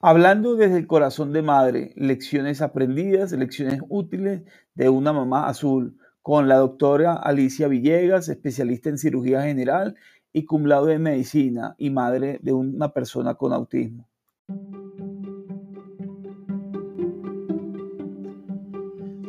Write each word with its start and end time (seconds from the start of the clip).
Hablando 0.00 0.54
desde 0.54 0.78
el 0.78 0.86
corazón 0.86 1.32
de 1.32 1.42
madre, 1.42 1.92
lecciones 1.96 2.62
aprendidas, 2.62 3.32
lecciones 3.32 3.80
útiles 3.88 4.42
de 4.76 4.88
una 4.88 5.12
mamá 5.12 5.48
azul, 5.48 5.96
con 6.22 6.46
la 6.46 6.54
doctora 6.54 7.14
Alicia 7.14 7.66
Villegas, 7.66 8.28
especialista 8.28 8.90
en 8.90 8.98
cirugía 8.98 9.42
general 9.42 9.96
y 10.32 10.44
cum 10.44 10.70
en 10.70 11.02
medicina 11.02 11.74
y 11.78 11.90
madre 11.90 12.38
de 12.42 12.52
una 12.52 12.92
persona 12.92 13.34
con 13.34 13.52
autismo. 13.52 14.08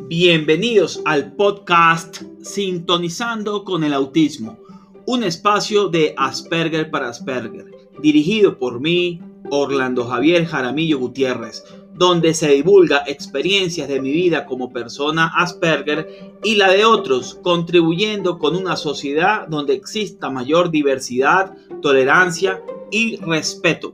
Bienvenidos 0.08 1.02
al 1.06 1.34
podcast 1.34 2.22
Sintonizando 2.44 3.64
con 3.64 3.84
el 3.84 3.94
Autismo, 3.94 4.60
un 5.08 5.24
espacio 5.24 5.90
de 5.90 6.14
Asperger 6.16 6.92
para 6.92 7.10
Asperger, 7.10 7.66
dirigido 8.04 8.60
por 8.60 8.80
mí, 8.80 9.20
Orlando 9.50 10.06
Javier 10.06 10.46
Jaramillo 10.46 11.00
Gutiérrez, 11.00 11.64
donde 11.94 12.34
se 12.34 12.50
divulga 12.50 13.04
experiencias 13.08 13.88
de 13.88 14.02
mi 14.02 14.12
vida 14.12 14.46
como 14.46 14.72
persona 14.72 15.32
Asperger 15.36 16.34
y 16.44 16.56
la 16.56 16.72
de 16.72 16.86
otros, 16.86 17.40
contribuyendo 17.42 18.38
con 18.40 18.56
una 18.56 18.76
sociedad 18.76 19.48
donde 19.48 19.74
exista 19.74 20.30
mayor 20.30 20.72
diversidad, 20.72 21.54
tolerancia 21.82 22.62
y 22.92 23.18
respeto. 23.18 23.94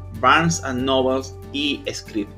Barnes 0.21 0.63
and 0.63 0.83
Nobles 0.83 1.35
y 1.51 1.81
Script. 1.91 2.31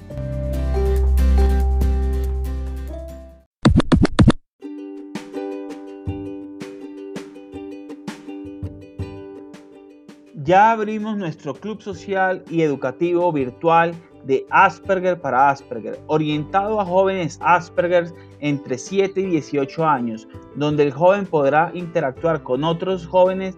Ya 10.45 10.71
abrimos 10.71 11.15
nuestro 11.17 11.53
club 11.53 11.81
social 11.81 12.43
y 12.49 12.63
educativo 12.63 13.31
virtual 13.31 13.93
de 14.25 14.45
Asperger 14.49 15.19
para 15.19 15.49
Asperger, 15.49 15.99
orientado 16.07 16.81
a 16.81 16.85
jóvenes 16.85 17.39
Asperger 17.41 18.11
entre 18.39 18.77
7 18.77 19.21
y 19.21 19.25
18 19.25 19.85
años, 19.85 20.27
donde 20.55 20.83
el 20.83 20.91
joven 20.91 21.25
podrá 21.25 21.71
interactuar 21.73 22.43
con 22.43 22.63
otros 22.63 23.07
jóvenes 23.07 23.57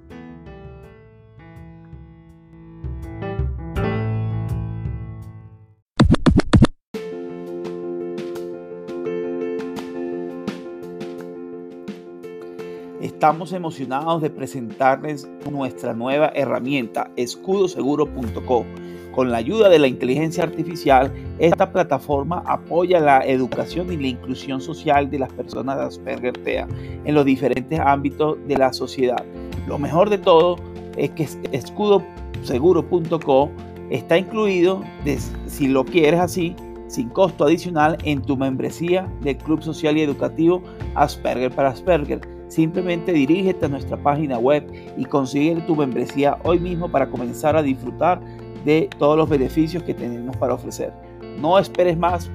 Estamos 13.21 13.53
emocionados 13.53 14.19
de 14.23 14.31
presentarles 14.31 15.29
nuestra 15.47 15.93
nueva 15.93 16.31
herramienta, 16.33 17.11
escudoseguro.co. 17.17 18.65
Con 19.13 19.29
la 19.29 19.37
ayuda 19.37 19.69
de 19.69 19.77
la 19.77 19.85
inteligencia 19.85 20.43
artificial, 20.43 21.13
esta 21.37 21.71
plataforma 21.71 22.41
apoya 22.47 22.99
la 22.99 23.19
educación 23.19 23.93
y 23.93 23.97
la 23.97 24.07
inclusión 24.07 24.59
social 24.59 25.11
de 25.11 25.19
las 25.19 25.31
personas 25.33 25.77
de 25.77 25.83
Asperger 25.83 26.35
TEA 26.35 26.67
en 27.05 27.13
los 27.13 27.23
diferentes 27.23 27.79
ámbitos 27.79 28.39
de 28.47 28.57
la 28.57 28.73
sociedad. 28.73 29.23
Lo 29.67 29.77
mejor 29.77 30.09
de 30.09 30.17
todo 30.17 30.55
es 30.97 31.11
que 31.11 31.29
escudoseguro.co 31.51 33.51
está 33.91 34.17
incluido, 34.17 34.81
si 35.45 35.67
lo 35.67 35.85
quieres 35.85 36.21
así, 36.21 36.55
sin 36.87 37.09
costo 37.09 37.43
adicional 37.43 37.99
en 38.03 38.23
tu 38.23 38.35
membresía 38.35 39.07
del 39.21 39.37
Club 39.37 39.61
Social 39.61 39.95
y 39.95 40.01
Educativo 40.01 40.63
Asperger 40.95 41.51
para 41.51 41.69
Asperger 41.69 42.40
Simplemente 42.51 43.13
dirígete 43.13 43.65
a 43.65 43.69
nuestra 43.69 43.95
página 43.95 44.37
web 44.37 44.69
y 44.97 45.05
consigue 45.05 45.61
tu 45.61 45.73
membresía 45.73 46.37
hoy 46.43 46.59
mismo 46.59 46.91
para 46.91 47.09
comenzar 47.09 47.55
a 47.55 47.61
disfrutar 47.61 48.19
de 48.65 48.89
todos 48.99 49.15
los 49.15 49.29
beneficios 49.29 49.83
que 49.83 49.93
tenemos 49.93 50.35
para 50.35 50.55
ofrecer. 50.55 50.91
No 51.37 51.57
esperes 51.57 51.97
más 51.97 52.29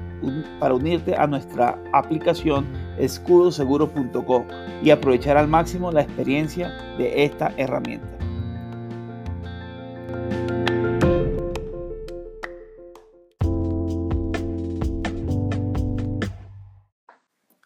para 0.59 0.72
unirte 0.72 1.15
a 1.15 1.27
nuestra 1.27 1.78
aplicación 1.93 2.66
escudoseguro.com 2.99 4.44
y 4.82 4.88
aprovechar 4.88 5.37
al 5.37 5.49
máximo 5.49 5.93
la 5.93 6.00
experiencia 6.00 6.71
de 6.97 7.25
esta 7.25 7.53
herramienta. 7.59 8.09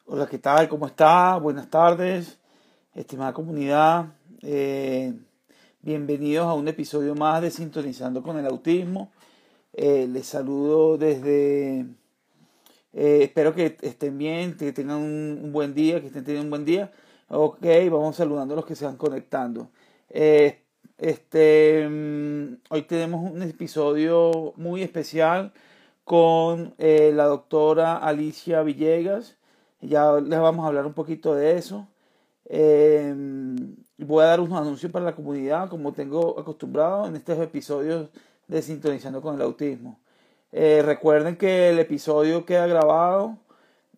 Hola, 0.05 0.27
¿qué 0.27 0.39
tal? 0.39 0.69
¿Cómo 0.69 0.89
está? 0.89 1.37
Buenas 1.37 1.71
tardes 1.71 2.40
estimada 3.01 3.33
comunidad, 3.33 4.07
eh, 4.43 5.15
bienvenidos 5.81 6.47
a 6.47 6.53
un 6.53 6.69
episodio 6.69 7.15
más 7.15 7.41
de 7.41 7.51
Sintonizando 7.51 8.23
con 8.23 8.39
el 8.39 8.45
Autismo. 8.47 9.11
Eh, 9.73 10.07
les 10.07 10.27
saludo 10.27 10.99
desde... 10.99 11.87
Eh, 12.93 13.21
espero 13.23 13.55
que 13.55 13.77
estén 13.81 14.19
bien, 14.19 14.57
que 14.57 14.73
tengan 14.73 14.99
un, 14.99 15.51
buen 15.51 15.75
día, 15.75 16.01
que 16.01 16.09
estén 16.09 16.25
teniendo 16.25 16.45
un 16.45 16.51
buen 16.51 16.65
día. 16.67 16.93
Ok, 17.29 17.65
vamos 17.91 18.17
saludando 18.17 18.55
a 18.55 18.57
los 18.57 18.67
que 18.67 18.77
se 18.77 18.85
van 18.85 18.97
conectando. 18.97 19.71
este, 20.99 21.89
mm, 21.89 22.55
hoy 22.69 22.83
tenemos 22.83 23.33
un 23.33 23.43
episodio 23.43 24.53
muy 24.57 24.83
especial 24.83 25.53
con 26.05 26.75
la 26.79 27.25
doctora 27.25 27.97
Alicia 27.97 28.63
Villegas. 28.63 29.37
Ya 29.81 30.13
les 30.21 30.39
vamos 30.39 30.65
a 30.65 30.69
hablar 30.69 30.87
un 30.87 30.93
poquito 30.95 31.35
de 31.35 31.57
eso. 31.57 31.89
Eh, 32.53 33.15
voy 33.97 34.25
a 34.25 34.27
dar 34.27 34.41
unos 34.41 34.61
anuncios 34.61 34.91
para 34.91 35.05
la 35.05 35.15
comunidad, 35.15 35.69
como 35.69 35.93
tengo 35.93 36.39
acostumbrado 36.41 37.07
en 37.07 37.15
estos 37.15 37.39
episodios 37.39 38.11
de 38.49 38.61
Sintonizando 38.61 39.23
con 39.23 39.37
el 39.37 39.43
Autismo. 39.43 40.01
Eh, 40.51 40.83
recuerden 40.85 41.37
que 41.37 41.71
el 41.71 41.79
episodio 41.79 42.45
queda 42.45 42.67
grabado 42.67 43.39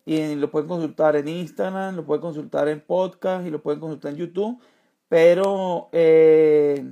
y 0.05 0.35
lo 0.35 0.51
pueden 0.51 0.67
consultar 0.67 1.15
en 1.15 1.27
Instagram, 1.27 1.95
lo 1.95 2.05
pueden 2.05 2.21
consultar 2.21 2.67
en 2.67 2.81
podcast 2.81 3.47
y 3.47 3.49
lo 3.49 3.61
pueden 3.61 3.79
consultar 3.79 4.11
en 4.11 4.17
YouTube, 4.17 4.61
pero 5.09 5.89
eh, 5.91 6.85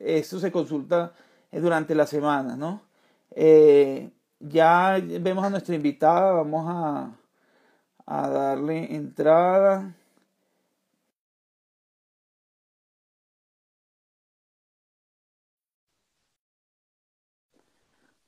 esto 0.00 0.40
se 0.40 0.50
consulta 0.50 1.12
durante 1.52 1.94
la 1.94 2.06
semana, 2.06 2.56
¿no? 2.56 2.82
Eh, 3.30 4.10
ya 4.40 5.00
vemos 5.20 5.44
a 5.44 5.50
nuestra 5.50 5.76
invitada, 5.76 6.32
vamos 6.32 6.64
a, 6.68 7.12
a 8.06 8.28
darle 8.28 8.96
entrada. 8.96 9.94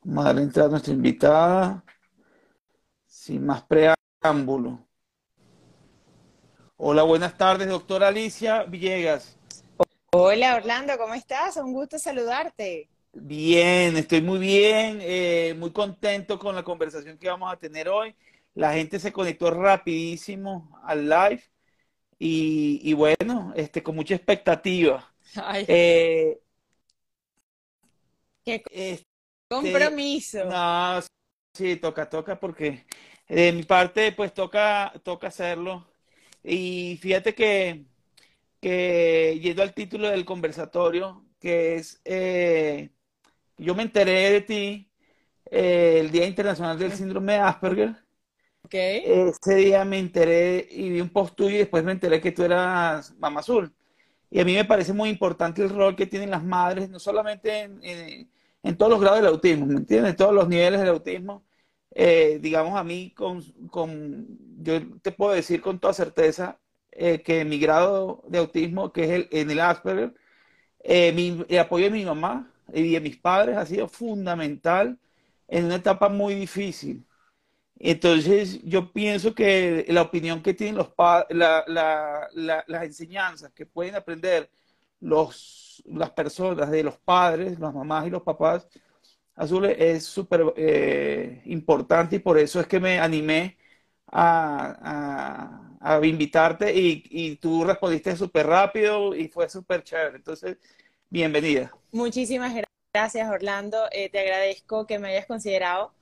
Vamos 0.03 0.25
a 0.25 0.29
darle 0.29 0.43
entrada 0.43 0.69
a 0.69 0.71
nuestra 0.71 0.93
invitada. 0.95 1.85
Sin 3.07 3.45
más 3.45 3.63
preámbulo. 3.63 4.87
Hola, 6.77 7.03
buenas 7.03 7.37
tardes, 7.37 7.69
doctora 7.69 8.09
Alicia 8.09 8.65
Villegas. 8.65 9.37
Hola 10.13 10.57
Orlando, 10.57 10.97
¿cómo 10.97 11.15
estás? 11.15 11.57
Un 11.59 11.73
gusto 11.73 11.99
saludarte. 11.99 12.89
Bien, 13.13 13.97
estoy 13.97 14.23
muy 14.23 14.39
bien, 14.39 14.99
eh, 15.03 15.55
muy 15.59 15.73
contento 15.73 16.39
con 16.39 16.55
la 16.55 16.63
conversación 16.63 17.19
que 17.19 17.29
vamos 17.29 17.53
a 17.53 17.57
tener 17.57 17.89
hoy. 17.89 18.15
La 18.55 18.73
gente 18.73 18.99
se 18.99 19.13
conectó 19.13 19.51
rapidísimo 19.51 20.81
al 20.85 21.09
live 21.09 21.43
y, 22.19 22.81
y 22.83 22.93
bueno, 22.95 23.53
este, 23.55 23.83
con 23.83 23.95
mucha 23.97 24.15
expectativa. 24.15 25.13
Ay, 25.37 25.65
Eh, 25.69 26.41
qué 28.45 28.63
compromiso. 29.51 30.45
no, 30.49 31.01
sí, 31.55 31.77
toca, 31.77 32.09
toca 32.09 32.39
porque 32.41 32.87
de 33.29 33.53
mi 33.53 33.63
parte 33.65 34.13
pues 34.13 34.35
toca, 34.35 34.93
toca 35.05 35.29
hacerlo. 35.29 35.87
Y 36.43 36.99
fíjate 37.03 37.35
que, 37.35 37.87
que 38.61 39.39
yendo 39.43 39.63
al 39.63 39.75
título 39.75 40.09
del 40.11 40.25
conversatorio, 40.25 41.27
que 41.41 41.77
es, 41.77 42.01
eh, 42.05 42.91
yo 43.59 43.75
me 43.77 43.85
enteré 43.85 44.33
de 44.33 44.41
ti 44.43 44.93
eh, 45.51 45.99
el 46.01 46.11
Día 46.13 46.27
Internacional 46.27 46.79
del 46.79 46.93
Síndrome 46.93 47.35
de 47.35 47.39
Asperger. 47.41 47.97
Ok, 48.65 48.75
Ese 49.03 49.55
día 49.55 49.85
me 49.85 49.99
enteré 49.99 50.67
y 50.71 50.91
vi 50.91 51.01
un 51.01 51.09
post 51.11 51.35
tuyo 51.35 51.55
y 51.57 51.59
después 51.59 51.83
me 51.85 51.93
enteré 51.93 52.21
que 52.21 52.33
tú 52.33 52.43
eras 52.43 53.15
Mamá 53.19 53.41
Azul. 53.41 53.73
Y 54.31 54.41
a 54.41 54.45
mí 54.45 54.55
me 54.55 54.65
parece 54.67 54.93
muy 54.95 55.11
importante 55.11 55.63
el 55.63 55.71
rol 55.71 55.97
que 55.97 56.07
tienen 56.07 56.31
las 56.31 56.45
madres, 56.45 56.91
no 56.91 56.99
solamente 57.01 57.61
en, 57.63 57.85
en- 57.85 58.31
en 58.63 58.77
todos 58.77 58.91
los 58.93 59.01
grados 59.01 59.21
del 59.21 59.29
autismo, 59.29 59.67
¿me 59.67 59.75
entiendes? 59.77 60.11
En 60.13 60.17
todos 60.17 60.35
los 60.35 60.49
niveles 60.49 60.81
del 60.81 60.89
autismo. 60.91 61.45
Eh, 61.93 62.39
digamos, 62.41 62.79
a 62.79 62.85
mí, 62.85 63.13
con, 63.15 63.43
con- 63.69 64.27
yo 64.63 64.81
te 65.01 65.13
puedo 65.13 65.33
decir 65.33 65.61
con 65.61 65.79
toda 65.81 65.93
certeza 65.95 66.61
eh, 66.93 67.23
que 67.23 67.45
mi 67.45 67.59
grado 67.59 68.23
de 68.29 68.39
autismo, 68.39 68.93
que 68.93 69.05
es 69.05 69.11
el, 69.11 69.29
en 69.33 69.51
el 69.51 69.61
Asperger, 69.61 70.15
eh, 70.85 71.13
mi- 71.13 71.45
el 71.49 71.59
apoyo 71.59 71.87
de 71.87 71.91
mi 71.91 72.05
mamá 72.05 72.53
y 72.73 72.93
de 72.93 73.01
mis 73.01 73.17
padres 73.19 73.57
ha 73.57 73.67
sido 73.67 73.89
fundamental 73.89 74.99
en 75.49 75.67
una 75.67 75.77
etapa 75.77 76.09
muy 76.09 76.35
difícil. 76.35 77.07
Entonces, 77.79 78.61
yo 78.65 78.93
pienso 78.93 79.35
que 79.35 79.87
la 79.89 80.03
opinión 80.03 80.43
que 80.43 80.53
tienen 80.55 80.77
los 80.77 80.89
padres, 80.91 81.37
la, 81.37 81.65
la- 81.67 82.29
la- 82.35 82.65
las 82.69 82.85
enseñanzas 82.85 83.53
que 83.53 83.65
pueden 83.67 83.95
aprender 83.95 84.51
los, 85.01 85.70
las 85.87 86.11
personas 86.13 86.71
de 86.71 86.83
los 86.83 86.99
padres, 86.99 87.59
las 87.59 87.75
mamás 87.75 88.07
y 88.07 88.11
los 88.11 88.23
papás 88.23 88.69
azules 89.37 89.77
es 89.79 90.05
súper 90.05 90.53
eh, 90.57 91.43
importante 91.47 92.17
y 92.17 92.19
por 92.21 92.39
eso 92.39 92.61
es 92.61 92.67
que 92.67 92.81
me 92.81 92.99
animé 93.01 93.59
a, 94.07 95.67
a- 95.81 95.97
a 95.99 96.07
invitarte 96.07 96.75
y, 96.75 97.03
y 97.11 97.37
tú 97.37 97.65
respondiste 97.65 98.17
súper 98.17 98.47
rápido 98.47 99.15
y 99.15 99.29
fue 99.29 99.49
súper 99.49 99.83
chévere. 99.85 100.17
Entonces, 100.17 100.59
bienvenida. 101.09 101.75
muchísimas 101.93 102.55
gra- 102.55 102.65
gracias 102.93 103.31
Orlando. 103.31 103.87
Eh, 103.93 104.09
te 104.11 104.21
agradezco 104.21 104.87
que 104.87 104.99
me 104.99 105.09
hayas 105.11 105.27
considerado 105.27 105.95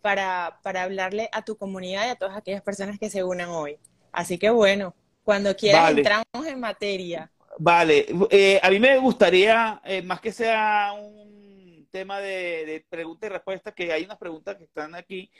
para, 0.00 0.60
para 0.62 0.82
hablarle 0.84 1.28
a 1.32 1.42
tu 1.44 1.56
comunidad 1.56 2.06
y 2.06 2.10
a 2.10 2.16
todas 2.16 2.36
aquellas 2.36 2.62
personas 2.62 2.98
que 2.98 3.10
se 3.10 3.24
unan 3.24 3.48
hoy. 3.50 3.78
Así 4.12 4.38
que 4.38 4.50
bueno, 4.50 4.94
cuando 5.24 5.54
quieras 5.56 5.84
Vale. 5.84 6.14
entramos 6.24 6.24
en 6.46 6.60
materia. 6.60 7.32
Vale, 7.58 8.06
eh, 8.30 8.60
a 8.62 8.70
mí 8.70 8.78
me 8.78 8.98
gustaría, 8.98 9.80
eh, 9.84 10.02
más 10.02 10.20
que 10.20 10.30
sea 10.32 10.92
un 10.92 11.88
tema 11.90 12.20
de, 12.20 12.66
de 12.66 12.86
pregunta 12.88 13.26
y 13.26 13.30
respuesta, 13.30 13.72
que 13.72 13.92
hay 13.92 14.04
unas 14.04 14.18
preguntas 14.18 14.56
que 14.56 14.64
están 14.64 14.94
aquí, 14.94 15.30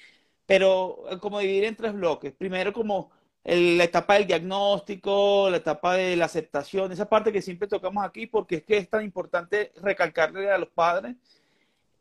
pero 0.47 1.05
eh, 1.11 1.19
como 1.19 1.41
dividir 1.41 1.65
en 1.65 1.77
tres 1.77 1.93
bloques. 1.95 2.33
Primero, 2.35 2.73
como 2.73 3.11
el- 3.45 3.77
la 3.79 3.85
etapa 3.85 4.15
del 4.15 4.27
diagnóstico, 4.27 5.51
la 5.51 5.59
etapa 5.59 5.95
de 5.97 6.17
la 6.17 6.25
aceptación, 6.27 6.91
esa 6.93 7.09
parte 7.09 7.33
que 7.33 7.43
siempre 7.43 7.69
tocamos 7.69 8.05
aquí, 8.05 8.27
porque 8.27 8.57
es 8.57 8.65
que 8.65 8.79
es 8.79 8.89
tan 8.89 9.05
importante 9.05 9.73
recalcarle 9.83 10.51
a 10.51 10.59
los 10.59 10.71
padres. 10.71 11.17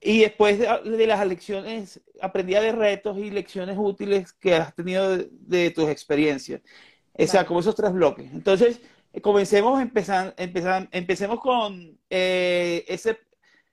Y 0.01 0.21
después 0.21 0.59
de, 0.59 0.67
de 0.97 1.07
las 1.07 1.25
lecciones, 1.27 2.01
aprendida 2.21 2.62
de 2.62 2.71
retos 2.71 3.17
y 3.17 3.31
lecciones 3.31 3.77
útiles 3.79 4.33
que 4.33 4.53
has 4.56 4.75
tenido 4.75 5.17
de, 5.17 5.29
de 5.31 5.71
tus 5.71 5.89
experiencias. 5.89 6.62
O 7.13 7.25
sea, 7.27 7.41
Vale. 7.41 7.47
como 7.47 7.59
esos 7.62 7.75
tres 7.75 7.94
bloques. 7.94 8.31
Entonces, 8.33 8.81
comencemos, 9.21 9.81
empezan, 9.81 10.33
empezan- 10.38 10.89
empecemos 10.91 11.39
con 11.39 11.97
eh, 12.09 12.83
ese, 12.88 13.17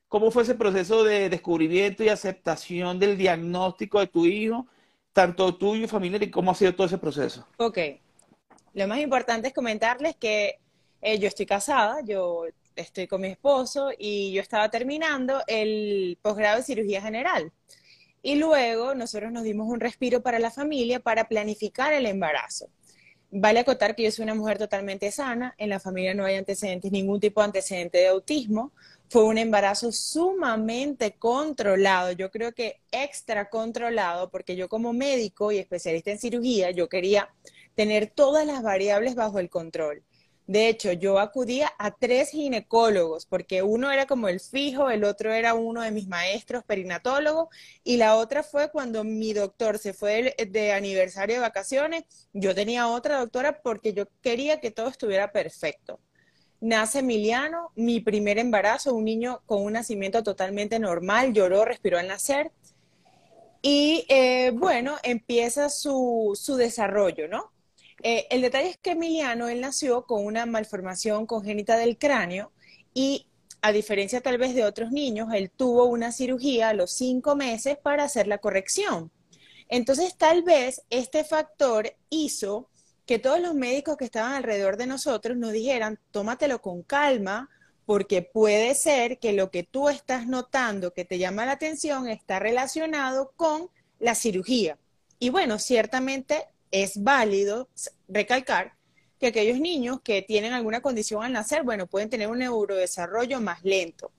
cómo 0.09 0.31
fue 0.31 0.43
ese 0.43 0.55
proceso 0.55 1.05
de 1.05 1.29
descubrimiento 1.29 2.05
y 2.05 2.09
aceptación 2.09 2.99
del 2.99 3.17
diagnóstico 3.17 4.00
de 4.00 4.06
tu 4.06 4.27
hijo, 4.27 4.67
tanto 5.12 5.55
tuyo, 5.56 5.89
familiar, 5.89 6.23
y 6.23 6.31
cómo 6.31 6.50
ha 6.50 6.55
sido 6.55 6.75
todo 6.75 6.87
ese 6.87 6.99
proceso. 6.99 7.47
Ok, 7.59 7.79
lo 8.75 8.87
más 8.89 8.99
importante 9.00 9.49
es 9.49 9.55
comentarles 9.55 10.17
que 10.17 10.59
eh, 11.00 11.19
yo 11.19 11.29
estoy 11.29 11.47
casada, 11.47 12.00
yo 12.05 12.44
estoy 12.77 13.06
con 13.06 13.21
mi 13.21 13.29
esposo 13.29 13.91
y 13.99 14.33
yo 14.33 14.41
estaba 14.41 14.71
terminando 14.71 15.43
el 15.47 16.17
posgrado 16.23 16.59
de 16.59 16.62
cirugía 16.62 17.03
general. 17.03 17.53
Y 18.23 18.37
luego 18.37 18.94
nosotros 18.94 19.33
nos 19.33 19.43
dimos 19.43 19.67
un 19.69 19.81
respiro 19.81 20.23
para 20.23 20.39
la 20.39 20.50
familia 20.50 21.00
para 21.00 21.29
planificar 21.29 21.93
el 21.93 22.06
embarazo. 22.06 22.69
Vale 23.34 23.61
acotar 23.61 23.96
que 23.96 24.02
yo 24.02 24.11
soy 24.11 24.25
una 24.25 24.34
mujer 24.34 24.58
totalmente 24.58 25.11
sana, 25.11 25.55
en 25.56 25.70
la 25.70 25.81
familia 25.81 26.12
no 26.12 26.26
hay 26.26 26.34
antecedentes, 26.34 26.93
ningún 26.93 27.19
tipo 27.19 27.40
de 27.40 27.46
antecedente 27.46 27.96
de 27.96 28.08
autismo. 28.08 28.73
Fue 29.08 29.25
un 29.25 29.38
embarazo 29.38 29.90
sumamente 29.90 31.12
controlado, 31.12 32.12
yo 32.12 32.31
creo 32.31 32.52
que 32.52 32.82
extra 32.90 33.49
controlado, 33.49 34.29
porque 34.31 34.55
yo 34.55 34.69
como 34.69 34.93
médico 34.93 35.50
y 35.50 35.56
especialista 35.56 36.11
en 36.11 36.19
cirugía, 36.19 36.73
yo 36.73 36.90
quería 36.90 37.31
tener 37.75 38.08
todas 38.14 38.46
las 38.46 38.62
variables 38.62 39.14
bajo 39.14 39.38
el 39.38 39.49
control. 39.49 40.02
De 40.47 40.69
hecho, 40.69 40.93
yo 40.93 41.21
acudía 41.21 41.73
a 41.79 41.93
tres 41.93 42.31
ginecólogos, 42.31 43.27
porque 43.27 43.62
uno 43.62 43.93
era 43.93 44.06
como 44.06 44.29
el 44.29 44.41
fijo, 44.41 44.91
el 44.91 45.05
otro 45.05 45.33
era 45.33 45.55
uno 45.55 45.83
de 45.83 45.93
mis 45.93 46.09
maestros 46.09 46.65
perinatólogos, 46.65 47.49
y 47.85 47.97
la 47.97 48.17
otra 48.17 48.43
fue 48.43 48.71
cuando 48.71 49.05
mi 49.05 49.33
doctor 49.33 49.79
se 49.79 49.93
fue 49.93 50.35
de, 50.37 50.47
de 50.47 50.73
aniversario 50.73 51.37
de 51.37 51.41
vacaciones, 51.43 52.05
yo 52.33 52.55
tenía 52.55 52.89
otra 52.89 53.20
doctora 53.20 53.63
porque 53.63 53.93
yo 53.93 54.06
quería 54.20 54.61
que 54.61 54.72
todo 54.72 54.89
estuviera 54.89 55.31
perfecto. 55.32 56.01
Nace 56.61 57.01
Emiliano, 57.01 57.70
mi 57.77 58.01
primer 58.01 58.39
embarazo, 58.39 58.94
un 58.94 59.05
niño 59.05 59.43
con 59.46 59.63
un 59.63 59.72
nacimiento 59.75 60.22
totalmente 60.22 60.79
normal, 60.79 61.32
lloró, 61.32 61.65
respiró 61.65 61.99
al 61.99 62.08
nacer, 62.08 62.51
y 63.63 64.05
eh, 64.08 64.51
bueno, 64.53 64.96
empieza 65.05 65.70
su, 65.70 66.32
su 66.34 66.56
desarrollo, 66.56 67.29
¿no? 67.29 67.53
Eh, 68.03 68.27
el 68.31 68.43
detalle 68.43 68.71
es 68.71 68.79
que 68.79 68.91
Emiliano, 68.91 69.49
él 69.49 69.61
nació 69.61 70.06
con 70.06 70.25
una 70.25 70.44
malformación 70.44 71.27
congénita 71.27 71.77
del 71.77 71.99
cráneo 71.99 72.53
y 72.93 73.27
a 73.61 73.71
diferencia 73.71 74.21
tal 74.21 74.39
vez 74.39 74.55
de 74.55 74.65
otros 74.65 74.91
niños, 74.91 75.29
él 75.32 75.51
tuvo 75.51 75.85
una 75.85 76.11
cirugía 76.11 76.71
a 76.71 76.75
los 76.75 76.93
cinco 76.93 77.37
meses 77.37 77.79
para 77.81 78.05
hacer 78.05 78.27
la 78.27 78.39
corrección. 78.39 79.13
Entonces, 79.69 80.17
tal 80.17 80.43
vez 80.43 80.82
este 80.91 81.23
factor 81.23 81.94
hizo 82.11 82.69
que 83.06 83.21
todos 83.21 83.41
los 83.41 83.55
médicos 83.55 83.97
que 83.97 84.05
estaban 84.05 84.32
alrededor 84.32 84.77
de 84.77 84.89
nosotros 84.89 85.37
nos 85.37 85.53
dijeran, 85.53 86.01
tómatelo 86.11 86.61
con 86.61 86.82
calma, 86.82 87.51
porque 87.87 88.23
puede 88.23 88.75
ser 88.75 89.19
que 89.19 89.32
lo 89.32 89.51
que 89.51 89.63
tú 89.63 89.89
estás 89.89 90.27
notando 90.27 90.93
que 90.93 91.05
te 91.05 91.19
llama 91.19 91.47
la 91.47 91.53
atención 91.53 92.09
está 92.09 92.41
relacionado 92.41 93.32
con 93.37 93.71
la 94.01 94.17
cirugía. 94.17 94.77
Y 95.21 95.31
bueno, 95.31 95.59
ciertamente 95.61 96.49
es 96.72 97.00
válido 97.00 97.69
recalcar 98.08 98.72
que 99.20 99.29
aquellos 99.29 99.60
niños 99.60 100.00
que 100.02 100.22
tienen 100.22 100.52
alguna 100.52 100.82
condición 100.82 101.22
al 101.22 101.32
nacer, 101.32 101.62
bueno, 101.62 101.86
pueden 101.86 102.10
tener 102.10 102.29
un 102.29 102.38
neurodesarrollo 102.38 103.41
más 103.41 103.62
lento. 103.62 104.10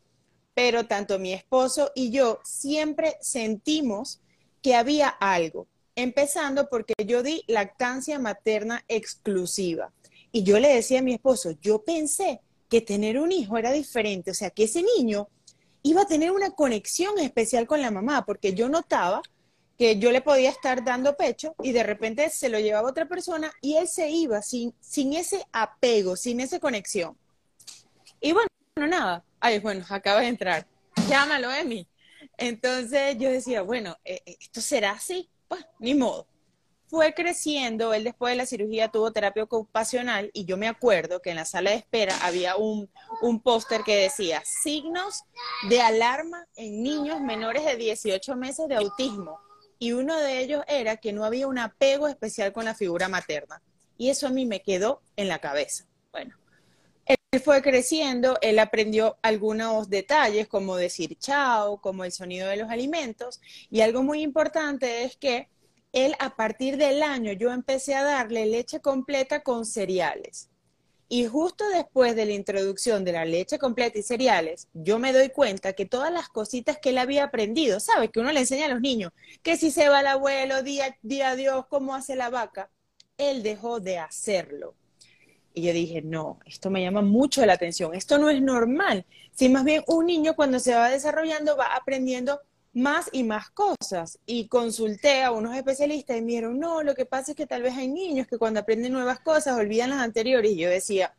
Pero 0.54 0.86
tanto 0.86 1.20
mi 1.20 1.34
esposo 1.34 1.92
y 1.94 2.12
yo 2.12 2.40
siempre 2.46 3.18
sentimos 3.20 4.22
que 4.62 4.76
había 4.76 5.10
algo, 5.10 5.68
empezando 5.96 6.70
porque 6.70 6.94
yo 7.06 7.22
di 7.22 7.44
lactancia 7.48 8.18
materna 8.18 8.86
exclusiva. 8.88 9.92
Y 10.32 10.44
yo 10.44 10.58
le 10.60 10.74
decía 10.74 11.00
a 11.00 11.04
mi 11.04 11.16
esposo, 11.16 11.52
yo 11.60 11.84
pensé 11.84 12.40
que 12.70 12.80
tener 12.80 13.20
un 13.20 13.32
hijo 13.32 13.58
era 13.58 13.72
diferente, 13.72 14.32
o 14.32 14.34
sea, 14.34 14.52
que 14.52 14.64
ese 14.64 14.84
niño 14.98 15.28
iba 15.82 16.04
a 16.04 16.08
tener 16.08 16.32
una 16.32 16.52
conexión 16.52 17.20
especial 17.20 17.68
con 17.68 17.82
la 17.82 17.92
mamá, 17.92 18.26
porque 18.26 18.54
yo 18.54 18.70
notaba 18.70 19.22
que 19.84 20.00
yo 20.00 20.14
le 20.14 20.22
podía 20.22 20.50
estar 20.50 20.82
dando 20.82 21.18
pecho 21.18 21.56
y 21.62 21.74
de 21.74 21.84
repente 21.84 22.30
se 22.30 22.48
lo 22.48 22.58
llevaba 22.58 22.88
otra 22.88 23.06
persona 23.06 23.52
y 23.60 23.76
él 23.76 23.90
se 23.90 24.10
iba 24.10 24.42
sin, 24.42 24.74
sin 24.80 25.12
ese 25.12 25.46
apego, 25.52 26.16
sin 26.16 26.40
esa 26.40 26.58
conexión. 26.58 27.18
Y 28.22 28.32
bueno, 28.32 28.48
no 28.78 28.88
nada. 28.88 29.26
Ay, 29.42 29.60
bueno, 29.60 29.86
acaba 29.90 30.22
de 30.22 30.28
entrar. 30.28 30.66
Llámalo, 31.10 31.52
Emi. 31.52 31.86
Entonces 32.38 33.18
yo 33.18 33.30
decía, 33.30 33.62
bueno, 33.62 33.98
eh, 34.06 34.22
¿esto 34.40 34.62
será 34.62 34.92
así? 34.92 35.30
Pues, 35.50 35.66
ni 35.80 35.96
modo. 35.96 36.28
fue 36.88 37.14
creciendo, 37.14 37.94
él 37.94 38.06
después 38.06 38.32
de 38.32 38.38
la 38.38 38.46
cirugía 38.46 38.88
tuvo 38.88 39.12
terapia 39.12 39.44
ocupacional 39.44 40.32
y 40.34 40.46
yo 40.46 40.56
me 40.56 40.70
acuerdo 40.70 41.22
que 41.22 41.32
en 41.32 41.36
la 41.36 41.46
sala 41.46 41.72
de 41.72 41.76
espera 41.76 42.16
había 42.22 42.56
un, 42.56 42.90
un 43.22 43.42
póster 43.42 43.82
que 43.84 43.98
decía 43.98 44.44
signos 44.46 45.24
de 45.68 45.82
alarma 45.82 46.48
en 46.56 46.82
niños 46.84 47.20
menores 47.20 47.66
de 47.66 47.76
18 47.76 48.38
meses 48.38 48.70
de 48.70 48.76
autismo. 48.76 49.42
Y 49.84 49.92
uno 49.92 50.18
de 50.18 50.40
ellos 50.40 50.64
era 50.70 50.96
que 50.96 51.12
no 51.12 51.26
había 51.26 51.46
un 51.46 51.58
apego 51.58 52.08
especial 52.08 52.54
con 52.54 52.64
la 52.64 52.74
figura 52.74 53.10
materna. 53.10 53.62
Y 53.98 54.12
eso 54.12 54.28
a 54.28 54.30
mí 54.30 54.46
me 54.46 54.62
quedó 54.62 55.02
en 55.18 55.28
la 55.28 55.40
cabeza. 55.40 55.86
Bueno, 56.14 56.38
él 57.06 57.18
fue 57.44 57.62
creciendo, 57.62 58.38
él 58.42 58.60
aprendió 58.60 59.18
algunos 59.22 59.90
detalles 59.90 60.48
como 60.48 60.78
decir 60.78 61.18
chao, 61.18 61.82
como 61.82 62.06
el 62.06 62.14
sonido 62.14 62.48
de 62.48 62.56
los 62.56 62.70
alimentos. 62.70 63.42
Y 63.70 63.82
algo 63.82 64.04
muy 64.04 64.22
importante 64.22 65.04
es 65.04 65.18
que 65.18 65.50
él 65.92 66.16
a 66.20 66.38
partir 66.38 66.78
del 66.78 67.04
año 67.04 67.34
yo 67.34 67.52
empecé 67.52 67.94
a 67.94 68.04
darle 68.04 68.46
leche 68.46 68.80
completa 68.80 69.44
con 69.44 69.66
cereales. 69.66 70.48
Y 71.16 71.28
justo 71.28 71.70
después 71.70 72.16
de 72.16 72.26
la 72.26 72.32
introducción 72.32 73.06
de 73.06 73.12
la 73.12 73.24
leche 73.24 73.60
completa 73.60 74.00
y 74.00 74.02
cereales, 74.02 74.68
yo 74.74 74.98
me 74.98 75.14
doy 75.14 75.30
cuenta 75.30 75.74
que 75.74 75.86
todas 75.86 76.12
las 76.12 76.28
cositas 76.28 76.80
que 76.80 76.90
él 76.90 76.98
había 76.98 77.26
aprendido, 77.26 77.80
¿sabes? 77.80 78.10
Que 78.10 78.20
uno 78.20 78.32
le 78.32 78.40
enseña 78.40 78.66
a 78.66 78.70
los 78.70 78.82
niños, 78.82 79.12
que 79.44 79.56
si 79.56 79.70
se 79.70 79.90
va 79.90 80.00
el 80.00 80.08
abuelo, 80.08 80.64
día, 80.64 80.98
día 81.04 81.36
Dios, 81.36 81.68
cómo 81.68 81.94
hace 81.94 82.16
la 82.16 82.32
vaca, 82.32 82.72
él 83.20 83.44
dejó 83.44 83.80
de 83.80 84.00
hacerlo. 84.00 84.74
Y 85.54 85.62
yo 85.62 85.72
dije, 85.72 86.02
no, 86.02 86.40
esto 86.48 86.72
me 86.72 86.82
llama 86.82 87.04
mucho 87.04 87.46
la 87.46 87.54
atención, 87.54 87.94
esto 87.94 88.18
no 88.18 88.32
es 88.32 88.42
normal. 88.42 89.06
Si 89.34 89.50
más 89.50 89.66
bien 89.66 89.84
un 89.86 90.08
niño 90.08 90.36
cuando 90.36 90.58
se 90.58 90.74
va 90.74 90.90
desarrollando 90.90 91.56
va 91.56 91.76
aprendiendo 91.76 92.42
más 92.74 93.10
y 93.12 93.24
más 93.24 93.50
cosas. 93.52 94.20
Y 94.26 94.48
consulté 94.48 95.24
a 95.24 95.32
unos 95.32 95.56
especialistas 95.56 96.18
y 96.18 96.22
me 96.22 96.28
dijeron, 96.28 96.60
no, 96.60 96.84
lo 96.84 96.96
que 96.96 97.06
pasa 97.06 97.32
es 97.32 97.38
que 97.38 97.48
tal 97.48 97.62
vez 97.62 97.76
hay 97.76 97.88
niños 97.88 98.28
que 98.28 98.38
cuando 98.38 98.60
aprenden 98.60 98.94
nuevas 98.94 99.20
cosas 99.20 99.58
olvidan 99.58 99.92
las 99.92 100.00
anteriores. 100.00 100.52
Y 100.52 100.58
yo 100.58 100.70
decía, 100.70 101.14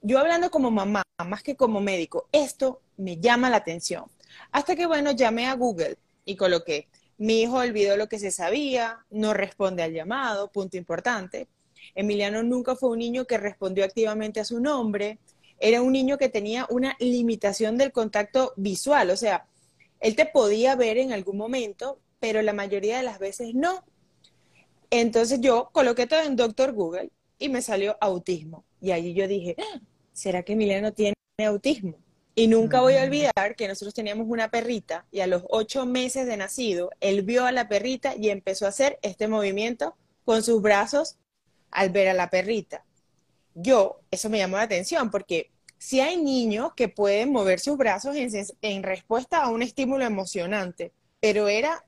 yo 0.00 0.18
hablando 0.18 0.50
como 0.50 0.70
mamá, 0.70 1.02
más 1.26 1.42
que 1.42 1.56
como 1.56 1.80
médico, 1.80 2.28
esto 2.32 2.80
me 2.96 3.18
llama 3.18 3.50
la 3.50 3.56
atención. 3.58 4.04
Hasta 4.52 4.76
que, 4.76 4.86
bueno, 4.86 5.12
llamé 5.12 5.46
a 5.46 5.54
Google 5.54 5.96
y 6.24 6.36
coloqué, 6.36 6.88
mi 7.18 7.42
hijo 7.42 7.56
olvidó 7.56 7.96
lo 7.96 8.08
que 8.08 8.18
se 8.18 8.30
sabía, 8.30 9.04
no 9.10 9.34
responde 9.34 9.82
al 9.82 9.92
llamado, 9.92 10.50
punto 10.50 10.76
importante. 10.76 11.48
Emiliano 11.94 12.42
nunca 12.42 12.76
fue 12.76 12.90
un 12.90 12.98
niño 12.98 13.26
que 13.26 13.38
respondió 13.38 13.84
activamente 13.84 14.40
a 14.40 14.44
su 14.44 14.60
nombre, 14.60 15.18
era 15.58 15.82
un 15.82 15.92
niño 15.92 16.18
que 16.18 16.28
tenía 16.28 16.66
una 16.70 16.96
limitación 17.00 17.76
del 17.76 17.90
contacto 17.90 18.52
visual, 18.56 19.10
o 19.10 19.16
sea, 19.16 19.46
él 20.00 20.16
te 20.16 20.26
podía 20.26 20.76
ver 20.76 20.98
en 20.98 21.12
algún 21.12 21.36
momento, 21.36 22.00
pero 22.20 22.42
la 22.42 22.52
mayoría 22.52 22.98
de 22.98 23.04
las 23.04 23.18
veces 23.18 23.54
no. 23.54 23.84
Entonces 24.90 25.40
yo 25.40 25.70
coloqué 25.72 26.06
todo 26.06 26.22
en 26.22 26.36
Doctor 26.36 26.72
Google 26.72 27.10
y 27.38 27.48
me 27.48 27.62
salió 27.62 27.96
autismo. 28.00 28.64
Y 28.80 28.92
allí 28.92 29.14
yo 29.14 29.28
dije, 29.28 29.56
ah, 29.58 29.80
¿será 30.12 30.42
que 30.42 30.54
Emiliano 30.54 30.92
tiene 30.92 31.14
autismo? 31.44 31.96
Y 32.34 32.46
nunca 32.46 32.80
voy 32.80 32.94
a 32.94 33.02
olvidar 33.02 33.56
que 33.56 33.66
nosotros 33.66 33.94
teníamos 33.94 34.28
una 34.28 34.48
perrita 34.48 35.04
y 35.10 35.20
a 35.20 35.26
los 35.26 35.42
ocho 35.48 35.86
meses 35.86 36.24
de 36.26 36.36
nacido, 36.36 36.90
él 37.00 37.22
vio 37.22 37.44
a 37.44 37.50
la 37.50 37.68
perrita 37.68 38.14
y 38.16 38.30
empezó 38.30 38.66
a 38.66 38.68
hacer 38.68 38.98
este 39.02 39.26
movimiento 39.26 39.96
con 40.24 40.44
sus 40.44 40.62
brazos 40.62 41.16
al 41.72 41.90
ver 41.90 42.06
a 42.06 42.14
la 42.14 42.30
perrita. 42.30 42.84
Yo, 43.54 44.02
eso 44.12 44.30
me 44.30 44.38
llamó 44.38 44.56
la 44.56 44.62
atención 44.62 45.10
porque 45.10 45.50
si 45.78 46.00
hay 46.00 46.16
niños 46.16 46.72
que 46.74 46.88
pueden 46.88 47.32
mover 47.32 47.60
sus 47.60 47.76
brazos 47.76 48.16
en, 48.16 48.82
respuesta 48.82 49.42
a 49.42 49.50
un 49.50 49.62
estímulo 49.62 50.04
emocionante, 50.04 50.92
pero 51.20 51.48
era 51.48 51.84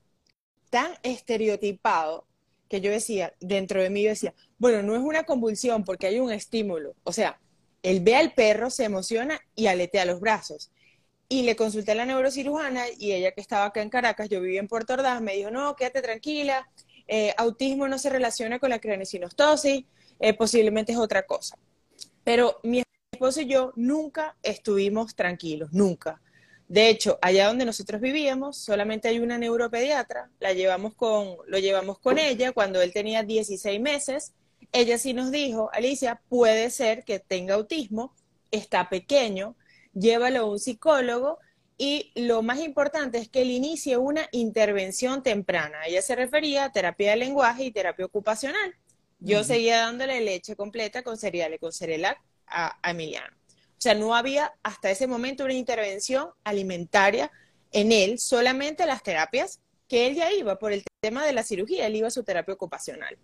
tan 0.71 0.93
estereotipado 1.03 2.27
que 2.69 2.81
yo 2.81 2.93
decía, 2.93 3.35
dentro 3.41 3.83
de 3.83 3.91
mí 3.91 4.05
yo 4.05 4.11
decía, 4.11 4.33
bueno, 4.59 4.83
no 4.83 4.95
es 4.95 5.03
una 5.03 5.25
convulsión 5.25 5.85
porque 5.85 6.07
hay 6.07 6.21
un 6.21 6.31
estímulo. 6.31 6.95
O 7.03 7.13
sea, 7.13 7.41
él 7.83 8.01
ve 8.01 8.15
al 8.15 8.33
perro, 8.33 8.71
se 8.71 8.85
emociona 8.85 9.41
y 9.57 9.67
aletea 9.67 10.05
los 10.05 10.21
brazos. 10.21 10.71
Y 11.29 11.43
le 11.43 11.57
consulté 11.57 11.93
a 11.93 11.95
la 11.97 12.07
neurocirujana 12.07 12.85
y 12.97 13.13
ella 13.13 13.33
que 13.33 13.41
estaba 13.41 13.65
acá 13.65 13.83
en 13.83 13.91
Caracas, 13.91 14.29
yo 14.29 14.41
vivía 14.41 14.61
en 14.61 14.69
Puerto 14.69 14.95
Ordaz, 14.95 15.21
me 15.21 15.35
dijo, 15.35 15.51
no, 15.51 15.75
quédate 15.75 16.01
tranquila, 16.01 16.69
eh, 17.09 17.35
autismo 17.37 17.89
no 17.89 17.99
se 17.99 18.09
relaciona 18.09 18.61
con 18.61 18.71
la 18.71 18.79
craniosynostosis, 18.79 19.85
eh, 20.21 20.35
posiblemente 20.35 20.93
es 20.93 20.99
otra 20.99 21.25
cosa. 21.27 21.59
Pero 22.23 22.61
mi 22.63 22.83
esposo 23.21 23.43
y 23.43 23.47
yo 23.49 23.75
nunca 23.77 24.35
estuvimos 24.43 25.15
tranquilos, 25.15 25.75
nunca. 25.75 26.23
De 26.69 26.89
hecho, 26.89 27.19
allá 27.21 27.49
donde 27.49 27.67
nosotros 27.67 28.01
vivíamos, 28.01 28.57
solamente 28.57 29.09
hay 29.09 29.19
una 29.19 29.37
neuropediatra, 29.37 30.31
la 30.41 30.55
llevamos 30.55 30.95
con, 30.95 31.37
lo 31.47 31.59
llevamos 31.59 31.99
con 31.99 32.19
ella 32.19 32.53
cuando 32.53 32.81
él 32.81 32.95
tenía 32.95 33.23
16 33.23 33.79
meses. 33.79 34.33
Ella 34.73 34.97
sí 34.97 35.13
nos 35.13 35.31
dijo, 35.31 35.69
Alicia, 35.75 36.23
puede 36.31 36.71
ser 36.71 37.05
que 37.05 37.19
tenga 37.19 37.57
autismo, 37.57 38.15
está 38.51 38.89
pequeño, 38.89 39.55
llévalo 39.93 40.41
a 40.41 40.51
un 40.51 40.59
psicólogo 40.59 41.41
y 41.77 42.13
lo 42.15 42.41
más 42.41 42.61
importante 42.61 43.19
es 43.19 43.29
que 43.29 43.43
él 43.43 43.51
inicie 43.51 43.99
una 43.99 44.29
intervención 44.33 45.23
temprana. 45.23 45.85
Ella 45.87 46.01
se 46.01 46.17
refería 46.17 46.65
a 46.65 46.73
terapia 46.73 47.11
de 47.11 47.17
lenguaje 47.17 47.65
y 47.65 47.71
terapia 47.71 48.07
ocupacional. 48.07 48.75
Yo 49.19 49.45
seguía 49.45 49.81
dándole 49.81 50.23
leche 50.23 50.57
completa 50.57 51.03
con 51.03 51.19
cereales, 51.19 51.61
con 51.61 51.73
Cerelac 51.73 52.19
a, 52.51 52.91
Emiliano. 52.91 53.35
O 53.37 53.83
sea, 53.83 53.95
no 53.95 54.15
había 54.15 54.53
hasta 54.63 54.91
ese 54.91 55.07
momento 55.07 55.45
una 55.45 55.55
intervención 55.55 56.31
alimentaria 56.45 57.31
en 57.73 57.93
él, 57.93 58.19
solamente 58.19 58.85
las 58.85 59.03
terapias 59.03 59.61
que 59.89 60.07
él 60.07 60.15
ya 60.15 60.33
iba 60.33 60.59
por 60.59 60.73
el 60.73 60.85
tema 61.01 61.25
de 61.25 61.33
la 61.33 61.43
cirugía, 61.43 61.87
él 61.87 61.97
iba 61.97 62.09
a 62.09 62.13
su 62.13 62.23
terapia 62.23 62.55
ocupacional. 62.55 63.17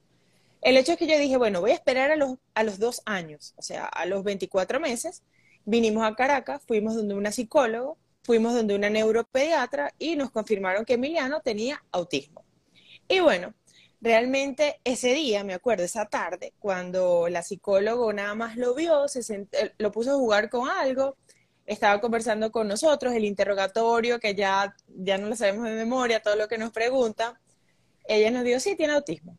El 0.63 0.77
hecho 0.77 0.93
es 0.93 0.99
que 0.99 1.07
yo 1.07 1.19
dije, 1.19 1.37
bueno, 1.37 1.61
voy 1.61 1.73
a 1.73 1.75
esperar 1.75 2.11
a 2.11 2.17
los, 2.17 2.39
a 2.55 2.63
los 2.63 2.79
dos 2.79 3.03
años, 3.05 3.55
o 3.57 3.63
sea, 3.63 3.85
a 3.85 4.07
los 4.07 4.25
24 4.25 4.81
meses, 4.81 5.23
vinimos 5.65 6.05
a 6.05 6.15
Caracas, 6.15 6.63
fuimos 6.67 6.95
donde 6.97 7.15
una 7.15 7.33
psicólogo, 7.33 7.99
fuimos 8.25 8.55
donde 8.55 8.75
una 8.75 8.91
neuropediatra 8.91 9.95
y 9.99 10.17
nos 10.17 10.31
confirmaron 10.31 10.85
que 10.85 10.95
Emiliano 10.95 11.41
tenía 11.41 11.85
autismo. 11.93 12.45
Y 13.09 13.21
bueno, 13.21 13.55
realmente 14.07 14.81
ese 14.85 15.15
día, 15.15 15.43
me 15.43 15.53
acuerdo, 15.53 15.83
esa 15.83 16.07
tarde, 16.07 16.55
cuando 16.61 17.27
la 17.29 17.43
psicóloga 17.43 18.13
nada 18.13 18.37
más 18.37 18.57
lo 18.57 18.73
vio, 18.73 19.09
se 19.09 19.49
lo 19.79 19.91
puso 19.91 20.13
a 20.13 20.15
jugar 20.15 20.49
con 20.49 20.69
algo, 20.69 21.17
estaba 21.67 22.01
conversando 22.01 22.53
con 22.53 22.69
nosotros, 22.69 23.15
el 23.15 23.25
interrogatorio, 23.25 24.21
que 24.21 24.37
ya, 24.37 24.77
ya 24.87 25.19
no 25.19 25.27
lo 25.27 25.35
sabemos 25.35 25.65
de 25.65 25.75
memoria, 25.75 26.23
todo 26.23 26.37
lo 26.37 26.47
que 26.47 26.57
nos 26.57 26.71
pregunta, 26.71 27.41
ella 28.07 28.31
nos 28.31 28.45
dijo, 28.45 28.61
sí, 28.61 28.77
tiene 28.77 28.93
autismo. 28.93 29.37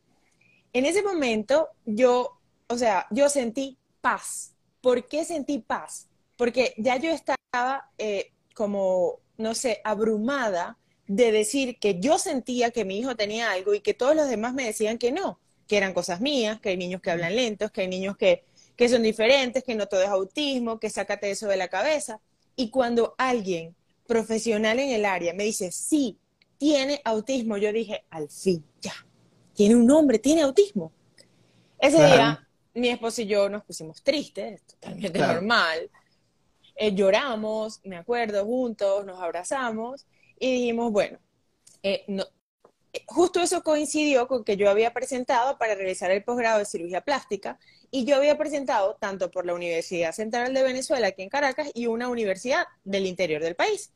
En 0.74 0.86
ese 0.86 1.02
momento 1.02 1.70
yo, 1.86 2.38
o 2.68 2.78
sea, 2.78 3.08
yo 3.10 3.30
sentí 3.30 3.78
paz. 4.02 4.54
¿Por 4.82 5.08
qué 5.08 5.24
sentí 5.24 5.60
paz? 5.60 6.10
Porque 6.36 6.74
ya 6.76 6.98
yo 6.98 7.10
estaba 7.12 7.90
eh, 7.98 8.34
como, 8.54 9.22
no 9.38 9.56
sé, 9.56 9.80
abrumada 9.86 10.78
de 11.08 11.32
decir 11.32 11.80
que 11.80 12.00
yo 12.00 12.20
sentía 12.20 12.72
que 12.72 12.86
mi 12.86 13.00
hijo 13.00 13.16
tenía 13.16 13.52
algo 13.52 13.74
y 13.74 13.80
que 13.80 13.94
todos 13.94 14.16
los 14.16 14.30
demás 14.30 14.54
me 14.54 14.66
decían 14.66 14.98
que 14.98 15.12
no, 15.12 15.40
que 15.68 15.78
eran 15.78 15.94
cosas 15.94 16.22
mías, 16.22 16.60
que 16.60 16.70
hay 16.70 16.78
niños 16.78 17.02
que 17.02 17.12
hablan 17.12 17.36
lentos, 17.36 17.72
que 17.72 17.82
hay 17.82 17.88
niños 17.88 18.18
que, 18.18 18.44
que 18.76 18.90
son 18.90 19.04
diferentes, 19.04 19.64
que 19.64 19.76
no 19.76 19.88
todo 19.88 20.02
es 20.02 20.10
autismo, 20.10 20.80
que 20.80 20.90
sácate 20.90 21.32
eso 21.32 21.48
de 21.48 21.58
la 21.58 21.70
cabeza. 21.70 22.20
Y 22.56 22.70
cuando 22.70 23.16
alguien 23.18 23.76
profesional 24.06 24.80
en 24.80 24.92
el 24.92 25.06
área 25.06 25.34
me 25.34 25.46
dice, 25.46 25.72
sí, 25.72 26.18
tiene 26.58 27.02
autismo, 27.06 27.58
yo 27.58 27.72
dije, 27.72 28.04
al 28.10 28.30
fin, 28.30 28.66
ya, 28.82 28.94
tiene 29.54 29.76
un 29.76 29.86
nombre, 29.86 30.20
tiene 30.20 30.42
autismo. 30.42 30.92
Ese 31.80 31.98
día, 31.98 32.48
mi 32.74 32.90
esposo 32.90 33.22
y 33.22 33.28
yo 33.28 33.48
nos 33.50 33.64
pusimos 33.64 34.02
tristes, 34.04 34.62
totalmente 34.64 35.20
normal. 35.20 35.90
Eh, 36.76 36.94
lloramos, 36.94 37.80
me 37.84 37.98
acuerdo, 37.98 38.46
juntos, 38.46 39.06
nos 39.06 39.20
abrazamos 39.22 40.06
y 40.40 40.52
dijimos, 40.54 40.92
bueno, 40.92 41.20
eh, 41.84 42.06
justo 43.06 43.42
eso 43.42 43.64
coincidió 43.64 44.28
con 44.28 44.44
que 44.44 44.58
yo 44.58 44.70
había 44.70 44.94
presentado 44.94 45.58
para 45.58 45.76
realizar 45.76 46.12
el 46.12 46.24
posgrado 46.24 46.60
de 46.60 46.66
cirugía 46.66 47.02
plástica 47.02 47.60
y 47.92 48.06
yo 48.06 48.16
había 48.16 48.38
presentado 48.38 48.98
tanto 49.00 49.32
por 49.32 49.46
la 49.46 49.54
Universidad 49.54 50.12
Central 50.12 50.54
de 50.54 50.64
Venezuela 50.64 51.08
aquí 51.08 51.22
en 51.22 51.30
Caracas 51.30 51.70
y 51.74 51.88
una 51.88 52.10
universidad 52.10 52.66
del 52.84 53.06
interior 53.06 53.42
del 53.42 53.56
país. 53.56 53.92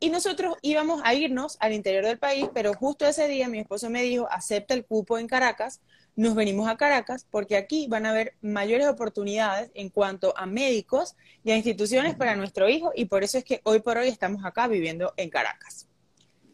Y 0.00 0.10
nosotros 0.10 0.56
íbamos 0.60 1.00
a 1.04 1.14
irnos 1.14 1.56
al 1.60 1.72
interior 1.72 2.04
del 2.04 2.18
país, 2.18 2.46
pero 2.52 2.74
justo 2.74 3.06
ese 3.06 3.26
día 3.28 3.48
mi 3.48 3.60
esposo 3.60 3.88
me 3.90 4.02
dijo, 4.02 4.28
acepta 4.30 4.74
el 4.74 4.84
cupo 4.84 5.18
en 5.18 5.26
Caracas 5.26 5.80
nos 6.16 6.34
venimos 6.34 6.68
a 6.68 6.76
Caracas 6.76 7.26
porque 7.30 7.56
aquí 7.56 7.86
van 7.88 8.06
a 8.06 8.10
haber 8.10 8.34
mayores 8.40 8.86
oportunidades 8.86 9.70
en 9.74 9.88
cuanto 9.88 10.36
a 10.36 10.46
médicos 10.46 11.16
y 11.42 11.50
a 11.50 11.56
instituciones 11.56 12.14
para 12.14 12.36
nuestro 12.36 12.68
hijo 12.68 12.92
y 12.94 13.06
por 13.06 13.24
eso 13.24 13.38
es 13.38 13.44
que 13.44 13.60
hoy 13.64 13.80
por 13.80 13.98
hoy 13.98 14.08
estamos 14.08 14.44
acá 14.44 14.68
viviendo 14.68 15.12
en 15.16 15.30
Caracas. 15.30 15.88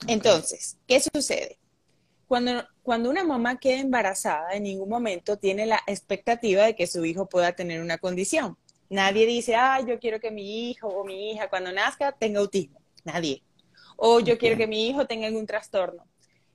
Entonces, 0.07 0.79
¿qué 0.87 1.01
sucede? 1.01 1.59
Cuando, 2.27 2.65
cuando 2.83 3.11
una 3.11 3.25
mamá 3.25 3.59
queda 3.59 3.81
embarazada, 3.81 4.53
en 4.53 4.63
ningún 4.63 4.89
momento 4.89 5.37
tiene 5.37 5.67
la 5.67 5.81
expectativa 5.87 6.65
de 6.65 6.75
que 6.75 6.87
su 6.87 7.05
hijo 7.05 7.29
pueda 7.29 7.53
tener 7.53 7.83
una 7.83 7.99
condición. 7.99 8.57
Nadie 8.89 9.27
dice, 9.27 9.57
ah, 9.57 9.81
yo 9.87 9.99
quiero 9.99 10.21
que 10.21 10.31
mi 10.31 10.71
hijo 10.71 10.89
o 10.89 11.05
mi 11.05 11.33
hija 11.33 11.51
cuando 11.51 11.73
nazca 11.73 12.13
tenga 12.13 12.41
autismo. 12.41 12.81
Nadie. 13.05 13.43
O 13.97 14.21
yo 14.21 14.39
quiero 14.39 14.57
que 14.57 14.67
mi 14.67 14.89
hijo 14.89 15.07
tenga 15.07 15.27
algún 15.27 15.47
trastorno. 15.47 16.07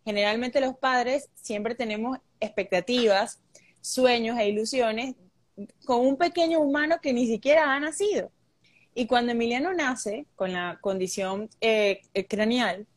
Generalmente 0.05 0.61
los 0.61 0.77
padres 0.77 1.29
siempre 1.33 1.73
tenemos 1.73 2.19
expectativas, 2.39 3.41
sueños 3.81 4.37
e 4.37 4.47
ilusiones 4.49 5.15
con 5.83 6.05
un 6.05 6.15
pequeño 6.15 6.59
humano 6.59 6.97
que 7.01 7.11
ni 7.11 7.25
siquiera 7.27 7.73
ha 7.73 7.79
nacido. 7.79 8.31
Y 8.93 9.07
cuando 9.07 9.31
Emiliano 9.31 9.73
nace 9.73 10.27
con 10.35 10.53
la 10.53 10.77
condición 10.79 11.49
eh, 11.59 12.01
craneal 12.29 12.87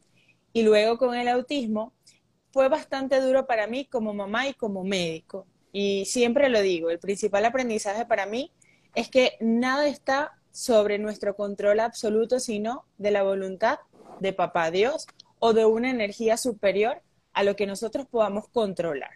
y 0.53 0.63
luego 0.63 0.99
con 0.99 1.15
el 1.15 1.29
autismo, 1.29 1.93
fue 2.53 2.69
bastante 2.69 3.21
duro 3.21 3.47
para 3.47 3.67
mí 3.67 3.87
como 3.87 4.13
mamá 4.13 4.47
y 4.49 4.55
como 4.55 4.85
médico. 4.85 5.47
Y 5.73 6.05
siempre 6.05 6.49
lo 6.49 6.61
digo, 6.61 6.91
el 6.91 6.99
principal 6.99 7.45
aprendizaje 7.45 8.05
para 8.05 8.27
mí 8.27 8.53
es 8.95 9.09
que 9.09 9.33
nada 9.41 9.89
está 9.89 10.39
sobre 10.51 10.99
nuestro 10.99 11.37
control 11.37 11.81
absoluto, 11.81 12.39
sino 12.41 12.85
de 12.99 13.11
la 13.11 13.23
voluntad 13.23 13.79
de 14.21 14.33
Papá 14.33 14.71
Dios 14.71 15.07
o 15.39 15.53
de 15.53 15.65
una 15.65 15.91
energía 15.91 16.37
superior 16.37 17.03
a 17.33 17.43
lo 17.43 17.57
que 17.57 17.67
nosotros 17.67 18.07
podamos 18.07 18.49
controlar. 18.49 19.11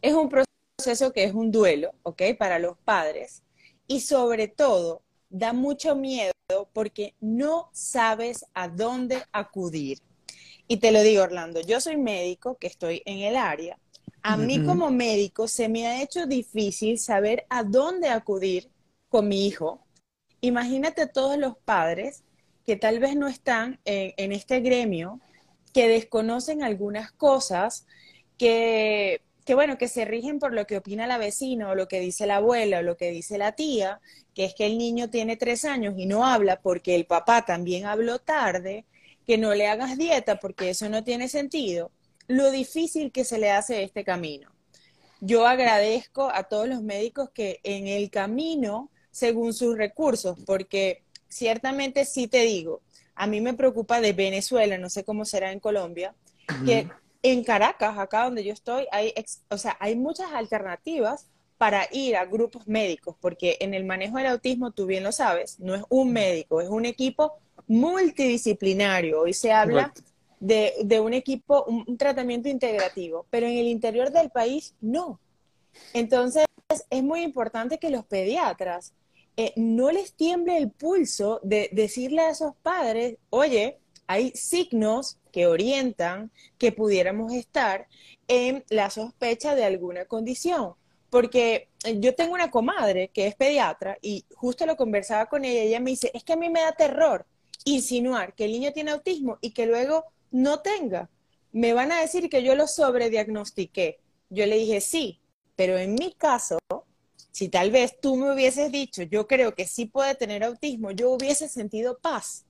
Es 0.00 0.14
un 0.14 0.28
proceso 0.28 1.12
que 1.12 1.24
es 1.24 1.34
un 1.34 1.50
duelo, 1.50 1.92
¿ok? 2.02 2.22
Para 2.38 2.58
los 2.58 2.78
padres 2.78 3.42
y 3.86 4.00
sobre 4.00 4.48
todo 4.48 5.02
da 5.28 5.52
mucho 5.52 5.96
miedo 5.96 6.32
porque 6.72 7.14
no 7.20 7.70
sabes 7.72 8.44
a 8.54 8.68
dónde 8.68 9.22
acudir. 9.32 9.98
Y 10.68 10.78
te 10.78 10.92
lo 10.92 11.02
digo, 11.02 11.22
Orlando, 11.22 11.60
yo 11.60 11.80
soy 11.80 11.96
médico, 11.96 12.56
que 12.58 12.66
estoy 12.66 13.02
en 13.04 13.18
el 13.18 13.36
área. 13.36 13.78
A 14.22 14.36
mí 14.36 14.64
como 14.64 14.90
médico 14.90 15.46
se 15.46 15.68
me 15.68 15.86
ha 15.86 16.02
hecho 16.02 16.26
difícil 16.26 16.98
saber 16.98 17.46
a 17.48 17.62
dónde 17.62 18.08
acudir 18.08 18.70
con 19.08 19.28
mi 19.28 19.46
hijo. 19.46 19.86
Imagínate 20.40 21.06
todos 21.06 21.38
los 21.38 21.56
padres 21.58 22.24
que 22.66 22.76
tal 22.76 22.98
vez 22.98 23.16
no 23.16 23.28
están 23.28 23.78
en, 23.84 24.32
este 24.32 24.60
gremio, 24.60 25.20
que 25.72 25.88
desconocen 25.88 26.62
algunas 26.62 27.12
cosas, 27.12 27.86
que, 28.38 29.22
que, 29.44 29.54
bueno, 29.54 29.78
que 29.78 29.88
se 29.88 30.04
rigen 30.04 30.38
por 30.38 30.52
lo 30.52 30.66
que 30.66 30.78
opina 30.78 31.06
la 31.06 31.16
vecina 31.16 31.70
o 31.70 31.74
lo 31.74 31.86
que 31.86 32.00
dice 32.00 32.26
la 32.26 32.36
abuela 32.36 32.80
o 32.80 32.82
lo 32.82 32.96
que 32.96 33.10
dice 33.10 33.38
la 33.38 33.52
tía, 33.52 34.00
que 34.34 34.44
es 34.44 34.54
que 34.54 34.66
el 34.66 34.78
niño 34.78 35.10
tiene 35.10 35.36
tres 35.36 35.64
años 35.64 35.94
y 35.96 36.06
no 36.06 36.26
habla 36.26 36.60
porque 36.60 36.96
el 36.96 37.06
papá 37.06 37.44
también 37.44 37.86
habló 37.86 38.18
tarde, 38.18 38.84
que 39.26 39.38
no 39.38 39.54
le 39.54 39.68
hagas 39.68 39.96
dieta 39.96 40.38
porque 40.40 40.70
eso 40.70 40.88
no 40.88 41.04
tiene 41.04 41.28
sentido, 41.28 41.90
lo 42.26 42.50
difícil 42.50 43.12
que 43.12 43.24
se 43.24 43.38
le 43.38 43.50
hace 43.50 43.82
este 43.82 44.04
camino. 44.04 44.50
Yo 45.20 45.46
agradezco 45.46 46.30
a 46.32 46.44
todos 46.44 46.68
los 46.68 46.82
médicos 46.82 47.30
que 47.30 47.60
en 47.62 47.86
el 47.86 48.10
camino, 48.10 48.90
según 49.10 49.54
sus 49.54 49.76
recursos, 49.76 50.36
porque 50.44 51.05
ciertamente 51.28 52.04
sí 52.04 52.26
te 52.28 52.42
digo, 52.42 52.80
a 53.14 53.26
mí 53.26 53.40
me 53.40 53.54
preocupa 53.54 54.00
de 54.00 54.12
Venezuela, 54.12 54.78
no 54.78 54.90
sé 54.90 55.04
cómo 55.04 55.24
será 55.24 55.52
en 55.52 55.60
Colombia, 55.60 56.14
que 56.64 56.88
en 57.22 57.42
Caracas, 57.42 57.98
acá 57.98 58.24
donde 58.24 58.44
yo 58.44 58.52
estoy, 58.52 58.86
hay, 58.92 59.12
o 59.48 59.58
sea, 59.58 59.76
hay 59.80 59.96
muchas 59.96 60.32
alternativas 60.32 61.26
para 61.58 61.88
ir 61.90 62.16
a 62.16 62.26
grupos 62.26 62.68
médicos, 62.68 63.16
porque 63.20 63.56
en 63.60 63.74
el 63.74 63.84
manejo 63.84 64.18
del 64.18 64.26
autismo, 64.26 64.70
tú 64.70 64.86
bien 64.86 65.02
lo 65.02 65.12
sabes, 65.12 65.58
no 65.58 65.74
es 65.74 65.82
un 65.88 66.12
médico, 66.12 66.60
es 66.60 66.68
un 66.68 66.84
equipo 66.84 67.38
multidisciplinario. 67.66 69.22
Hoy 69.22 69.32
se 69.32 69.52
habla 69.52 69.92
de, 70.38 71.00
un 71.00 71.14
equipo, 71.14 71.64
un, 71.64 71.96
tratamiento 71.96 72.48
integrativo, 72.48 73.26
pero 73.30 73.46
en 73.46 73.56
el 73.56 73.66
interior 73.66 74.10
del 74.10 74.30
país 74.30 74.74
no. 74.80 75.18
Entonces, 75.92 76.44
es 76.90 77.02
muy 77.02 77.22
importante 77.22 77.78
que 77.78 77.90
los 77.90 78.04
pediatras 78.04 78.92
eh, 79.36 79.52
no 79.56 79.90
les 79.90 80.14
tiemble 80.14 80.56
el 80.56 80.70
pulso 80.70 81.40
de 81.42 81.68
decirle 81.72 82.22
a 82.22 82.30
esos 82.30 82.54
padres, 82.62 83.18
oye, 83.30 83.78
hay 84.06 84.30
signos 84.32 85.18
que 85.32 85.46
orientan 85.46 86.30
que 86.58 86.72
pudiéramos 86.72 87.32
estar 87.34 87.88
en 88.28 88.64
la 88.70 88.90
sospecha 88.90 89.54
de 89.54 89.64
alguna 89.64 90.06
condición. 90.06 90.74
Porque 91.10 91.68
yo 91.98 92.14
tengo 92.14 92.34
una 92.34 92.50
comadre 92.50 93.08
que 93.08 93.26
es 93.26 93.34
pediatra 93.34 93.98
y 94.00 94.24
justo 94.34 94.66
lo 94.66 94.76
conversaba 94.76 95.26
con 95.26 95.44
ella, 95.44 95.62
ella 95.62 95.80
me 95.80 95.90
dice, 95.90 96.10
es 96.14 96.24
que 96.24 96.32
a 96.32 96.36
mí 96.36 96.48
me 96.48 96.62
da 96.62 96.72
terror 96.72 97.26
insinuar 97.64 98.34
que 98.34 98.44
el 98.44 98.52
niño 98.52 98.72
tiene 98.72 98.92
autismo 98.92 99.38
y 99.40 99.50
que 99.50 99.66
luego 99.66 100.04
no 100.30 100.60
tenga. 100.60 101.10
Me 101.52 101.72
van 101.72 101.92
a 101.92 102.00
decir 102.00 102.28
que 102.28 102.42
yo 102.42 102.54
lo 102.54 102.66
sobrediagnostiqué. 102.66 103.98
Yo 104.30 104.46
le 104.46 104.56
dije, 104.56 104.80
sí, 104.80 105.20
pero 105.56 105.78
en 105.78 105.94
mi 105.94 106.12
caso, 106.12 106.58
si 107.36 107.50
tal 107.50 107.70
vez 107.70 108.00
tú 108.00 108.16
me 108.16 108.32
hubieses 108.32 108.72
dicho, 108.72 109.02
yo 109.02 109.26
creo 109.26 109.54
que 109.54 109.66
sí 109.66 109.84
puede 109.84 110.14
tener 110.14 110.42
autismo, 110.42 110.90
yo 110.92 111.10
hubiese 111.10 111.50
sentido 111.50 111.98
paz. 111.98 112.46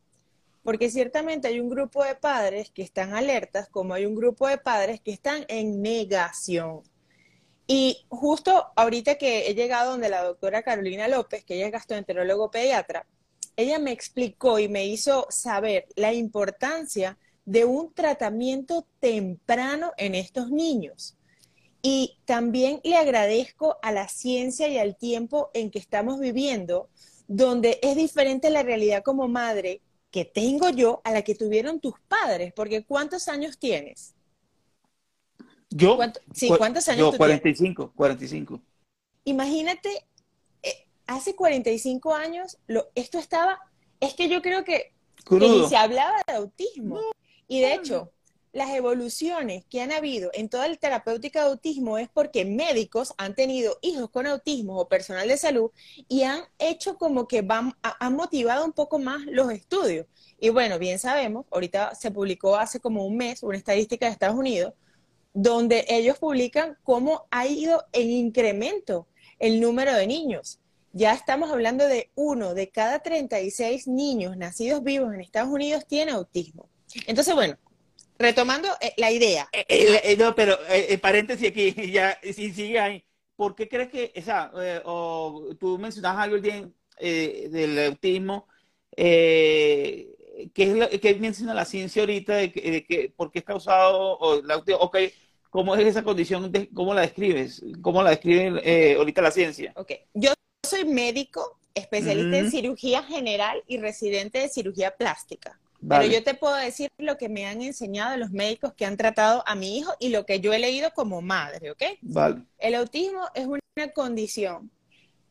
Porque 0.62 0.90
ciertamente 0.90 1.48
hay 1.48 1.58
un 1.58 1.68
grupo 1.68 2.04
de 2.04 2.14
padres 2.14 2.70
que 2.70 2.82
están 2.82 3.12
alertas, 3.12 3.68
como 3.68 3.94
hay 3.94 4.06
un 4.06 4.14
grupo 4.14 4.46
de 4.46 4.58
padres 4.58 5.00
que 5.00 5.10
están 5.10 5.44
en 5.48 5.82
negación. 5.82 6.82
Y 7.66 8.06
justo 8.10 8.66
ahorita 8.76 9.16
que 9.16 9.48
he 9.48 9.56
llegado 9.56 9.90
donde 9.90 10.08
la 10.08 10.22
doctora 10.22 10.62
Carolina 10.62 11.08
López, 11.08 11.44
que 11.44 11.56
ella 11.56 11.66
es 11.66 11.72
gastroenterólogo 11.72 12.52
pediatra, 12.52 13.08
ella 13.56 13.80
me 13.80 13.90
explicó 13.90 14.60
y 14.60 14.68
me 14.68 14.86
hizo 14.86 15.26
saber 15.30 15.88
la 15.96 16.12
importancia 16.12 17.18
de 17.44 17.64
un 17.64 17.92
tratamiento 17.92 18.86
temprano 19.00 19.90
en 19.96 20.14
estos 20.14 20.48
niños. 20.48 21.15
Y 21.88 22.18
también 22.24 22.80
le 22.82 22.96
agradezco 22.96 23.78
a 23.80 23.92
la 23.92 24.08
ciencia 24.08 24.66
y 24.66 24.76
al 24.76 24.96
tiempo 24.96 25.50
en 25.54 25.70
que 25.70 25.78
estamos 25.78 26.18
viviendo, 26.18 26.88
donde 27.28 27.78
es 27.80 27.94
diferente 27.94 28.50
la 28.50 28.64
realidad 28.64 29.04
como 29.04 29.28
madre 29.28 29.82
que 30.10 30.24
tengo 30.24 30.68
yo 30.70 31.00
a 31.04 31.12
la 31.12 31.22
que 31.22 31.36
tuvieron 31.36 31.78
tus 31.78 31.94
padres, 32.08 32.52
porque 32.56 32.84
¿cuántos 32.84 33.28
años 33.28 33.56
tienes? 33.56 34.16
Yo, 35.70 35.96
sí, 36.34 36.50
¿cuántos 36.58 36.88
años 36.88 37.12
yo, 37.12 37.16
45, 37.16 37.92
45. 37.94 38.60
Imagínate 39.22 40.06
hace 41.06 41.36
45 41.36 42.14
años 42.14 42.58
lo, 42.66 42.88
esto 42.96 43.20
estaba, 43.20 43.60
es 44.00 44.14
que 44.14 44.28
yo 44.28 44.42
creo 44.42 44.64
que, 44.64 44.92
ni 45.30 45.68
se 45.68 45.76
hablaba 45.76 46.16
de 46.26 46.34
autismo. 46.34 46.98
y 47.46 47.60
de 47.60 47.74
hecho, 47.74 48.10
las 48.56 48.70
evoluciones 48.70 49.66
que 49.68 49.82
han 49.82 49.92
habido 49.92 50.30
en 50.32 50.48
toda 50.48 50.66
la 50.66 50.76
terapéutica 50.76 51.42
de 51.42 51.50
autismo 51.50 51.98
es 51.98 52.08
porque 52.08 52.46
médicos 52.46 53.12
han 53.18 53.34
tenido 53.34 53.76
hijos 53.82 54.08
con 54.08 54.26
autismo 54.26 54.78
o 54.78 54.88
personal 54.88 55.28
de 55.28 55.36
salud 55.36 55.70
y 56.08 56.22
han 56.22 56.40
hecho 56.58 56.96
como 56.96 57.28
que 57.28 57.42
van, 57.42 57.74
han 57.82 58.16
motivado 58.16 58.64
un 58.64 58.72
poco 58.72 58.98
más 58.98 59.26
los 59.26 59.52
estudios. 59.52 60.06
Y 60.40 60.48
bueno, 60.48 60.78
bien 60.78 60.98
sabemos, 60.98 61.44
ahorita 61.50 61.94
se 61.94 62.10
publicó 62.10 62.56
hace 62.56 62.80
como 62.80 63.04
un 63.04 63.18
mes 63.18 63.42
una 63.42 63.58
estadística 63.58 64.06
de 64.06 64.12
Estados 64.12 64.36
Unidos 64.36 64.72
donde 65.34 65.84
ellos 65.90 66.18
publican 66.18 66.78
cómo 66.82 67.26
ha 67.30 67.46
ido 67.46 67.84
en 67.92 68.10
incremento 68.10 69.06
el 69.38 69.60
número 69.60 69.92
de 69.92 70.06
niños 70.06 70.60
ya 70.92 71.12
estamos 71.12 71.50
hablando 71.50 71.86
de 71.86 72.10
uno 72.14 72.54
de 72.54 72.70
cada 72.70 73.00
36 73.00 73.86
niños 73.86 74.38
nacidos 74.38 74.82
vivos 74.82 75.12
en 75.12 75.20
Estados 75.20 75.50
Unidos 75.50 75.84
tiene 75.86 76.12
autismo. 76.12 76.70
Entonces, 77.06 77.34
bueno, 77.34 77.58
retomando 78.18 78.68
eh, 78.80 78.94
la 78.96 79.10
idea. 79.10 79.48
Eh, 79.52 79.66
eh, 79.68 80.16
no, 80.18 80.34
pero 80.34 80.58
paréntesis 81.00 81.48
aquí, 81.48 81.72
ya, 81.92 82.18
si 82.22 82.52
sigue 82.52 82.78
ahí. 82.78 83.04
¿Por 83.34 83.54
qué 83.54 83.68
crees 83.68 83.90
que, 83.90 84.12
o 84.16 84.22
sea, 84.22 84.50
o 84.84 85.54
tú 85.60 85.78
mencionabas 85.78 86.24
algo 86.24 86.40
bien 86.40 86.74
del 86.98 87.78
autismo, 87.86 88.48
¿qué 88.96 90.14
es 90.54 90.74
lo 90.74 90.88
que 90.88 91.14
menciona 91.16 91.52
la 91.52 91.66
ciencia 91.66 92.00
ahorita 92.00 92.36
de 92.36 92.50
que, 92.50 93.12
por 93.14 93.30
qué 93.30 93.40
es 93.40 93.44
causado 93.44 94.18
o 94.18 94.42
autismo? 94.50 94.80
Okay, 94.80 95.12
¿Cómo 95.50 95.76
es 95.76 95.86
esa 95.86 96.02
condición? 96.02 96.50
¿Cómo 96.72 96.94
la 96.94 97.02
describes? 97.02 97.62
¿Cómo 97.82 98.02
la 98.02 98.10
describe 98.10 98.94
ahorita 98.96 99.20
la 99.20 99.30
ciencia? 99.30 99.72
Ok, 99.76 99.92
yo 100.14 100.32
soy 100.66 100.86
médico, 100.86 101.58
especialista 101.74 102.38
en 102.38 102.50
cirugía 102.50 103.02
general 103.02 103.62
y 103.66 103.76
residente 103.76 104.38
de 104.38 104.48
cirugía 104.48 104.96
plástica. 104.96 105.60
Pero 105.88 106.06
yo 106.06 106.22
te 106.22 106.34
puedo 106.34 106.56
decir 106.56 106.90
lo 106.98 107.16
que 107.16 107.28
me 107.28 107.46
han 107.46 107.62
enseñado 107.62 108.16
los 108.16 108.30
médicos 108.30 108.72
que 108.74 108.86
han 108.86 108.96
tratado 108.96 109.44
a 109.46 109.54
mi 109.54 109.78
hijo 109.78 109.92
y 110.00 110.08
lo 110.08 110.26
que 110.26 110.40
yo 110.40 110.52
he 110.52 110.58
leído 110.58 110.90
como 110.94 111.22
madre, 111.22 111.70
¿ok? 111.70 111.82
Vale. 112.02 112.42
El 112.58 112.74
autismo 112.74 113.20
es 113.34 113.46
una 113.46 113.88
condición 113.94 114.70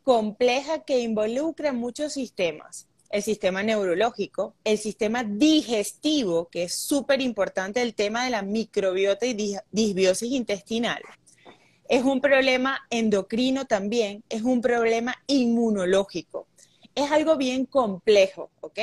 compleja 0.03 0.83
que 0.83 0.99
involucra 0.99 1.73
muchos 1.73 2.13
sistemas. 2.13 2.87
El 3.09 3.23
sistema 3.23 3.63
neurológico, 3.63 4.55
el 4.63 4.77
sistema 4.77 5.23
digestivo, 5.23 6.47
que 6.49 6.63
es 6.63 6.75
súper 6.75 7.21
importante, 7.21 7.81
el 7.81 7.95
tema 7.95 8.23
de 8.23 8.31
la 8.31 8.41
microbiota 8.41 9.25
y 9.25 9.57
disbiosis 9.71 10.31
intestinal 10.31 11.01
es 11.87 12.03
un 12.03 12.21
problema 12.21 12.79
endocrino 12.89 13.65
también, 13.65 14.23
es 14.29 14.41
un 14.41 14.61
problema 14.61 15.15
inmunológico. 15.27 16.47
Es 16.95 17.11
algo 17.11 17.37
bien 17.37 17.65
complejo, 17.65 18.49
¿ok? 18.61 18.79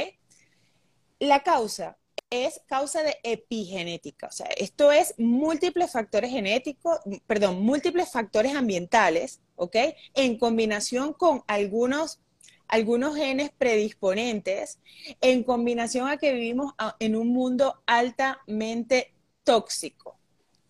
La 1.23 1.45
causa 1.45 1.99
es 2.31 2.61
causa 2.67 3.05
de 3.05 3.17
epigenética, 3.23 4.27
o 4.27 4.33
sea, 4.33 4.49
esto 4.57 4.91
es 4.91 5.15
múltiples 5.19 5.93
factores 5.93 6.33
genéticos, 6.33 6.99
perdón, 7.29 7.63
múltiples 7.63 8.11
factores 8.11 8.57
ambientales, 8.57 9.41
¿ok? 9.55 9.77
En 10.15 10.37
combinación 10.37 11.13
con 11.13 11.45
algunos 11.47 12.19
algunos 12.67 13.15
genes 13.15 13.53
predisponentes, 13.57 14.81
en 15.21 15.45
combinación 15.45 16.09
a 16.09 16.17
que 16.17 16.33
vivimos 16.33 16.73
en 16.99 17.15
un 17.15 17.29
mundo 17.29 17.81
altamente 17.87 19.15
tóxico, 19.45 20.19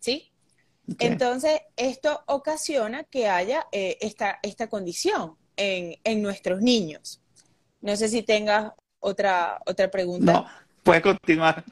¿sí? 0.00 0.32
Entonces, 0.98 1.62
esto 1.76 2.24
ocasiona 2.26 3.04
que 3.04 3.26
haya 3.26 3.68
eh, 3.72 3.96
esta, 4.02 4.38
esta 4.42 4.68
condición 4.68 5.38
en, 5.56 5.96
en 6.04 6.20
nuestros 6.20 6.60
niños. 6.60 7.22
No 7.80 7.96
sé 7.96 8.08
si 8.08 8.22
tengas 8.22 8.72
otra, 9.02 9.60
otra 9.66 9.90
pregunta. 9.90 10.32
No, 10.32 10.46
puedes 10.82 11.02
continuar. 11.02 11.62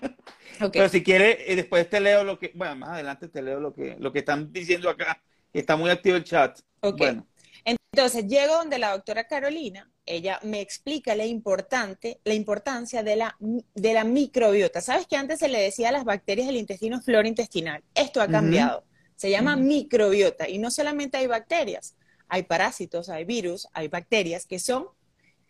Pero 0.72 0.88
si 0.88 1.02
quieres, 1.02 1.38
eh, 1.46 1.56
después 1.56 1.88
te 1.88 2.00
leo 2.00 2.22
lo 2.22 2.38
que, 2.38 2.52
bueno, 2.54 2.76
más 2.76 2.90
adelante 2.90 3.28
te 3.28 3.40
leo 3.40 3.60
lo 3.60 3.72
que, 3.72 3.96
lo 3.98 4.12
que 4.12 4.18
están 4.18 4.52
diciendo 4.52 4.90
acá. 4.90 5.22
Está 5.52 5.76
muy 5.76 5.90
activo 5.90 6.16
el 6.16 6.24
chat. 6.24 6.60
Bueno. 6.82 7.26
Entonces, 7.64 8.26
llego 8.28 8.54
donde 8.54 8.78
la 8.78 8.92
doctora 8.92 9.24
Carolina, 9.24 9.90
ella 10.06 10.38
me 10.42 10.60
explica 10.60 11.14
la, 11.14 11.24
importante, 11.24 12.20
la 12.24 12.34
importancia 12.34 13.02
de 13.02 13.16
la, 13.16 13.36
de 13.38 13.94
la 13.94 14.04
microbiota. 14.04 14.80
¿Sabes 14.80 15.06
que 15.06 15.16
antes 15.16 15.40
se 15.40 15.48
le 15.48 15.60
decía 15.60 15.88
a 15.88 15.92
las 15.92 16.04
bacterias 16.04 16.46
del 16.46 16.56
intestino 16.56 17.00
flora 17.00 17.26
intestinal? 17.26 17.82
Esto 17.94 18.20
ha 18.20 18.28
cambiado. 18.28 18.84
Se 19.16 19.30
llama 19.30 19.56
microbiota 19.56 20.48
y 20.48 20.58
no 20.58 20.70
solamente 20.70 21.18
hay 21.18 21.26
bacterias, 21.26 21.96
hay 22.28 22.44
parásitos, 22.44 23.08
hay 23.08 23.24
virus, 23.24 23.68
hay 23.72 23.88
bacterias 23.88 24.46
que 24.46 24.58
son, 24.58 24.86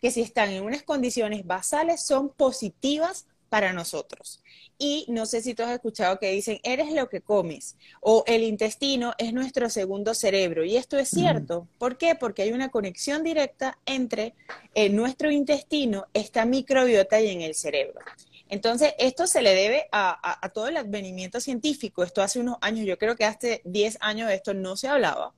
que 0.01 0.11
si 0.11 0.21
están 0.21 0.49
en 0.49 0.63
unas 0.63 0.83
condiciones 0.83 1.45
basales 1.45 2.03
son 2.05 2.29
positivas 2.29 3.27
para 3.51 3.73
nosotros. 3.73 4.41
Y 4.77 5.05
no 5.09 5.25
sé 5.25 5.41
si 5.41 5.53
tú 5.53 5.61
has 5.61 5.71
escuchado 5.71 6.17
que 6.17 6.31
dicen, 6.31 6.59
eres 6.63 6.91
lo 6.93 7.09
que 7.09 7.19
comes, 7.19 7.75
o 7.99 8.23
el 8.25 8.43
intestino 8.43 9.13
es 9.17 9.33
nuestro 9.33 9.69
segundo 9.69 10.13
cerebro. 10.13 10.63
Y 10.63 10.77
esto 10.77 10.97
es 10.97 11.09
cierto. 11.09 11.67
¿Por 11.77 11.97
qué? 11.97 12.15
Porque 12.15 12.43
hay 12.43 12.53
una 12.53 12.69
conexión 12.69 13.23
directa 13.23 13.77
entre 13.85 14.33
eh, 14.73 14.89
nuestro 14.89 15.29
intestino, 15.29 16.07
esta 16.13 16.45
microbiota 16.45 17.19
y 17.19 17.27
en 17.27 17.41
el 17.41 17.53
cerebro. 17.53 17.99
Entonces, 18.47 18.93
esto 18.97 19.27
se 19.27 19.41
le 19.41 19.53
debe 19.53 19.87
a, 19.91 20.45
a, 20.45 20.49
todo 20.49 20.69
el 20.69 20.77
advenimiento 20.77 21.39
científico. 21.39 22.03
Esto 22.03 22.21
hace 22.21 22.39
unos 22.39 22.57
años, 22.61 22.85
yo 22.85 22.97
creo 22.97 23.15
que 23.15 23.25
hace 23.25 23.61
10 23.65 23.97
años 23.99 24.29
de 24.29 24.35
esto 24.35 24.53
no 24.53 24.77
se 24.77 24.87
hablaba. 24.87 25.33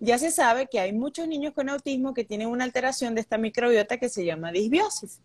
Ya 0.00 0.18
se 0.18 0.30
sabe 0.30 0.66
que 0.66 0.80
hay 0.80 0.92
muchos 0.92 1.28
niños 1.28 1.52
con 1.54 1.68
autismo 1.68 2.14
que 2.14 2.24
tienen 2.24 2.48
una 2.48 2.64
alteración 2.64 3.14
de 3.14 3.20
esta 3.20 3.38
microbiota 3.38 3.98
que 3.98 4.08
se 4.08 4.24
llama 4.24 4.52
disbiosis. 4.52 5.20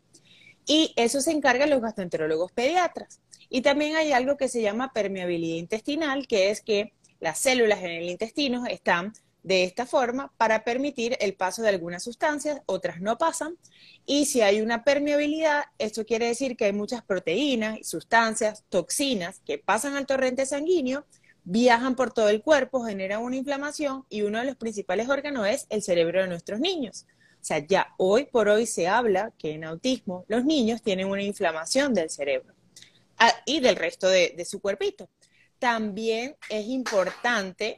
Y 0.65 0.93
eso 0.95 1.21
se 1.21 1.32
encargan 1.32 1.69
los 1.69 1.82
gastroenterólogos 1.82 2.51
pediatras. 2.51 3.19
Y 3.49 3.62
también 3.62 3.95
hay 3.95 4.12
algo 4.12 4.38
que 4.38 4.47
se 4.47 4.62
llama 4.62 4.93
permeabilidad 4.93 5.58
intestinal, 5.58 6.27
que 6.27 6.51
es 6.51 6.62
que 6.62 6.93
las 7.19 7.39
células 7.39 7.79
en 7.79 7.91
el 7.91 8.10
intestino 8.10 8.65
están 8.67 9.13
de 9.43 9.63
esta 9.63 9.86
forma 9.86 10.32
para 10.38 10.63
permitir 10.63 11.17
el 11.21 11.34
paso 11.34 11.62
de 11.62 11.69
algunas 11.69 12.03
sustancias, 12.03 12.62
otras 12.65 13.01
no 13.01 13.17
pasan. 13.17 13.58
Y 14.05 14.25
si 14.25 14.41
hay 14.41 14.62
una 14.62 14.84
permeabilidad, 14.84 15.63
esto 15.77 16.05
quiere 16.05 16.27
decir 16.27 16.55
que 16.55 16.65
hay 16.65 16.73
muchas 16.73 17.03
proteínas, 17.03 17.79
sustancias, 17.88 18.63
toxinas 18.69 19.39
que 19.45 19.58
pasan 19.58 19.95
al 19.95 20.05
torrente 20.05 20.45
sanguíneo, 20.45 21.05
viajan 21.43 21.95
por 21.95 22.13
todo 22.13 22.30
el 22.30 22.41
cuerpo, 22.41 22.84
generan 22.84 23.21
una 23.21 23.36
inflamación 23.36 24.06
y 24.10 24.21
uno 24.21 24.39
de 24.39 24.45
los 24.45 24.56
principales 24.56 25.10
órganos 25.10 25.47
es 25.47 25.65
el 25.69 25.82
cerebro 25.82 26.21
de 26.21 26.28
nuestros 26.28 26.60
niños. 26.60 27.06
O 27.41 27.45
sea, 27.45 27.60
ya 27.60 27.93
hoy 27.97 28.25
por 28.25 28.49
hoy 28.49 28.65
se 28.65 28.88
habla 28.88 29.32
que 29.38 29.54
en 29.54 29.63
autismo 29.63 30.25
los 30.28 30.43
niños 30.43 30.82
tienen 30.82 31.08
una 31.08 31.23
inflamación 31.23 31.93
del 31.93 32.10
cerebro 32.10 32.54
ah, 33.17 33.34
y 33.45 33.62
del 33.62 33.78
resto 33.78 34.10
de, 34.10 34.45
su 34.45 34.60
cuerpito. 34.60 35.10
También 35.58 36.36
es 36.49 36.67
importante 36.67 37.78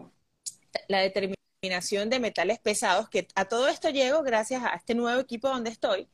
la 0.88 1.00
determinación 1.00 2.10
de 2.10 2.20
metales 2.20 2.60
pesados, 2.60 3.10
que 3.10 3.28
a 3.36 3.46
todo 3.46 3.68
esto 3.68 3.90
llego 3.90 4.24
gracias 4.24 4.64
a 4.64 4.76
este 4.76 4.96
nuevo 4.96 5.22
equipo 5.22 5.48
donde 5.48 5.70
estoy. 5.70 6.08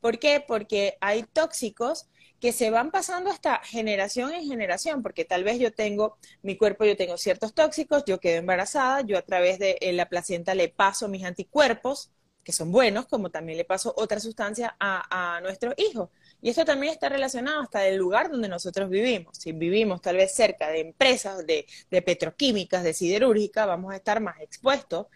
¿Por 0.00 0.18
qué? 0.18 0.44
Porque 0.46 0.96
hay 1.00 1.22
tóxicos 1.22 2.08
que 2.40 2.52
se 2.52 2.70
van 2.70 2.90
pasando 2.90 3.30
hasta 3.30 3.58
generación 3.64 4.32
en 4.32 4.46
generación, 4.46 5.02
porque 5.02 5.24
tal 5.24 5.44
vez 5.44 5.58
yo 5.58 5.72
tengo, 5.72 6.16
mi 6.42 6.56
cuerpo, 6.56 6.84
yo 6.84 6.96
tengo 6.96 7.16
ciertos 7.16 7.54
tóxicos, 7.54 8.04
yo 8.06 8.20
quedo 8.20 8.38
embarazada, 8.38 9.00
yo 9.02 9.18
a 9.18 9.22
través 9.22 9.58
de 9.58 9.78
eh, 9.80 9.92
la 9.92 10.08
placenta 10.08 10.54
le 10.54 10.68
paso 10.68 11.08
mis 11.08 11.24
anticuerpos, 11.24 12.10
que 12.44 12.52
son 12.52 12.72
buenos, 12.72 13.06
como 13.06 13.30
también 13.30 13.58
le 13.58 13.64
paso 13.64 13.92
otra 13.96 14.20
sustancia 14.20 14.74
a, 14.80 15.36
a 15.36 15.40
nuestros 15.42 15.74
hijos. 15.76 16.08
Y 16.40 16.48
esto 16.50 16.64
también 16.64 16.92
está 16.92 17.08
relacionado 17.08 17.60
hasta 17.62 17.80
del 17.80 17.96
lugar 17.96 18.30
donde 18.30 18.48
nosotros 18.48 18.88
vivimos. 18.88 19.36
Si 19.38 19.52
vivimos 19.52 20.00
tal 20.00 20.16
vez 20.16 20.34
cerca 20.34 20.68
de 20.68 20.80
empresas 20.80 21.44
de, 21.46 21.66
de 21.90 22.02
petroquímicas, 22.02 22.84
de 22.84 22.94
siderúrgica, 22.94 23.66
vamos 23.66 23.92
a 23.92 23.96
estar 23.96 24.20
más 24.20 24.40
expuestos. 24.40 25.06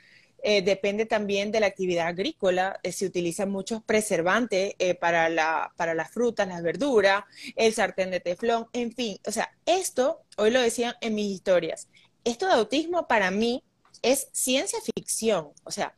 Eh, 0.42 0.62
depende 0.62 1.06
también 1.06 1.52
de 1.52 1.60
la 1.60 1.66
actividad 1.66 2.08
agrícola. 2.08 2.80
Eh, 2.82 2.92
se 2.92 3.06
utilizan 3.06 3.50
muchos 3.50 3.82
preservantes 3.82 4.74
eh, 4.78 4.94
para, 4.94 5.28
la, 5.28 5.72
para 5.76 5.94
las 5.94 6.10
frutas, 6.10 6.48
las 6.48 6.62
verduras, 6.62 7.24
el 7.54 7.72
sartén 7.72 8.10
de 8.10 8.20
teflón, 8.20 8.66
en 8.72 8.92
fin. 8.92 9.18
O 9.26 9.30
sea, 9.30 9.56
esto, 9.66 10.22
hoy 10.36 10.50
lo 10.50 10.60
decían 10.60 10.94
en 11.00 11.14
mis 11.14 11.32
historias, 11.32 11.88
esto 12.24 12.46
de 12.46 12.54
autismo 12.54 13.06
para 13.06 13.30
mí 13.30 13.62
es 14.02 14.28
ciencia 14.32 14.80
ficción. 14.96 15.50
O 15.64 15.70
sea, 15.70 15.94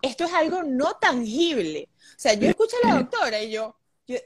esto 0.00 0.24
es 0.24 0.32
algo 0.32 0.62
no 0.62 0.96
tangible. 0.96 1.88
O 1.98 2.18
sea, 2.18 2.34
yo 2.34 2.48
escucho 2.48 2.76
a 2.82 2.88
la 2.88 2.94
doctora 2.98 3.42
y 3.42 3.50
yo, 3.50 3.76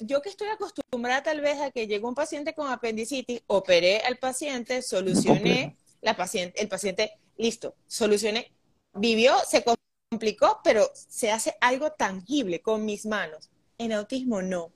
yo, 0.00 0.22
que 0.22 0.28
estoy 0.28 0.48
acostumbrada 0.48 1.22
tal 1.22 1.40
vez 1.40 1.60
a 1.60 1.70
que 1.70 1.86
llegó 1.86 2.08
un 2.08 2.14
paciente 2.14 2.54
con 2.54 2.68
apendicitis, 2.68 3.42
operé 3.46 3.98
al 4.00 4.16
paciente, 4.16 4.80
solucioné, 4.82 5.76
la 6.00 6.16
paciente, 6.16 6.60
el 6.62 6.68
paciente, 6.68 7.12
listo, 7.36 7.74
solucioné, 7.86 8.55
vivió, 8.96 9.34
se 9.46 9.64
complicó, 10.10 10.60
pero 10.64 10.90
se 10.94 11.30
hace 11.30 11.56
algo 11.60 11.92
tangible 11.92 12.60
con 12.60 12.84
mis 12.84 13.06
manos. 13.06 13.50
En 13.78 13.92
autismo 13.92 14.42
no. 14.42 14.72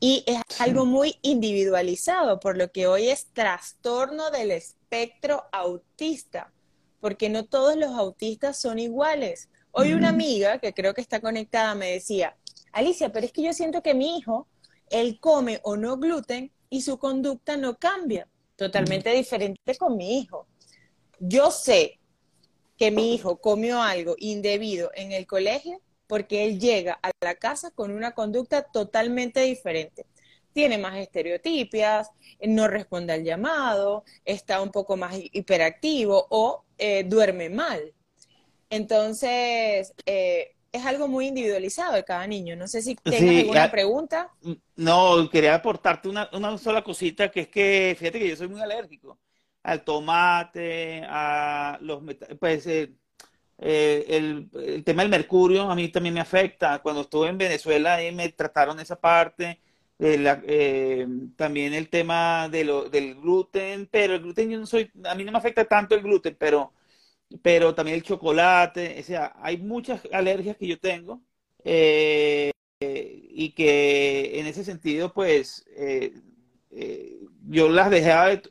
Y 0.00 0.24
es 0.26 0.40
algo 0.58 0.86
muy 0.86 1.16
individualizado, 1.20 2.40
por 2.40 2.56
lo 2.56 2.72
que 2.72 2.86
hoy 2.86 3.08
es 3.08 3.26
trastorno 3.34 4.30
del 4.30 4.50
espectro 4.50 5.44
autista, 5.52 6.52
porque 7.00 7.28
no 7.28 7.44
todos 7.44 7.76
los 7.76 7.90
autistas 7.90 8.58
son 8.58 8.78
iguales. 8.78 9.50
Hoy 9.72 9.92
una 9.92 10.08
amiga 10.08 10.58
que 10.58 10.72
creo 10.72 10.94
que 10.94 11.02
está 11.02 11.20
conectada 11.20 11.74
me 11.74 11.92
decía, 11.92 12.34
Alicia, 12.72 13.12
pero 13.12 13.26
es 13.26 13.32
que 13.32 13.42
yo 13.42 13.52
siento 13.52 13.82
que 13.82 13.94
mi 13.94 14.16
hijo, 14.16 14.48
él 14.88 15.20
come 15.20 15.60
o 15.64 15.76
no 15.76 15.98
gluten 15.98 16.50
y 16.70 16.80
su 16.80 16.98
conducta 16.98 17.58
no 17.58 17.78
cambia. 17.78 18.26
Totalmente 18.56 19.10
diferente 19.10 19.76
con 19.76 19.96
mi 19.96 20.18
hijo. 20.18 20.46
Yo 21.18 21.50
sé 21.50 21.99
que 22.80 22.90
mi 22.90 23.14
hijo 23.14 23.42
comió 23.42 23.82
algo 23.82 24.16
indebido 24.18 24.90
en 24.94 25.12
el 25.12 25.26
colegio 25.26 25.82
porque 26.06 26.46
él 26.46 26.58
llega 26.58 26.98
a 27.02 27.10
la 27.20 27.34
casa 27.34 27.70
con 27.72 27.90
una 27.90 28.12
conducta 28.12 28.62
totalmente 28.62 29.42
diferente. 29.42 30.06
Tiene 30.54 30.78
más 30.78 30.96
estereotipias, 30.96 32.08
no 32.40 32.68
responde 32.68 33.12
al 33.12 33.22
llamado, 33.22 34.04
está 34.24 34.62
un 34.62 34.70
poco 34.70 34.96
más 34.96 35.14
hiperactivo 35.14 36.26
o 36.30 36.64
eh, 36.78 37.04
duerme 37.04 37.50
mal. 37.50 37.92
Entonces, 38.70 39.92
eh, 40.06 40.56
es 40.72 40.86
algo 40.86 41.06
muy 41.06 41.26
individualizado 41.26 41.92
de 41.92 42.04
cada 42.04 42.26
niño. 42.26 42.56
No 42.56 42.66
sé 42.66 42.80
si 42.80 42.94
tienes 42.96 43.40
alguna 43.42 43.70
pregunta. 43.70 44.32
No, 44.74 45.28
quería 45.30 45.54
aportarte 45.54 46.08
una, 46.08 46.30
sola 46.56 46.82
cosita, 46.82 47.30
que 47.30 47.40
es 47.40 47.48
que, 47.48 47.94
fíjate 47.98 48.18
que 48.18 48.28
yo 48.30 48.36
soy 48.36 48.48
muy 48.48 48.62
alérgico 48.62 49.18
al 49.62 49.84
tomate, 49.84 51.02
a 51.08 51.78
los 51.82 52.02
pues 52.38 52.66
eh, 52.66 52.94
eh, 53.58 54.04
el, 54.08 54.84
tema 54.84 55.02
del 55.02 55.10
mercurio 55.10 55.70
a 55.70 55.74
mí 55.74 55.88
también 55.88 56.14
me 56.14 56.20
afecta. 56.20 56.80
Cuando 56.80 57.02
estuve 57.02 57.28
en 57.28 57.38
Venezuela 57.38 57.94
ahí 57.94 58.14
me 58.14 58.28
trataron 58.30 58.80
esa 58.80 59.00
parte. 59.00 59.60
también 61.36 61.74
el 61.74 61.88
tema 61.88 62.48
de 62.48 62.64
lo, 62.64 62.88
del 62.88 63.14
gluten, 63.16 63.88
pero 63.90 64.14
el 64.14 64.22
gluten 64.22 64.50
yo 64.50 64.58
no 64.58 64.66
soy, 64.66 64.90
a 65.04 65.14
mí 65.14 65.24
no 65.24 65.32
me 65.32 65.38
afecta 65.38 65.64
tanto 65.64 65.94
el 65.94 66.02
gluten, 66.02 66.36
pero 66.38 66.72
pero 67.42 67.74
también 67.74 67.96
el 67.96 68.02
chocolate, 68.02 68.98
o 69.00 69.02
sea, 69.04 69.34
hay 69.40 69.56
muchas 69.58 70.02
alergias 70.12 70.56
que 70.56 70.66
yo 70.66 70.78
tengo 70.80 71.22
eh, 71.64 72.52
y 72.82 73.52
que 73.52 74.40
en 74.40 74.46
ese 74.46 74.64
sentido, 74.64 75.12
pues, 75.12 75.64
eh, 75.76 76.14
eh, 76.70 77.20
yo 77.48 77.68
las 77.68 77.90
dejaba 77.90 78.28
de... 78.28 78.42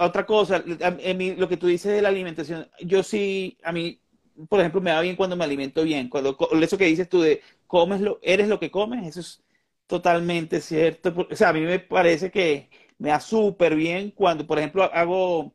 Otra 0.00 0.26
cosa, 0.26 0.62
lo 0.66 1.48
que 1.48 1.56
tú 1.56 1.66
dices 1.68 1.92
de 1.92 2.02
la 2.02 2.08
alimentación, 2.08 2.68
yo 2.80 3.02
sí, 3.02 3.56
a 3.62 3.72
mí, 3.72 4.00
por 4.48 4.58
ejemplo, 4.60 4.80
me 4.80 4.92
va 4.92 5.00
bien 5.00 5.16
cuando 5.16 5.36
me 5.36 5.44
alimento 5.44 5.84
bien, 5.84 6.08
cuando 6.08 6.36
eso 6.60 6.76
que 6.78 6.86
dices 6.86 7.08
tú 7.08 7.20
de 7.20 7.40
comes 7.66 8.00
lo, 8.00 8.18
eres 8.22 8.48
lo 8.48 8.58
que 8.58 8.70
comes, 8.70 9.06
eso 9.06 9.20
es 9.20 9.42
totalmente 9.86 10.60
cierto. 10.60 11.14
O 11.30 11.36
sea, 11.36 11.50
a 11.50 11.52
mí 11.52 11.60
me 11.60 11.78
parece 11.78 12.30
que 12.30 12.68
me 12.98 13.10
da 13.10 13.20
súper 13.20 13.76
bien 13.76 14.10
cuando, 14.10 14.46
por 14.46 14.58
ejemplo, 14.58 14.82
hago 14.92 15.54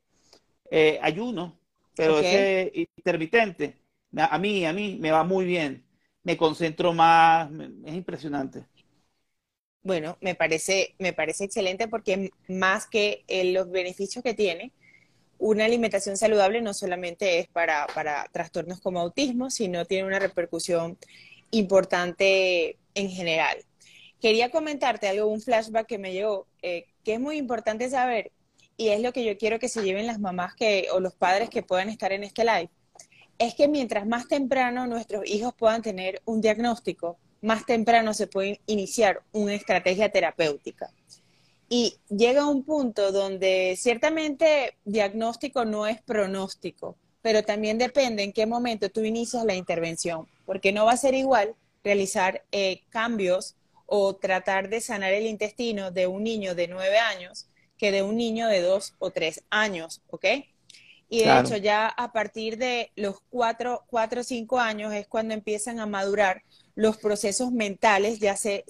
ayuno 1.02 1.60
pero 1.96 2.20
ese 2.20 2.72
intermitente, 2.96 3.78
a 4.18 4.38
mí, 4.40 4.66
a 4.66 4.74
mí 4.74 4.98
me 5.00 5.12
va 5.12 5.24
muy 5.24 5.46
bien. 5.46 5.86
Me 6.24 6.38
concentro 6.38 6.94
más, 6.94 7.50
es 7.86 7.94
impresionante. 7.96 8.66
Bueno, 9.84 10.18
me 10.22 10.36
parece, 10.36 10.96
me 11.00 11.14
parece 11.14 11.46
excelente 11.46 11.88
porque 11.88 12.32
más 12.48 12.88
que 12.88 13.24
los 13.54 13.70
beneficios 13.72 14.24
que 14.24 14.34
tiene, 14.34 14.72
una 15.40 15.66
alimentación 15.66 16.18
saludable 16.18 16.62
no 16.62 16.74
solamente 16.74 17.40
es 17.40 17.48
para, 17.48 17.88
para 17.96 18.26
trastornos 18.32 18.80
como 18.80 19.00
autismo, 19.00 19.50
sino 19.50 19.86
tiene 19.86 20.08
una 20.08 20.20
repercusión 20.20 21.00
importante 21.50 22.78
en 22.94 23.10
general. 23.10 23.58
Quería 24.22 24.52
comentarte 24.52 25.08
algo, 25.08 25.26
un 25.26 25.42
flashback 25.42 25.88
que 25.88 25.98
me 25.98 26.14
llegó, 26.14 26.46
eh, 26.62 26.86
que 27.04 27.16
es 27.16 27.20
muy 27.20 27.38
importante 27.38 27.90
saber 27.90 28.32
y 28.78 28.90
es 28.90 29.02
lo 29.02 29.14
que 29.14 29.26
yo 29.26 29.38
quiero 29.38 29.60
que 29.60 29.68
se 29.68 29.84
lleven 29.84 30.06
las 30.06 30.20
mamás 30.20 30.54
que, 30.56 30.88
o 30.94 31.00
los 31.00 31.16
padres 31.16 31.50
que 31.50 31.64
puedan 31.64 31.90
estar 31.90 32.12
en 32.12 32.24
este 32.24 32.46
live, 32.46 32.70
es 33.40 33.56
que 33.56 33.68
mientras 33.68 34.06
más 34.06 34.28
temprano 34.28 34.86
nuestros 34.86 35.26
hijos 35.26 35.54
puedan 35.56 35.82
tener 35.82 36.22
un 36.26 36.42
diagnóstico, 36.42 37.18
más 37.42 37.66
temprano 37.66 38.14
se 38.14 38.28
puede 38.28 38.62
iniciar 38.66 39.22
una 39.32 39.54
estrategia 39.54 40.10
terapéutica. 40.10 40.92
Y 41.70 41.96
llega 42.10 42.48
un 42.48 42.64
punto 42.64 43.12
donde 43.12 43.76
ciertamente 43.78 44.76
diagnóstico 44.84 45.66
no 45.66 45.88
es 45.88 46.02
pronóstico, 46.02 46.98
pero 47.22 47.44
también 47.44 47.78
depende 47.78 48.24
en 48.24 48.34
qué 48.34 48.46
momento 48.46 48.90
tú 48.90 49.02
inicias 49.02 49.46
la 49.46 49.56
intervención, 49.56 50.28
porque 50.46 50.72
no 50.72 50.86
va 50.86 50.94
a 50.94 50.98
ser 50.98 51.14
igual 51.14 51.56
realizar 51.84 52.44
eh, 52.52 52.82
cambios 52.90 53.56
o 53.86 54.16
tratar 54.16 54.70
de 54.70 54.82
sanar 54.82 55.14
el 55.14 55.26
intestino 55.26 55.92
de 55.92 56.08
un 56.08 56.24
niño 56.24 56.56
de 56.56 56.68
nueve 56.68 56.98
años 56.98 57.48
que 57.78 57.92
de 57.92 58.04
un 58.04 58.16
niño 58.16 58.48
de 58.48 58.62
dos 58.62 58.94
o 59.00 59.12
tres 59.12 59.44
años, 59.50 60.02
¿ok? 60.10 60.26
Y 61.10 61.24
de 61.24 61.40
hecho 61.40 61.58
ya 61.58 61.88
a 61.88 62.14
partir 62.14 62.58
de 62.58 62.92
los 62.96 63.18
cuatro, 63.30 63.84
cuatro 63.88 64.22
o 64.22 64.24
cinco 64.24 64.60
años 64.60 64.94
es 64.94 65.08
cuando 65.08 65.34
empiezan 65.34 65.80
a 65.80 65.86
madurar 65.86 66.44
los 66.76 66.98
procesos 66.98 67.52
mentales, 67.52 68.20
ya 68.20 68.36
se, 68.36 68.66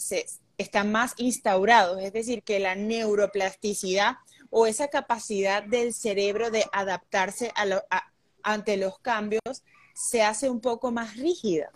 están 0.57 0.91
más 0.91 1.13
instaurados, 1.17 2.01
es 2.01 2.13
decir, 2.13 2.43
que 2.43 2.59
la 2.59 2.75
neuroplasticidad 2.75 4.15
o 4.49 4.67
esa 4.67 4.89
capacidad 4.89 5.63
del 5.63 5.93
cerebro 5.93 6.51
de 6.51 6.65
adaptarse 6.71 7.51
ante 8.43 8.77
los 8.77 8.99
cambios 8.99 9.63
se 9.93 10.23
hace 10.23 10.49
un 10.49 10.61
poco 10.61 10.91
más 10.91 11.17
rígida. 11.17 11.71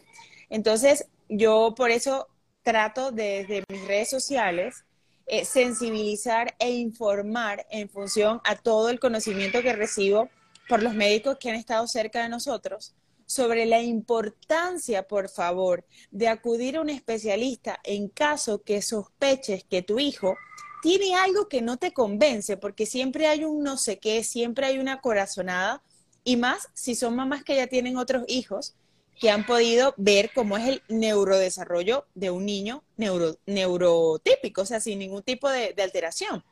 Entonces, 0.49 1.07
yo 1.29 1.73
por 1.75 1.91
eso 1.91 2.27
trato 2.63 3.11
desde 3.11 3.63
mis 3.69 3.87
redes 3.87 4.09
sociales 4.09 4.83
eh, 5.27 5.45
sensibilizar 5.45 6.55
e 6.59 6.71
informar 6.71 7.65
en 7.69 7.89
función 7.89 8.41
a 8.43 8.55
todo 8.55 8.89
el 8.89 8.99
conocimiento 8.99 9.61
que 9.61 9.73
recibo 9.73 10.29
por 10.67 10.83
los 10.83 10.93
médicos 10.93 11.37
que 11.39 11.49
han 11.49 11.55
estado 11.55 11.87
cerca 11.87 12.21
de 12.21 12.29
nosotros 12.29 12.95
sobre 13.25 13.65
la 13.65 13.81
importancia, 13.81 15.07
por 15.07 15.29
favor, 15.29 15.85
de 16.11 16.27
acudir 16.27 16.77
a 16.77 16.81
un 16.81 16.89
especialista 16.89 17.79
en 17.83 18.07
caso 18.09 18.61
que 18.61 18.81
sospeches 18.81 19.63
que 19.63 19.81
tu 19.81 19.99
hijo 19.99 20.35
tiene 20.81 21.15
algo 21.15 21.47
que 21.47 21.61
no 21.61 21.77
te 21.77 21.93
convence, 21.93 22.57
porque 22.57 22.85
siempre 22.85 23.27
hay 23.27 23.43
un 23.43 23.63
no 23.63 23.77
sé 23.77 23.97
qué, 23.97 24.23
siempre 24.23 24.67
hay 24.67 24.77
una 24.77 25.01
corazonada, 25.01 25.81
y 26.23 26.37
más 26.37 26.67
si 26.73 26.95
son 26.95 27.15
mamás 27.15 27.43
que 27.43 27.55
ya 27.55 27.67
tienen 27.67 27.97
otros 27.97 28.23
hijos 28.27 28.75
que 29.19 29.29
han 29.29 29.45
podido 29.45 29.93
ver 29.97 30.31
cómo 30.35 30.57
es 30.57 30.67
el 30.67 30.83
neurodesarrollo 30.89 32.05
de 32.15 32.31
un 32.31 32.45
niño 32.45 32.83
neuro, 32.97 33.37
neurotípico, 33.45 34.63
o 34.63 34.65
sea, 34.65 34.79
sin 34.79 34.99
ningún 34.99 35.23
tipo 35.23 35.49
de, 35.49 35.73
alteración. 35.81 36.43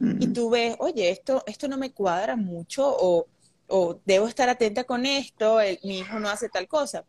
Y 0.00 0.28
tú 0.28 0.50
ves, 0.50 0.76
oye, 0.78 1.10
esto, 1.10 1.44
esto 1.46 1.68
no 1.68 1.78
me 1.78 1.92
cuadra 1.92 2.34
mucho 2.36 2.84
o, 2.86 3.26
o 3.74 3.98
debo 4.04 4.28
estar 4.28 4.50
atenta 4.50 4.84
con 4.84 5.06
esto, 5.06 5.58
mi 5.82 6.00
hijo 6.00 6.20
no 6.20 6.28
hace 6.28 6.50
tal 6.50 6.68
cosa. 6.68 7.06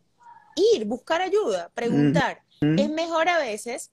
Ir, 0.56 0.86
buscar 0.86 1.22
ayuda, 1.22 1.70
preguntar. 1.74 2.42
Es 2.62 2.90
mejor 2.90 3.28
a 3.28 3.38
veces 3.38 3.92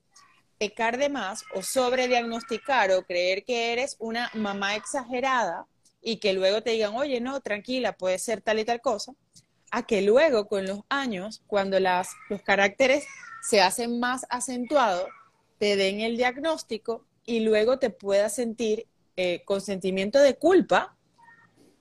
pecar 0.57 0.97
de 0.97 1.09
más 1.09 1.43
o 1.53 1.63
sobrediagnosticar 1.63 2.91
o 2.91 3.03
creer 3.03 3.43
que 3.43 3.73
eres 3.73 3.97
una 3.99 4.31
mamá 4.33 4.77
exagerada 4.77 5.65
y 6.01 6.17
que 6.17 6.31
luego 6.31 6.63
te 6.63 6.71
digan, 6.71 6.95
oye, 6.95 7.19
no, 7.19 7.41
tranquila, 7.41 7.91
puede 7.91 8.17
ser 8.19 8.39
tal 8.39 8.59
y 8.59 8.63
tal 8.63 8.79
cosa, 8.79 9.11
a 9.69 9.85
que 9.85 10.01
luego 10.01 10.47
con 10.47 10.65
los 10.65 10.79
años, 10.87 11.43
cuando 11.47 11.77
las, 11.77 12.11
los 12.29 12.41
caracteres 12.41 13.03
se 13.41 13.59
hacen 13.59 13.99
más 13.99 14.25
acentuados, 14.29 15.09
te 15.57 15.75
den 15.75 15.99
el 15.99 16.15
diagnóstico 16.15 17.05
y 17.25 17.41
luego 17.41 17.79
te 17.79 17.89
puedas 17.89 18.33
sentir 18.33 18.87
eh, 19.17 19.41
con 19.43 19.59
sentimiento 19.59 20.19
de 20.19 20.37
culpa 20.37 20.95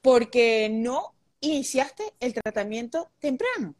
porque 0.03 0.69
no 0.71 1.15
iniciaste 1.41 2.05
el 2.21 2.35
tratamiento 2.35 3.11
temprano. 3.19 3.75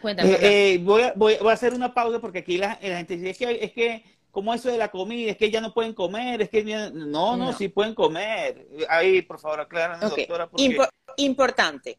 Cuéntame. 0.00 0.32
Eh, 0.32 0.74
eh, 0.74 0.78
voy, 0.78 1.02
a, 1.02 1.12
voy, 1.14 1.34
a, 1.34 1.52
hacer 1.52 1.74
una 1.74 1.94
pausa 1.94 2.20
porque 2.20 2.40
aquí 2.40 2.58
la, 2.58 2.74
gente 2.76 3.16
dice, 3.16 3.30
es 3.30 3.38
que, 3.38 3.64
es 3.64 3.72
que, 3.72 4.04
como 4.30 4.52
eso 4.52 4.70
de 4.70 4.78
la 4.78 4.90
comida, 4.90 5.30
es 5.30 5.36
que 5.36 5.50
ya 5.50 5.60
no 5.60 5.72
pueden 5.72 5.94
comer, 5.94 6.42
es 6.42 6.50
que 6.50 6.64
no, 6.64 7.36
no, 7.36 7.52
sí 7.52 7.68
pueden 7.68 7.94
comer. 7.94 8.66
Ahí, 8.88 9.22
por 9.22 9.38
favor, 9.38 9.60
acláranos, 9.60 10.10
doctora. 10.10 10.50
importante, 11.16 11.98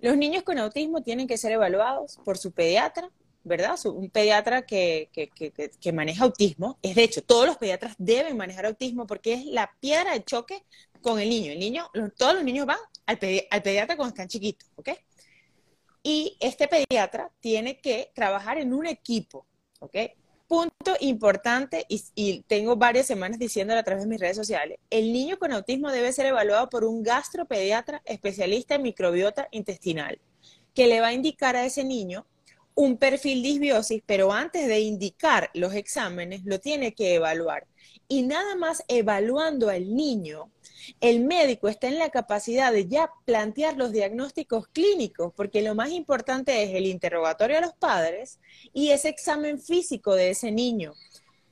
los 0.00 0.16
niños 0.16 0.42
con 0.42 0.58
autismo 0.58 1.02
tienen 1.02 1.26
que 1.26 1.38
ser 1.38 1.52
evaluados 1.52 2.18
por 2.24 2.36
su 2.36 2.52
pediatra, 2.52 3.10
¿verdad? 3.44 3.78
Un 3.86 4.10
pediatra 4.10 4.62
que, 4.62 5.08
que, 5.12 5.92
maneja 5.92 6.24
autismo. 6.24 6.78
Es 6.82 6.94
de 6.94 7.04
hecho, 7.04 7.22
todos 7.22 7.46
los 7.46 7.56
pediatras 7.56 7.94
deben 7.98 8.36
manejar 8.36 8.66
autismo 8.66 9.06
porque 9.06 9.34
es 9.34 9.44
la 9.46 9.70
piedra 9.80 10.12
de 10.12 10.24
choque 10.24 10.64
con 11.00 11.18
el 11.18 11.28
niño. 11.28 11.52
El 11.52 11.58
niño, 11.58 11.90
todos 12.16 12.34
los 12.34 12.44
niños 12.44 12.66
van 12.66 12.78
al, 13.06 13.18
al 13.50 13.62
pediatra 13.62 13.96
cuando 13.96 14.14
están 14.14 14.28
chiquitos, 14.28 14.68
¿ok? 14.76 14.90
Y 16.02 16.36
este 16.40 16.68
pediatra 16.68 17.30
tiene 17.40 17.80
que 17.80 18.10
trabajar 18.14 18.58
en 18.58 18.72
un 18.72 18.86
equipo, 18.86 19.46
¿ok? 19.80 19.96
punto 20.50 20.96
importante, 20.98 21.86
y, 21.88 22.42
tengo 22.48 22.74
varias 22.74 23.06
semanas 23.06 23.38
diciéndolo 23.38 23.78
a 23.78 23.84
través 23.84 24.02
de 24.02 24.10
mis 24.10 24.18
redes 24.18 24.36
sociales, 24.36 24.80
el 24.90 25.12
niño 25.12 25.38
con 25.38 25.52
autismo 25.52 25.92
debe 25.92 26.12
ser 26.12 26.26
evaluado 26.26 26.68
por 26.68 26.84
un 26.84 27.04
gastropediatra 27.04 28.02
especialista 28.04 28.74
en 28.74 28.82
microbiota 28.82 29.46
intestinal, 29.52 30.18
que 30.74 30.88
le 30.88 31.00
va 31.00 31.08
a 31.08 31.12
indicar 31.12 31.54
a 31.54 31.64
ese 31.64 31.84
niño 31.84 32.26
un 32.80 32.96
perfil 32.96 33.42
disbiosis, 33.42 34.02
pero 34.06 34.32
antes 34.32 34.66
de 34.66 34.80
indicar 34.80 35.50
los 35.52 35.74
exámenes, 35.74 36.46
lo 36.46 36.60
tiene 36.60 36.94
que 36.94 37.14
evaluar. 37.14 37.66
Y 38.08 38.22
nada 38.22 38.56
más 38.56 38.82
evaluando 38.88 39.68
al 39.68 39.94
niño, 39.94 40.50
el 40.98 41.20
médico 41.20 41.68
está 41.68 41.88
en 41.88 41.98
la 41.98 42.08
capacidad 42.08 42.72
de 42.72 42.88
ya 42.88 43.10
plantear 43.26 43.76
los 43.76 43.92
diagnósticos 43.92 44.66
clínicos, 44.68 45.30
porque 45.36 45.60
lo 45.60 45.74
más 45.74 45.90
importante 45.90 46.62
es 46.62 46.74
el 46.74 46.86
interrogatorio 46.86 47.58
a 47.58 47.60
los 47.60 47.74
padres 47.74 48.40
y 48.72 48.92
ese 48.92 49.10
examen 49.10 49.60
físico 49.60 50.14
de 50.14 50.30
ese 50.30 50.50
niño, 50.50 50.94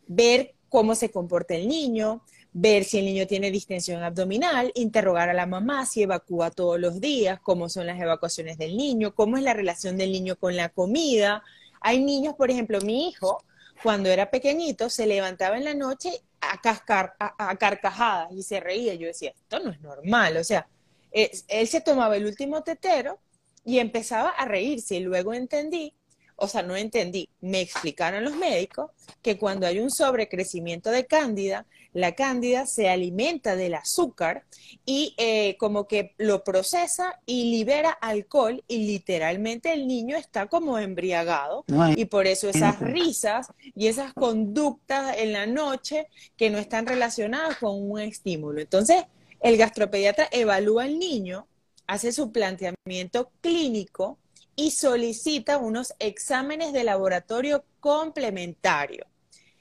ver 0.06 0.54
cómo 0.70 0.94
se 0.94 1.10
comporta 1.10 1.54
el 1.54 1.68
niño, 1.68 2.22
ver 2.52 2.84
si 2.84 2.98
el 2.98 3.04
niño 3.04 3.26
tiene 3.26 3.50
distensión 3.50 4.02
abdominal, 4.02 4.72
interrogar 4.74 5.28
a 5.28 5.34
la 5.34 5.46
mamá 5.46 5.86
si 5.86 6.02
evacúa 6.02 6.50
todos 6.50 6.80
los 6.80 7.00
días, 7.00 7.40
cómo 7.40 7.68
son 7.68 7.86
las 7.86 8.00
evacuaciones 8.00 8.58
del 8.58 8.76
niño, 8.76 9.14
cómo 9.14 9.36
es 9.36 9.42
la 9.42 9.54
relación 9.54 9.96
del 9.96 10.12
niño 10.12 10.36
con 10.36 10.56
la 10.56 10.68
comida. 10.70 11.42
Hay 11.80 12.02
niños, 12.02 12.34
por 12.34 12.50
ejemplo, 12.50 12.80
mi 12.80 13.08
hijo, 13.08 13.44
cuando 13.82 14.08
era 14.08 14.30
pequeñito, 14.30 14.90
se 14.90 15.06
levantaba 15.06 15.56
en 15.56 15.64
la 15.64 15.74
noche 15.74 16.10
a, 16.40 16.60
cascar, 16.60 17.14
a, 17.18 17.56
carcajadas 17.56 18.32
y 18.32 18.42
se 18.42 18.60
reía. 18.60 18.94
Yo 18.94 19.06
decía, 19.06 19.30
esto 19.30 19.60
no 19.60 19.70
es 19.70 19.80
normal. 19.80 20.36
O 20.36 20.44
sea, 20.44 20.66
él 21.12 21.68
se 21.68 21.80
tomaba 21.80 22.16
el 22.16 22.26
último 22.26 22.62
tetero 22.62 23.18
y 23.64 23.78
empezaba 23.78 24.30
a 24.30 24.46
reírse. 24.46 24.96
Y 24.96 25.00
luego 25.00 25.34
entendí, 25.34 25.94
o 26.40 26.46
sea, 26.46 26.62
no 26.62 26.76
entendí, 26.76 27.28
me 27.40 27.60
explicaron 27.60 28.24
los 28.24 28.36
médicos 28.36 28.92
que 29.22 29.36
cuando 29.36 29.66
hay 29.66 29.80
un 29.80 29.90
sobrecrecimiento 29.90 30.90
de 30.90 31.04
cándida, 31.04 31.66
la 31.92 32.14
cándida 32.14 32.64
se 32.66 32.88
alimenta 32.88 33.56
del 33.56 33.74
azúcar 33.74 34.44
y 34.86 35.14
eh, 35.18 35.56
como 35.58 35.88
que 35.88 36.14
lo 36.16 36.44
procesa 36.44 37.18
y 37.26 37.50
libera 37.50 37.90
alcohol 37.90 38.62
y 38.68 38.86
literalmente 38.86 39.72
el 39.72 39.88
niño 39.88 40.16
está 40.16 40.46
como 40.46 40.78
embriagado. 40.78 41.64
Y 41.96 42.04
por 42.04 42.28
eso 42.28 42.48
esas 42.48 42.78
risas 42.78 43.48
y 43.74 43.88
esas 43.88 44.12
conductas 44.12 45.16
en 45.18 45.32
la 45.32 45.46
noche 45.46 46.06
que 46.36 46.50
no 46.50 46.58
están 46.58 46.86
relacionadas 46.86 47.56
con 47.58 47.90
un 47.90 47.98
estímulo. 47.98 48.60
Entonces, 48.60 49.04
el 49.40 49.56
gastropediatra 49.56 50.28
evalúa 50.30 50.84
al 50.84 51.00
niño, 51.00 51.48
hace 51.88 52.12
su 52.12 52.30
planteamiento 52.30 53.32
clínico 53.40 54.18
y 54.58 54.72
solicita 54.72 55.56
unos 55.56 55.94
exámenes 56.00 56.72
de 56.72 56.82
laboratorio 56.82 57.64
complementarios. 57.80 59.06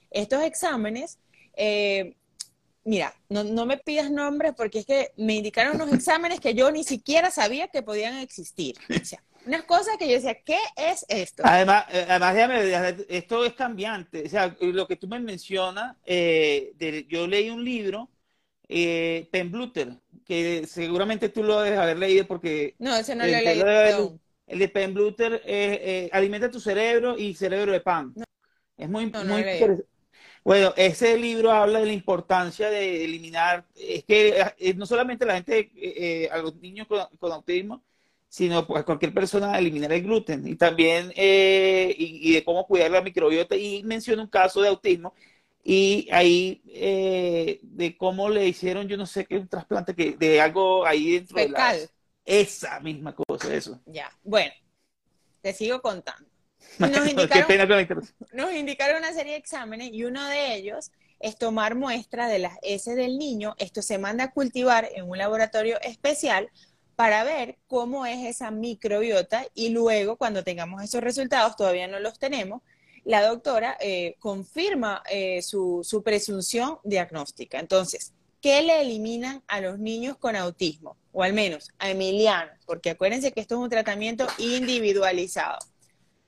Estos 0.09 0.43
exámenes 0.43 1.19
eh, 1.55 2.15
mira, 2.87 3.13
no, 3.29 3.65
me 3.65 3.77
pidas 3.77 4.09
nombres 4.09 4.53
porque 4.55 4.79
es 4.79 4.85
que 4.85 5.11
me 5.17 5.35
indicaron 5.35 5.75
unos 5.75 5.93
exámenes 5.93 6.39
que 6.39 6.53
yo 6.53 6.71
ni 6.71 6.83
siquiera 6.83 7.29
sabía 7.29 7.67
que 7.67 7.83
podían 7.83 8.17
existir. 8.17 8.75
O 8.89 9.05
sea, 9.05 9.21
unas 9.45 9.63
cosas 9.63 9.97
que 9.97 10.07
yo 10.07 10.13
decía, 10.13 10.35
¿qué 10.41 10.57
es 10.77 11.05
esto? 11.09 11.43
Además, 11.45 11.85
eh, 11.91 12.05
además 12.09 12.95
esto 13.09 13.45
es 13.45 13.53
cambiante. 13.53 14.23
O 14.25 14.29
sea, 14.29 14.55
lo 14.61 14.87
que 14.87 14.95
tú 14.95 15.07
me 15.07 15.19
mencionas, 15.19 15.97
eh, 16.05 16.73
yo 17.09 17.27
leí 17.27 17.49
un 17.49 17.63
libro, 17.63 18.09
eh, 18.69 19.29
Bluter, 19.45 19.97
que 20.25 20.65
seguramente 20.65 21.29
tú 21.29 21.43
lo 21.43 21.61
debes 21.61 21.79
haber 21.79 21.97
leído 21.97 22.25
porque... 22.25 22.75
No, 22.79 22.95
ese 22.95 23.15
no 23.15 23.25
lo 23.25 23.35
he 23.35 23.41
leído. 23.43 24.19
El, 24.47 24.59
de 24.59 24.69
Pen 24.69 24.93
Bluter 24.93 25.41
eh, 25.45 26.09
alimenta 26.11 26.49
tu 26.49 26.59
cerebro 26.59 27.17
y 27.17 27.35
cerebro 27.35 27.71
de 27.71 27.81
pan. 27.81 28.13
Es 28.77 28.89
muy, 28.89 29.05
muy 29.05 29.41
interesante 29.41 29.85
bueno, 30.47 30.73
ese 30.77 31.17
libro 31.17 31.51
habla 31.51 31.79
de 31.79 31.87
la 31.87 31.91
importancia 31.91 32.69
de 32.69 33.03
eliminar, 33.03 33.65
es 33.75 34.05
que 34.05 34.41
eh, 34.57 34.73
no 34.75 34.85
solamente 34.85 35.25
la 35.25 35.33
gente, 35.35 35.59
eh, 35.59 35.71
eh, 35.75 36.29
a 36.31 36.37
los 36.37 36.55
niños 36.55 36.87
con, 36.87 37.31
autismo, 37.33 37.83
sino 38.29 38.59
a 38.59 38.85
cualquier 38.85 39.13
persona 39.13 39.59
eliminar 39.59 39.91
el 39.91 40.03
gluten. 40.03 40.47
Y 40.47 40.55
también 40.55 41.11
y, 41.17 42.33
de 42.33 42.43
cómo 42.45 42.65
cuidar 42.65 42.91
la 42.91 43.01
microbiota. 43.01 43.57
Y 43.57 43.83
menciona 43.83 44.21
un 44.21 44.29
caso 44.29 44.61
de 44.61 44.69
autismo 44.69 45.13
Y 45.65 46.07
ahí, 46.13 46.61
eh, 46.67 47.59
de 47.61 47.97
cómo 47.97 48.29
le 48.29 48.47
hicieron, 48.47 48.87
yo 48.87 48.95
no 48.95 49.05
sé 49.05 49.25
qué, 49.25 49.37
un 49.37 49.49
trasplante 49.49 49.93
que, 49.95 50.15
de 50.15 50.39
algo 50.39 50.85
ahí 50.85 51.11
dentro 51.11 51.37
de 51.37 51.49
la... 51.49 51.75
Esa 52.27 52.81
misma 52.81 53.15
cosa, 53.15 53.55
eso. 53.55 53.79
Ya, 53.85 54.11
bueno, 54.21 54.51
te 55.41 55.53
sigo 55.53 55.81
contando. 55.81 56.29
Nos 56.77 57.07
indicaron, 57.07 57.97
nos 58.33 58.53
indicaron 58.53 58.97
una 58.97 59.13
serie 59.13 59.31
de 59.31 59.37
exámenes 59.37 59.91
y 59.93 60.03
uno 60.03 60.27
de 60.27 60.55
ellos 60.55 60.91
es 61.21 61.37
tomar 61.37 61.75
muestra 61.75 62.27
de 62.27 62.39
las 62.39 62.57
heces 62.63 62.97
del 62.97 63.17
niño. 63.17 63.55
Esto 63.57 63.81
se 63.81 63.97
manda 63.97 64.25
a 64.25 64.31
cultivar 64.31 64.89
en 64.93 65.09
un 65.09 65.17
laboratorio 65.17 65.79
especial 65.81 66.49
para 66.97 67.23
ver 67.23 67.59
cómo 67.67 68.05
es 68.05 68.25
esa 68.25 68.51
microbiota 68.51 69.45
y 69.53 69.69
luego 69.69 70.17
cuando 70.17 70.43
tengamos 70.43 70.83
esos 70.83 71.01
resultados, 71.01 71.55
todavía 71.55 71.87
no 71.87 72.01
los 72.01 72.19
tenemos, 72.19 72.61
la 73.05 73.25
doctora 73.25 73.77
eh, 73.79 74.17
confirma 74.19 75.01
eh, 75.09 75.41
su, 75.41 75.79
su 75.81 76.03
presunción 76.03 76.79
diagnóstica. 76.83 77.57
Entonces, 77.57 78.11
¿qué 78.47 78.61
le 78.61 78.79
eliminan 78.79 79.43
a 79.49 79.59
los 79.59 79.77
niños 79.77 80.15
con 80.15 80.37
autismo? 80.37 80.95
O 81.11 81.21
al 81.21 81.33
menos 81.33 81.69
a 81.79 81.89
Emiliano, 81.89 82.49
porque 82.65 82.91
acuérdense 82.91 83.33
que 83.33 83.41
esto 83.41 83.55
es 83.55 83.59
un 83.59 83.69
tratamiento 83.69 84.25
individualizado. 84.37 85.57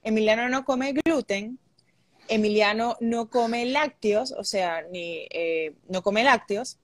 Emiliano 0.03 0.49
no 0.49 0.65
come 0.65 0.91
gluten, 0.91 1.57
Emiliano 2.27 2.97
no 2.99 3.29
come 3.29 3.65
lácteos, 3.67 4.33
o 4.33 4.43
sea, 4.43 4.81
ni, 4.91 5.27
eh, 5.29 5.75
no 5.87 6.03
come 6.03 6.25
lácteos, 6.25 6.77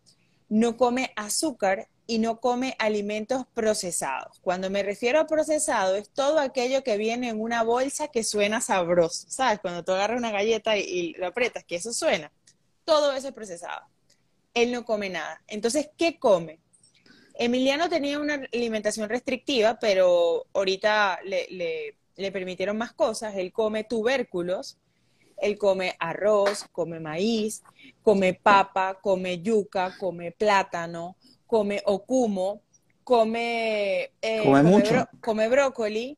no 0.48 0.78
come 0.78 1.12
azúcar 1.18 1.90
y 2.08 2.20
no 2.20 2.40
come 2.40 2.78
alimentos 2.80 3.44
procesados. 3.54 4.40
Cuando 4.40 4.70
me 4.70 4.84
refiero 4.84 5.20
a 5.20 5.28
procesado, 5.28 5.98
es 5.98 6.10
todo 6.12 6.40
aquello 6.40 6.82
que 6.82 6.96
viene 6.96 7.28
en 7.28 7.42
una 7.42 7.62
bolsa 7.62 8.08
que 8.08 8.24
suena 8.24 8.62
sabroso. 8.62 9.26
¿Sabes? 9.28 9.60
Cuando 9.60 9.84
tú 9.84 9.92
agarras 9.92 10.18
una 10.18 10.32
galleta 10.32 10.78
y, 10.78 10.84
y 10.84 11.14
lo 11.16 11.28
aprietas, 11.28 11.66
que 11.66 11.76
eso 11.76 11.92
suena. 11.92 12.32
Todo 12.86 13.12
eso 13.12 13.28
es 13.28 13.34
procesado. 13.34 13.86
Él 14.56 14.72
no 14.74 14.86
come 14.86 15.10
nada. 15.12 15.44
Entonces, 15.48 15.92
¿qué 15.98 16.20
come? 16.20 16.62
Emiliano 17.36 17.90
tenía 17.90 18.20
una 18.20 18.36
alimentación 18.54 19.10
restrictiva, 19.10 19.78
pero 19.80 20.46
ahorita 20.54 21.20
le, 21.26 21.48
le- 21.50 21.98
le 22.16 22.32
permitieron 22.32 22.78
más 22.78 22.94
cosas. 22.94 23.36
Él 23.36 23.52
come 23.52 23.84
tubérculos, 23.84 24.78
él 25.38 25.58
come 25.58 25.96
arroz, 26.00 26.66
come 26.72 27.00
maíz, 27.00 27.64
come 28.02 28.34
papa, 28.36 29.00
come 29.02 29.42
yuca, 29.42 29.96
come 30.00 30.32
plátano, 30.32 31.18
come 31.46 31.82
ocumo, 31.86 32.62
come, 33.04 34.12
eh, 34.22 34.44
Come 34.44 34.64
mucho. 34.64 35.06
come 35.22 35.50
brócoli, 35.50 36.18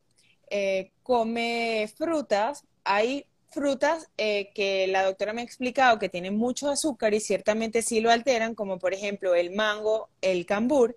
eh, 0.50 0.92
come 1.02 1.90
frutas. 1.96 2.64
Hay 2.84 3.26
frutas 3.50 4.08
eh, 4.16 4.50
que 4.54 4.86
la 4.86 5.04
doctora 5.04 5.32
me 5.32 5.40
ha 5.40 5.44
explicado 5.44 5.98
que 5.98 6.08
tienen 6.08 6.36
mucho 6.36 6.68
azúcar 6.68 7.14
y 7.14 7.20
ciertamente 7.20 7.82
sí 7.82 8.00
lo 8.00 8.10
alteran, 8.10 8.54
como 8.54 8.78
por 8.78 8.94
ejemplo 8.94 9.34
el 9.34 9.54
mango, 9.54 10.08
el 10.20 10.46
cambur. 10.46 10.96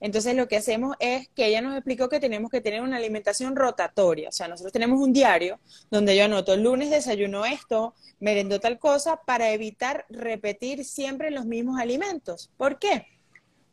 Entonces 0.00 0.34
lo 0.34 0.48
que 0.48 0.56
hacemos 0.56 0.96
es 0.98 1.28
que 1.28 1.46
ella 1.46 1.60
nos 1.60 1.76
explicó 1.76 2.08
que 2.08 2.20
tenemos 2.20 2.50
que 2.50 2.62
tener 2.62 2.80
una 2.80 2.96
alimentación 2.96 3.54
rotatoria, 3.54 4.30
o 4.30 4.32
sea, 4.32 4.48
nosotros 4.48 4.72
tenemos 4.72 4.98
un 4.98 5.12
diario 5.12 5.60
donde 5.90 6.16
yo 6.16 6.24
anoto 6.24 6.54
el 6.54 6.62
lunes 6.62 6.88
desayuno 6.90 7.44
esto, 7.44 7.94
merendó 8.18 8.60
tal 8.60 8.78
cosa, 8.78 9.20
para 9.26 9.50
evitar 9.50 10.06
repetir 10.08 10.86
siempre 10.86 11.30
los 11.30 11.44
mismos 11.44 11.78
alimentos. 11.78 12.50
¿Por 12.56 12.78
qué? 12.78 13.06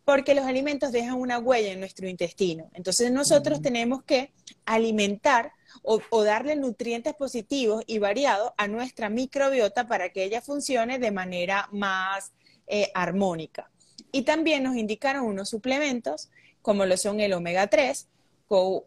Porque 0.03 0.35
los 0.35 0.45
alimentos 0.45 0.91
dejan 0.91 1.15
una 1.15 1.39
huella 1.39 1.71
en 1.71 1.79
nuestro 1.79 2.07
intestino. 2.07 2.69
Entonces 2.73 3.09
nosotros 3.11 3.61
tenemos 3.61 4.03
que 4.03 4.33
alimentar 4.65 5.53
o, 5.83 6.23
darle 6.23 6.55
nutrientes 6.55 7.13
positivos 7.13 7.83
y 7.87 7.99
variados 7.99 8.51
a 8.57 8.67
nuestra 8.67 9.09
microbiota 9.09 9.87
para 9.87 10.09
que 10.09 10.23
ella 10.23 10.41
funcione 10.41 10.99
de 10.99 11.11
manera 11.11 11.69
más 11.71 12.31
eh, 12.67 12.91
armónica. 12.93 13.69
Y 14.11 14.23
también 14.23 14.63
nos 14.63 14.75
indicaron 14.75 15.25
unos 15.25 15.49
suplementos, 15.49 16.29
como 16.61 16.85
lo 16.85 16.97
son 16.97 17.19
el 17.19 17.33
omega 17.33 17.67
3, 17.67 18.07
con, 18.47 18.83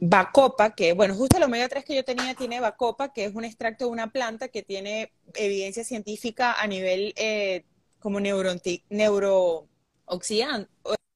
Bacopa, 0.00 0.74
que 0.74 0.92
bueno, 0.92 1.14
justo 1.14 1.38
el 1.38 1.44
omega 1.44 1.68
3 1.68 1.84
que 1.84 1.94
yo 1.94 2.04
tenía 2.04 2.34
tiene 2.34 2.60
Bacopa, 2.60 3.12
que 3.12 3.24
es 3.24 3.34
un 3.34 3.44
extracto 3.44 3.86
de 3.86 3.90
una 3.90 4.10
planta 4.10 4.48
que 4.48 4.62
tiene 4.62 5.12
evidencia 5.34 5.84
científica 5.84 6.60
a 6.60 6.66
nivel 6.66 7.14
eh, 7.16 7.64
como 8.00 8.20
neurooxidante, 8.20 10.68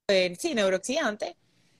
eh, 0.09 0.35
sí, 0.39 0.55
neurooxidante. 0.55 1.37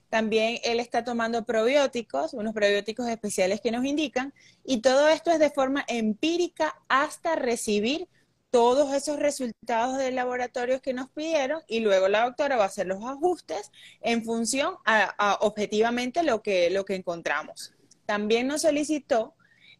También 0.09 0.59
él 0.63 0.79
está 0.79 1.03
tomando 1.03 1.45
probióticos, 1.45 2.33
unos 2.33 2.53
probióticos 2.53 3.07
especiales 3.07 3.61
que 3.61 3.71
nos 3.71 3.85
indican, 3.85 4.33
y 4.65 4.81
todo 4.81 5.07
esto 5.07 5.31
es 5.31 5.39
de 5.39 5.51
forma 5.51 5.85
empírica 5.87 6.75
hasta 6.87 7.35
recibir 7.35 8.07
todos 8.51 8.93
esos 8.93 9.19
resultados 9.19 9.97
de 9.97 10.11
laboratorios 10.11 10.81
que 10.81 10.93
nos 10.93 11.09
pidieron 11.11 11.61
y 11.67 11.81
luego 11.81 12.07
la 12.07 12.25
doctora 12.25 12.57
va 12.57 12.63
a 12.63 12.67
hacer 12.67 12.87
los 12.87 13.03
ajustes 13.03 13.71
en 14.01 14.23
función 14.23 14.75
a, 14.85 15.37
objetivamente 15.41 16.23
lo 16.23 16.41
que, 16.41 16.69
lo 16.71 16.85
que 16.85 16.95
encontramos. 16.95 17.73
También 18.05 18.47
nos 18.47 18.63
solicitó 18.63 19.35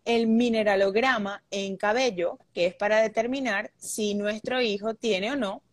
el 0.05 0.27
mineralograma 0.27 1.43
en 1.49 1.77
cabello, 1.77 2.37
que 2.53 2.67
es 2.67 2.75
para 2.75 3.01
determinar 3.01 3.71
si 3.77 4.13
nuestro 4.13 4.61
hijo 4.61 4.93
tiene 4.93 5.31
o 5.31 5.35
no 5.35 5.63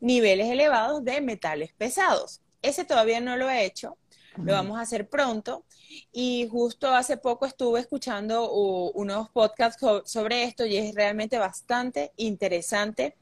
niveles 0.00 0.48
elevados 0.48 1.04
de 1.04 1.20
metales 1.20 1.72
pesados. 1.72 2.40
Ese 2.62 2.84
todavía 2.84 3.20
no 3.20 3.36
lo 3.36 3.50
he 3.50 3.64
hecho, 3.64 3.98
lo 4.38 4.52
vamos 4.52 4.78
a 4.78 4.82
hacer 4.82 5.08
pronto. 5.08 5.64
Y 6.12 6.48
justo 6.50 6.88
hace 6.88 7.16
poco 7.16 7.46
estuve 7.46 7.80
escuchando 7.80 8.50
unos 8.52 9.30
podcasts 9.30 9.80
so- 9.80 10.04
sobre 10.06 10.44
esto 10.44 10.66
y 10.66 10.76
es 10.76 10.94
realmente 10.94 11.38
bastante 11.38 12.12
interesante 12.16 13.16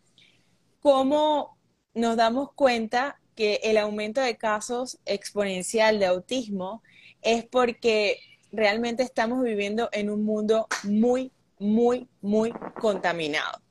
cómo 0.81 1.59
nos 1.95 2.17
damos 2.17 2.53
cuenta 2.55 3.21
que 3.35 3.61
el 3.63 3.79
aumento 3.79 4.21
de 4.21 4.37
casos 4.37 4.99
exponencial 5.05 5.99
de 5.99 6.07
autismo 6.07 6.83
es 7.23 7.45
porque 7.47 8.19
realmente 8.51 9.03
estamos 9.03 9.43
viviendo 9.43 9.89
en 9.93 10.11
un 10.11 10.25
mundo 10.25 10.67
muy, 10.85 11.33
muy, 11.59 12.09
muy 12.21 12.53
contaminado. 12.81 13.63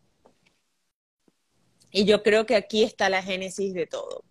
Y 1.91 2.05
yo 2.05 2.23
creo 2.23 2.45
que 2.45 2.55
aquí 2.55 2.83
está 2.83 3.09
la 3.09 3.21
génesis 3.21 3.73
de 3.73 3.85
todo. 3.85 4.23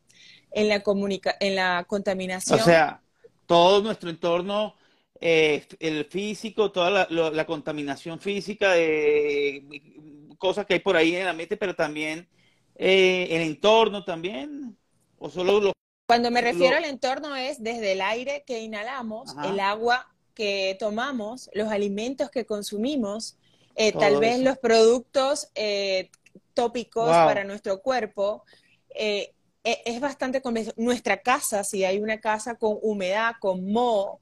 En 0.53 0.69
la, 0.69 0.83
comunica 0.83 1.37
en 1.41 1.57
la 1.57 1.85
O 2.47 2.59
contaminación. 2.59 2.59
sea, 2.59 3.03
todo 3.47 3.83
nuestro 3.83 4.11
entorno, 4.11 4.75
eh, 5.21 5.67
el 5.79 6.05
físico, 6.07 6.73
toda 6.73 6.91
la, 6.91 7.07
lo- 7.11 7.31
la 7.31 7.47
contaminación 7.47 8.19
física 8.21 8.73
de 8.73 9.65
cosas 10.39 10.67
que 10.67 10.75
hay 10.75 10.81
por 10.81 10.97
ahí 10.97 11.15
en 11.17 11.27
la 11.27 11.33
mente, 11.33 11.57
pero 11.57 11.75
también 11.75 12.29
eh, 12.77 13.29
el 13.31 13.43
entorno 13.43 14.05
también, 14.05 14.77
o 15.19 15.31
solo 15.31 15.61
lo, 15.61 15.73
Cuando 16.07 16.31
me 16.31 16.41
refiero 16.41 16.77
al 16.77 16.85
entorno 16.85 17.37
es 17.37 17.63
desde 17.63 17.93
el 17.93 18.01
aire 18.01 18.43
que 18.47 18.61
inhalamos, 18.61 19.37
Ajá. 19.37 19.43
el 19.43 19.61
agua 19.61 20.09
que 20.35 20.77
tomamos, 20.79 21.49
los 21.55 21.69
alimentos 21.71 22.31
que 22.31 22.45
consumimos, 22.47 23.37
eh, 23.77 23.97
tal 23.97 24.19
vez 24.19 24.41
eso. 24.41 24.45
los 24.45 24.59
productos 24.59 25.49
eh, 25.55 26.11
tópicos 26.55 27.07
Wow. 27.07 27.21
para 27.21 27.45
nuestro 27.45 27.81
cuerpo. 27.81 28.45
eh, 28.95 29.33
es 29.85 30.01
bastante 30.01 30.41
complejo. 30.43 30.73
Nuestra 30.77 31.19
casa, 31.19 31.65
si 31.65 31.85
hay 31.85 31.99
una 31.99 32.21
casa 32.21 32.57
con 32.57 32.79
humedad, 32.83 33.35
con 33.41 33.71
moho, 33.73 34.21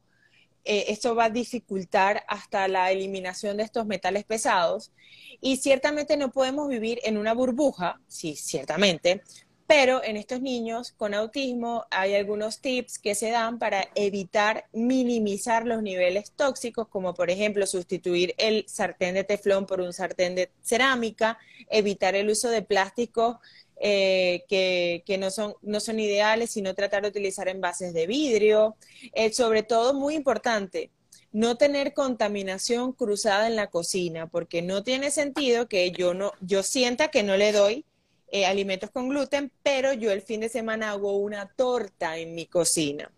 eh, 0.64 0.86
esto 0.88 1.14
va 1.14 1.24
a 1.24 1.30
dificultar 1.30 2.24
hasta 2.28 2.68
la 2.68 2.90
eliminación 2.90 3.56
de 3.56 3.62
estos 3.62 3.86
metales 3.86 4.24
pesados. 4.24 4.92
Y 5.40 5.56
ciertamente 5.56 6.16
no 6.16 6.30
podemos 6.30 6.68
vivir 6.68 7.00
en 7.04 7.16
una 7.16 7.32
burbuja, 7.32 8.00
sí, 8.06 8.36
ciertamente, 8.36 9.22
pero 9.68 10.02
en 10.02 10.16
estos 10.16 10.40
niños 10.40 10.92
con 10.92 11.12
autismo 11.12 11.84
hay 11.90 12.14
algunos 12.14 12.60
tips 12.60 12.98
que 12.98 13.14
se 13.14 13.30
dan 13.30 13.58
para 13.58 13.88
evitar 13.94 14.64
minimizar 14.72 15.66
los 15.66 15.82
niveles 15.82 16.32
tóxicos, 16.32 16.88
como 16.88 17.12
por 17.12 17.30
ejemplo 17.30 17.66
sustituir 17.66 18.34
el 18.38 18.64
sartén 18.66 19.14
de 19.14 19.24
teflón 19.24 19.66
por 19.66 19.82
un 19.82 19.92
sartén 19.92 20.34
de 20.34 20.50
cerámica, 20.62 21.38
evitar 21.68 22.14
el 22.14 22.30
uso 22.30 22.48
de 22.48 22.62
plásticos 22.62 23.36
eh, 23.80 24.44
que, 24.48 25.02
que 25.06 25.18
no, 25.18 25.30
son, 25.30 25.54
no 25.62 25.80
son 25.80 26.00
ideales, 26.00 26.50
sino 26.50 26.74
tratar 26.74 27.02
de 27.02 27.08
utilizar 27.08 27.48
envases 27.48 27.92
de 27.94 28.06
vidrio. 28.06 28.76
Eh, 29.14 29.32
sobre 29.32 29.62
todo, 29.62 29.94
muy 29.94 30.14
importante, 30.14 30.90
no 31.32 31.56
tener 31.56 31.92
contaminación 31.94 32.92
cruzada 32.92 33.46
en 33.46 33.56
la 33.56 33.68
cocina, 33.68 34.26
porque 34.28 34.62
no 34.62 34.82
tiene 34.82 35.10
sentido 35.10 35.68
que 35.68 35.90
yo 35.92 36.14
no, 36.14 36.32
yo 36.40 36.62
sienta 36.62 37.08
que 37.08 37.22
no 37.22 37.36
le 37.36 37.52
doy 37.52 37.84
eh, 38.30 38.46
alimentos 38.46 38.90
con 38.90 39.08
gluten, 39.08 39.50
pero 39.62 39.92
yo 39.92 40.10
el 40.10 40.22
fin 40.22 40.40
de 40.40 40.48
semana 40.48 40.90
hago 40.90 41.16
una 41.16 41.48
torta 41.54 42.18
en 42.18 42.34
mi 42.34 42.46
cocina. 42.46 43.10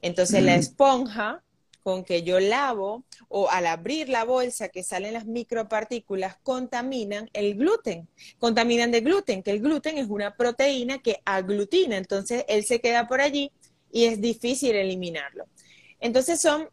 Entonces 0.00 0.42
la 0.42 0.56
Mm. 0.56 0.60
esponja 0.60 1.42
con 1.88 2.04
que 2.04 2.22
yo 2.22 2.38
lavo 2.38 3.02
o 3.28 3.48
al 3.48 3.66
abrir 3.66 4.10
la 4.10 4.24
bolsa 4.24 4.68
que 4.68 4.82
salen 4.82 5.14
las 5.14 5.24
micropartículas 5.24 6.36
contaminan 6.42 7.30
el 7.32 7.54
gluten, 7.54 8.06
contaminan 8.38 8.90
de 8.90 9.00
gluten, 9.00 9.42
que 9.42 9.52
el 9.52 9.60
gluten 9.60 9.96
es 9.96 10.06
una 10.10 10.36
proteína 10.36 10.98
que 10.98 11.22
aglutina, 11.24 11.96
entonces 11.96 12.44
él 12.46 12.62
se 12.66 12.82
queda 12.82 13.08
por 13.08 13.22
allí 13.22 13.50
y 13.90 14.04
es 14.04 14.20
difícil 14.20 14.76
eliminarlo. 14.76 15.46
Entonces 15.98 16.42
son, 16.42 16.68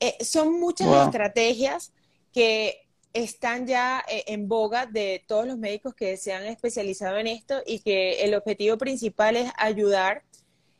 eh, 0.00 0.16
son 0.24 0.58
muchas 0.58 0.88
Wow. 0.88 1.04
estrategias 1.04 1.92
que 2.32 2.88
están 3.12 3.68
ya 3.68 4.04
eh, 4.08 4.24
en 4.26 4.48
boga 4.48 4.86
de 4.86 5.22
todos 5.28 5.46
los 5.46 5.58
médicos 5.58 5.94
que 5.94 6.16
se 6.16 6.32
han 6.32 6.42
especializado 6.46 7.18
en 7.18 7.28
esto 7.28 7.62
y 7.64 7.78
que 7.78 8.24
el 8.24 8.34
objetivo 8.34 8.76
principal 8.78 9.36
es 9.36 9.52
ayudar, 9.58 10.24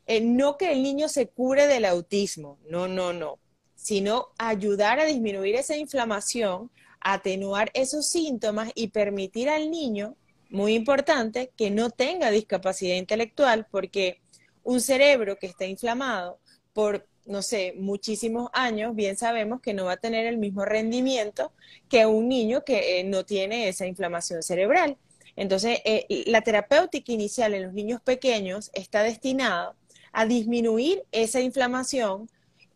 eh, 0.08 0.20
no 0.20 0.56
que 0.56 0.72
el 0.72 0.82
niño 0.82 1.08
se 1.08 1.28
cure 1.28 1.68
del 1.68 1.84
autismo, 1.84 2.58
no, 2.68 2.88
no, 2.88 3.12
no, 3.12 3.38
sino 3.82 4.28
ayudar 4.36 5.00
a 5.00 5.06
disminuir 5.06 5.54
esa 5.54 5.74
inflamación, 5.74 6.70
atenuar 7.00 7.70
esos 7.72 8.06
síntomas 8.06 8.70
y 8.74 8.88
permitir 8.88 9.48
al 9.48 9.70
niño, 9.70 10.16
muy 10.50 10.74
importante, 10.74 11.50
que 11.56 11.70
no 11.70 11.88
tenga 11.88 12.30
discapacidad 12.30 12.96
intelectual, 12.96 13.66
porque 13.70 14.20
un 14.64 14.82
cerebro 14.82 15.38
que 15.38 15.46
está 15.46 15.64
inflamado 15.64 16.38
por 16.74 17.08
no 17.24 17.42
sé, 17.42 17.74
muchísimos 17.76 18.50
años, 18.52 18.94
bien 18.96 19.16
sabemos 19.16 19.60
que 19.60 19.72
no 19.72 19.84
va 19.84 19.92
a 19.92 19.96
tener 19.98 20.26
el 20.26 20.36
mismo 20.36 20.64
rendimiento 20.64 21.52
que 21.88 22.04
un 22.04 22.28
niño 22.28 22.64
que 22.64 22.98
eh, 22.98 23.04
no 23.04 23.24
tiene 23.24 23.68
esa 23.68 23.86
inflamación 23.86 24.42
cerebral. 24.42 24.96
Entonces, 25.36 25.78
eh, 25.84 26.24
la 26.26 26.40
terapéutica 26.40 27.12
inicial 27.12 27.54
en 27.54 27.62
los 27.62 27.72
niños 27.72 28.00
pequeños 28.00 28.70
está 28.74 29.02
destinada 29.04 29.76
a 30.12 30.26
disminuir 30.26 31.04
esa 31.12 31.40
inflamación, 31.40 32.28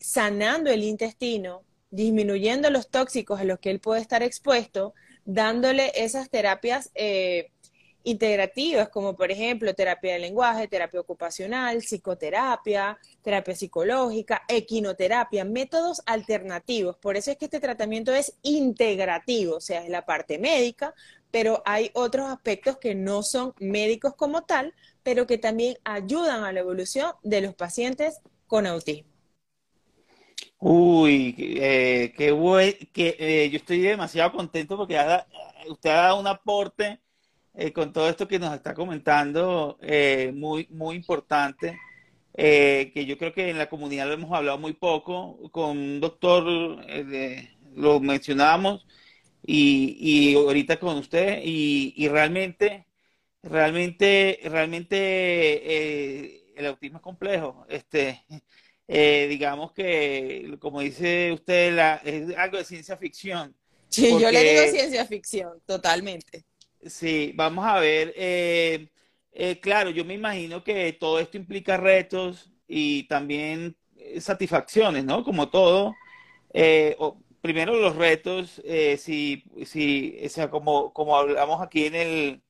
sanando 0.04 0.70
el 0.70 0.82
intestino, 0.82 1.64
disminuyendo 1.90 2.68
los 2.68 2.90
tóxicos 2.90 3.40
a 3.40 3.44
los 3.44 3.58
que 3.58 3.70
él 3.70 3.80
puede 3.80 4.02
estar 4.02 4.22
expuesto, 4.22 4.92
dándole 5.24 5.92
esas 5.94 6.28
terapias 6.28 6.90
eh, 6.94 7.52
integrativas, 8.02 8.90
como 8.90 9.16
por 9.16 9.30
ejemplo 9.30 9.72
terapia 9.72 10.12
de 10.12 10.18
lenguaje, 10.18 10.68
terapia 10.68 11.00
ocupacional, 11.00 11.78
psicoterapia, 11.78 12.98
terapia 13.22 13.56
psicológica, 13.56 14.42
equinoterapia, 14.46 15.46
métodos 15.46 16.02
alternativos. 16.04 16.98
Por 16.98 17.16
eso 17.16 17.30
es 17.30 17.38
que 17.38 17.46
este 17.46 17.58
tratamiento 17.58 18.12
es 18.12 18.36
integrativo, 18.42 19.56
o 19.56 19.60
sea, 19.62 19.84
es 19.84 19.88
la 19.88 20.04
parte 20.04 20.38
médica, 20.38 20.92
pero 21.30 21.62
hay 21.64 21.90
otros 21.94 22.30
aspectos 22.30 22.76
que 22.76 22.94
no 22.94 23.22
son 23.22 23.54
médicos 23.58 24.14
como 24.14 24.42
tal, 24.42 24.74
pero 25.02 25.26
que 25.26 25.38
también 25.38 25.78
ayudan 25.82 26.44
a 26.44 26.52
la 26.52 26.60
evolución 26.60 27.12
de 27.22 27.40
los 27.40 27.54
pacientes 27.54 28.20
con 28.46 28.66
autismo. 28.66 29.13
Uy, 30.66 31.34
eh, 31.60 32.14
qué 32.16 32.30
bueno, 32.32 32.72
eh, 32.94 33.48
yo 33.52 33.56
estoy 33.58 33.80
demasiado 33.80 34.32
contento 34.32 34.78
porque 34.78 34.98
usted 35.68 35.90
ha 35.90 35.94
dado 35.94 36.20
un 36.20 36.26
aporte 36.26 37.00
eh, 37.54 37.70
con 37.72 37.92
todo 37.92 38.08
esto 38.08 38.26
que 38.28 38.38
nos 38.38 38.54
está 38.54 38.72
comentando, 38.74 39.78
eh, 39.82 40.32
muy, 40.34 40.66
muy 40.70 40.96
importante, 40.96 41.78
eh, 42.34 42.90
que 42.94 43.04
yo 43.06 43.18
creo 43.18 43.32
que 43.34 43.50
en 43.50 43.58
la 43.58 43.68
comunidad 43.68 44.06
lo 44.08 44.14
hemos 44.14 44.32
hablado 44.32 44.58
muy 44.58 44.72
poco, 44.72 45.38
con 45.52 45.78
un 45.78 46.00
doctor, 46.00 46.44
lo 47.76 48.00
mencionamos, 48.00 48.86
y, 49.46 49.96
y, 50.00 50.34
ahorita 50.36 50.78
con 50.80 50.96
usted, 50.98 51.40
y, 51.44 51.92
y 51.96 52.08
realmente, 52.08 52.86
realmente, 53.42 54.40
realmente 54.44 56.58
el 56.58 56.66
autismo 56.66 56.98
es 56.98 57.02
complejo. 57.02 57.66
Este, 57.68 58.24
digamos 58.86 59.72
que, 59.72 60.56
como 60.60 60.80
dice 60.80 61.32
usted, 61.32 61.74
la, 61.74 61.96
es 62.04 62.36
algo 62.36 62.58
de 62.58 62.64
ciencia 62.64 62.96
ficción. 62.96 63.54
Sí, 63.94 64.10
yo 64.10 64.30
le 64.30 64.42
digo 64.42 64.62
ciencia 64.72 65.06
ficción, 65.06 65.60
totalmente. 65.66 66.44
Sí, 66.84 67.32
vamos 67.34 67.64
a 67.64 67.78
ver. 67.78 68.12
Eh, 68.16 68.88
eh, 69.32 69.60
claro, 69.60 69.90
yo 69.90 70.04
me 70.04 70.14
imagino 70.14 70.64
que 70.64 70.92
todo 70.94 71.20
esto 71.20 71.36
implica 71.36 71.76
retos 71.76 72.50
y 72.66 73.04
también 73.04 73.76
eh, 73.96 74.20
satisfacciones, 74.20 75.04
¿no? 75.04 75.22
Como 75.24 75.48
todo. 75.48 75.94
primero 77.40 77.74
los 77.74 77.94
retos, 77.96 78.60
si, 78.98 79.44
si, 79.64 80.18
o 80.24 80.28
sea, 80.28 80.50
como, 80.50 80.92
como 80.92 81.16
hablamos 81.16 81.62
aquí 81.62 81.86
en, 81.86 81.94
el, 81.94 82.42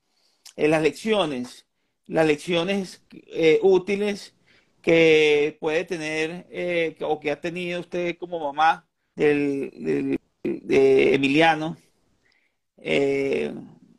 en 0.57 0.71
las 0.71 0.83
lecciones, 0.83 1.67
las 2.07 2.27
lecciones 2.27 3.03
útiles 3.63 4.34
que 4.85 5.57
puede 5.61 5.85
tener 5.85 6.47
o 7.01 7.19
que 7.19 7.31
ha 7.31 7.41
tenido 7.41 7.81
usted 7.81 8.17
como 8.19 8.39
mamá 8.39 8.87
del, 9.15 10.19
de 10.43 11.15
Emiliano. 11.15 11.77
Eh, 12.77 13.53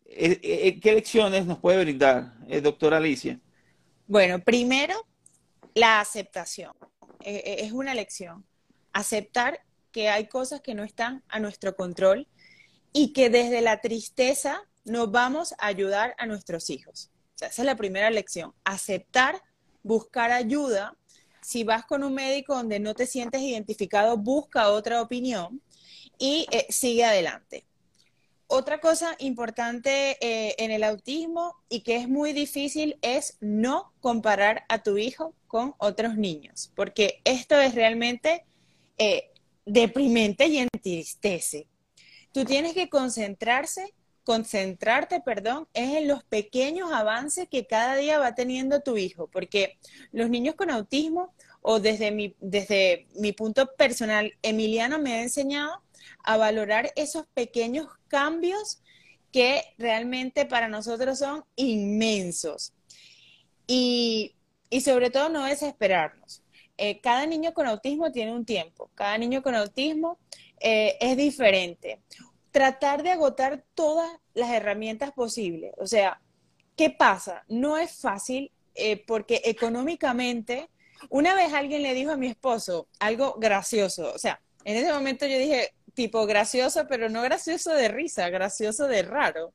eh, 0.07 0.79
¿Qué 0.79 0.93
lecciones 0.93 1.45
nos 1.45 1.59
puede 1.59 1.83
brindar, 1.83 2.33
eh, 2.47 2.61
doctora 2.61 2.97
Alicia? 2.97 3.39
Bueno, 4.07 4.39
primero, 4.39 4.95
la 5.73 5.99
aceptación. 5.99 6.71
es 7.19 7.71
una 7.71 7.93
lección. 7.93 8.45
Aceptar 8.93 9.59
que 9.91 10.09
hay 10.09 10.27
cosas 10.27 10.61
que 10.61 10.75
no 10.75 10.83
están 10.83 11.23
a 11.27 11.39
nuestro 11.39 11.75
control 11.75 12.27
y 12.93 13.13
que 13.13 13.29
desde 13.29 13.61
la 13.61 13.81
tristeza 13.81 14.61
nos 14.85 15.11
vamos 15.11 15.53
a 15.57 15.67
ayudar 15.67 16.15
a 16.17 16.27
nuestros 16.27 16.69
hijos. 16.69 17.11
esa 17.35 17.47
es 17.47 17.65
la 17.65 17.75
primera 17.75 18.09
lección. 18.11 18.53
Aceptar, 18.63 19.41
buscar 19.85 20.31
ayuda. 20.31 20.97
Si 21.41 21.63
vas 21.63 21.85
con 21.85 22.03
un 22.03 22.15
médico 22.15 22.55
donde 22.55 22.79
no 22.79 22.95
te 22.95 23.05
sientes 23.05 23.41
identificado, 23.41 24.17
busca 24.17 24.69
otra 24.69 25.01
opinión 25.01 25.61
y 26.17 26.47
sigue 26.69 27.05
adelante. 27.05 27.65
Otra 28.47 28.79
cosa 28.79 29.15
importante 29.19 30.17
eh, 30.21 30.55
en 30.59 30.69
el 30.69 30.83
autismo 30.83 31.55
y 31.67 31.81
que 31.81 31.95
es 31.95 32.07
muy 32.07 32.31
difícil 32.31 32.97
es 33.01 33.37
no 33.41 33.91
comparar 34.01 34.65
a 34.69 34.83
tu 34.83 34.97
hijo 34.97 35.33
con 35.47 35.73
otros 35.79 36.15
niños, 36.15 36.71
porque 36.75 37.21
esto 37.23 37.59
es 37.59 37.73
realmente 37.73 38.45
eh, 38.97 39.31
deprimente 39.65 40.45
y 40.47 40.59
entristece. 40.59 41.67
Tú 42.31 42.45
tienes 42.45 42.73
que 42.73 42.87
concentrarse, 42.87 43.93
concentrarte, 44.25 45.21
perdón, 45.21 45.69
es 45.73 45.97
en 45.97 46.07
los 46.07 46.23
pequeños 46.23 46.91
avances 46.91 47.47
que 47.47 47.67
cada 47.67 47.95
día 47.95 48.19
va 48.19 48.35
teniendo 48.35 48.81
tu 48.81 48.97
hijo, 48.97 49.27
porque 49.27 49.77
los 50.11 50.29
niños 50.29 50.55
con 50.55 50.71
autismo, 50.71 51.33
o 51.61 51.79
desde 51.79 52.11
mi, 52.11 52.35
desde 52.39 53.07
mi 53.15 53.31
punto 53.31 53.73
personal, 53.75 54.33
Emiliano 54.41 54.99
me 54.99 55.13
ha 55.13 55.21
enseñado 55.21 55.81
a 56.23 56.37
valorar 56.37 56.91
esos 56.95 57.27
pequeños 57.33 57.87
cambios 58.07 58.81
que 59.31 59.63
realmente 59.77 60.45
para 60.45 60.67
nosotros 60.67 61.19
son 61.19 61.45
inmensos. 61.55 62.73
Y, 63.67 64.35
sobre 64.83 65.09
todo 65.09 65.29
no 65.29 65.45
desesperarnos. 65.45 66.43
Eh, 66.77 66.99
cada 66.99 67.25
niño 67.25 67.53
con 67.53 67.67
autismo 67.67 68.11
tiene 68.11 68.33
un 68.33 68.43
tiempo, 68.43 68.91
cada 68.93 69.17
niño 69.17 69.41
con 69.41 69.55
autismo 69.55 70.19
eh, 70.59 70.97
es 70.99 71.15
diferente. 71.15 72.01
Tratar 72.55 73.03
de 73.03 73.11
agotar 73.11 73.65
todas 73.73 74.09
las 74.33 74.49
herramientas 74.49 75.11
posibles. 75.11 75.73
O 75.77 75.85
sea, 75.85 76.21
¿qué 76.77 76.89
pasa? 76.89 77.43
No 77.49 77.77
es 77.77 77.99
fácil 77.99 78.49
eh, 78.75 79.03
porque 79.05 79.41
económicamente, 79.43 80.69
una 81.09 81.35
vez 81.35 81.51
alguien 81.51 81.83
le 81.83 81.93
dijo 81.93 82.11
a 82.11 82.15
mi 82.15 82.27
esposo 82.27 82.87
algo 82.97 83.35
gracioso, 83.37 84.09
o 84.13 84.17
sea, 84.17 84.39
en 84.63 84.77
ese 84.77 84.93
momento 84.93 85.25
yo 85.25 85.37
dije, 85.37 85.73
tipo 85.93 86.25
gracioso, 86.25 86.85
pero 86.87 87.09
no 87.09 87.23
gracioso 87.23 87.73
de 87.73 87.89
risa, 87.89 88.29
gracioso 88.29 88.87
de 88.87 89.01
raro, 89.01 89.53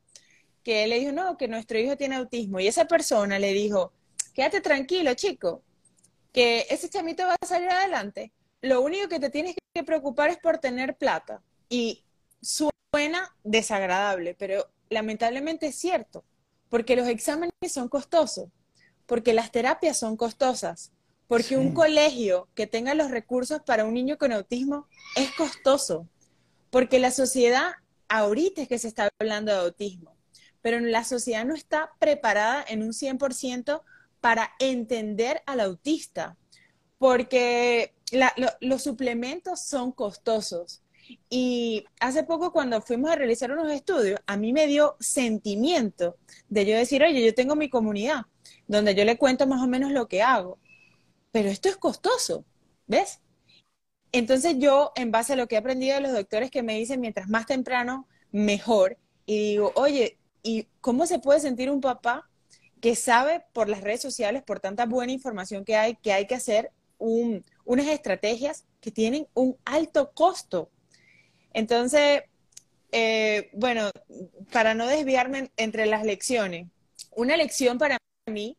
que 0.63 0.85
le 0.85 0.99
dijo, 0.99 1.11
no, 1.11 1.37
que 1.37 1.47
nuestro 1.47 1.79
hijo 1.79 1.97
tiene 1.97 2.17
autismo. 2.17 2.59
Y 2.59 2.67
esa 2.67 2.85
persona 2.85 3.39
le 3.39 3.51
dijo, 3.51 3.93
quédate 4.35 4.61
tranquilo, 4.61 5.15
chico, 5.15 5.63
que 6.31 6.67
ese 6.69 6.87
chamito 6.87 7.25
va 7.25 7.35
a 7.41 7.47
salir 7.47 7.69
adelante. 7.69 8.31
Lo 8.61 8.81
único 8.81 9.09
que 9.09 9.19
te 9.19 9.31
tienes 9.31 9.55
que 9.73 9.83
preocupar 9.83 10.29
es 10.29 10.37
por 10.37 10.59
tener 10.59 10.97
plata. 10.97 11.41
Y 11.67 12.03
suena 12.41 13.35
desagradable, 13.43 14.35
pero 14.37 14.69
lamentablemente 14.89 15.67
es 15.67 15.75
cierto, 15.75 16.23
porque 16.69 16.95
los 16.95 17.07
exámenes 17.07 17.53
son 17.69 17.87
costosos, 17.87 18.49
porque 19.05 19.33
las 19.33 19.51
terapias 19.51 19.97
son 19.99 20.17
costosas, 20.17 20.91
porque 21.27 21.55
un 21.57 21.73
colegio 21.73 22.49
que 22.55 22.67
tenga 22.67 22.93
los 22.93 23.09
recursos 23.09 23.61
para 23.65 23.85
un 23.85 23.93
niño 23.93 24.17
con 24.17 24.33
autismo 24.33 24.87
es 25.15 25.31
costoso. 25.31 26.05
Porque 26.69 26.99
la 26.99 27.11
sociedad, 27.11 27.71
ahorita 28.09 28.61
es 28.61 28.67
que 28.67 28.77
se 28.79 28.89
está 28.89 29.09
hablando 29.17 29.53
de 29.53 29.59
autismo, 29.59 30.17
pero 30.61 30.79
la 30.79 31.05
sociedad 31.05 31.45
no 31.45 31.55
está 31.55 31.91
preparada 31.99 32.65
en 32.67 32.83
un 32.83 32.91
100% 32.91 33.81
para 34.19 34.51
entender 34.59 35.41
al 35.45 35.61
autista, 35.61 36.37
porque 36.97 37.93
los 38.59 38.83
suplementos 38.83 39.61
son 39.61 39.93
costosos. 39.93 40.80
Y 41.29 41.85
hace 41.99 42.23
poco 42.23 42.51
cuando 42.51 42.81
fuimos 42.81 43.11
a 43.11 43.15
realizar 43.15 43.51
unos 43.51 43.71
estudios, 43.71 44.19
a 44.25 44.37
mí 44.37 44.53
me 44.53 44.67
dio 44.67 44.95
sentimiento 44.99 46.17
de 46.49 46.65
yo 46.65 46.77
decir, 46.77 47.03
oye, 47.03 47.25
yo 47.25 47.33
tengo 47.33 47.55
mi 47.55 47.69
comunidad, 47.69 48.23
donde 48.67 48.95
yo 48.95 49.05
le 49.05 49.17
cuento 49.17 49.47
más 49.47 49.61
o 49.61 49.67
menos 49.67 49.91
lo 49.91 50.07
que 50.07 50.21
hago, 50.21 50.59
pero 51.31 51.49
esto 51.49 51.69
es 51.69 51.77
costoso, 51.77 52.45
¿ves? 52.87 53.19
Entonces 54.11 54.55
yo, 54.59 54.91
en 54.95 55.11
base 55.11 55.33
a 55.33 55.35
lo 55.35 55.47
que 55.47 55.55
he 55.55 55.57
aprendido 55.57 55.95
de 55.95 56.01
los 56.01 56.11
doctores 56.11 56.51
que 56.51 56.63
me 56.63 56.77
dicen, 56.77 56.99
mientras 56.99 57.29
más 57.29 57.45
temprano, 57.45 58.07
mejor. 58.31 58.97
Y 59.25 59.51
digo, 59.51 59.71
oye, 59.75 60.17
¿y 60.43 60.67
cómo 60.81 61.05
se 61.05 61.19
puede 61.19 61.39
sentir 61.39 61.71
un 61.71 61.81
papá 61.81 62.29
que 62.81 62.95
sabe 62.95 63.45
por 63.53 63.69
las 63.69 63.81
redes 63.81 64.01
sociales, 64.01 64.43
por 64.43 64.59
tanta 64.59 64.85
buena 64.85 65.13
información 65.13 65.63
que 65.63 65.77
hay, 65.77 65.95
que 65.95 66.11
hay 66.11 66.27
que 66.27 66.35
hacer 66.35 66.71
unas 66.97 67.87
estrategias 67.87 68.65
que 68.81 68.91
tienen 68.91 69.27
un 69.33 69.57
alto 69.63 70.11
costo? 70.13 70.69
Entonces, 71.53 72.23
eh, 72.91 73.49
bueno, 73.53 73.89
para 74.51 74.73
no 74.73 74.87
desviarme 74.87 75.51
entre 75.57 75.85
las 75.85 76.03
lecciones, 76.03 76.67
una 77.11 77.37
lección 77.37 77.77
para 77.77 77.97
mí 78.27 78.57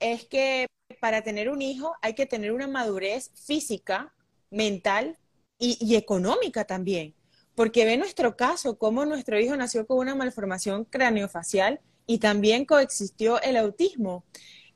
es 0.00 0.24
que 0.26 0.66
para 1.00 1.22
tener 1.22 1.48
un 1.48 1.62
hijo 1.62 1.94
hay 2.02 2.14
que 2.14 2.26
tener 2.26 2.52
una 2.52 2.68
madurez 2.68 3.30
física, 3.34 4.12
mental 4.50 5.18
y, 5.58 5.94
económica 5.96 6.64
también. 6.64 7.14
Porque 7.54 7.84
ve 7.84 7.96
nuestro 7.96 8.36
caso, 8.36 8.78
cómo 8.78 9.04
nuestro 9.04 9.38
hijo 9.38 9.56
nació 9.56 9.86
con 9.86 9.98
una 9.98 10.14
malformación 10.14 10.84
craneofacial 10.84 11.80
y 12.06 12.18
también 12.18 12.64
coexistió 12.64 13.40
el 13.42 13.56
autismo. 13.56 14.24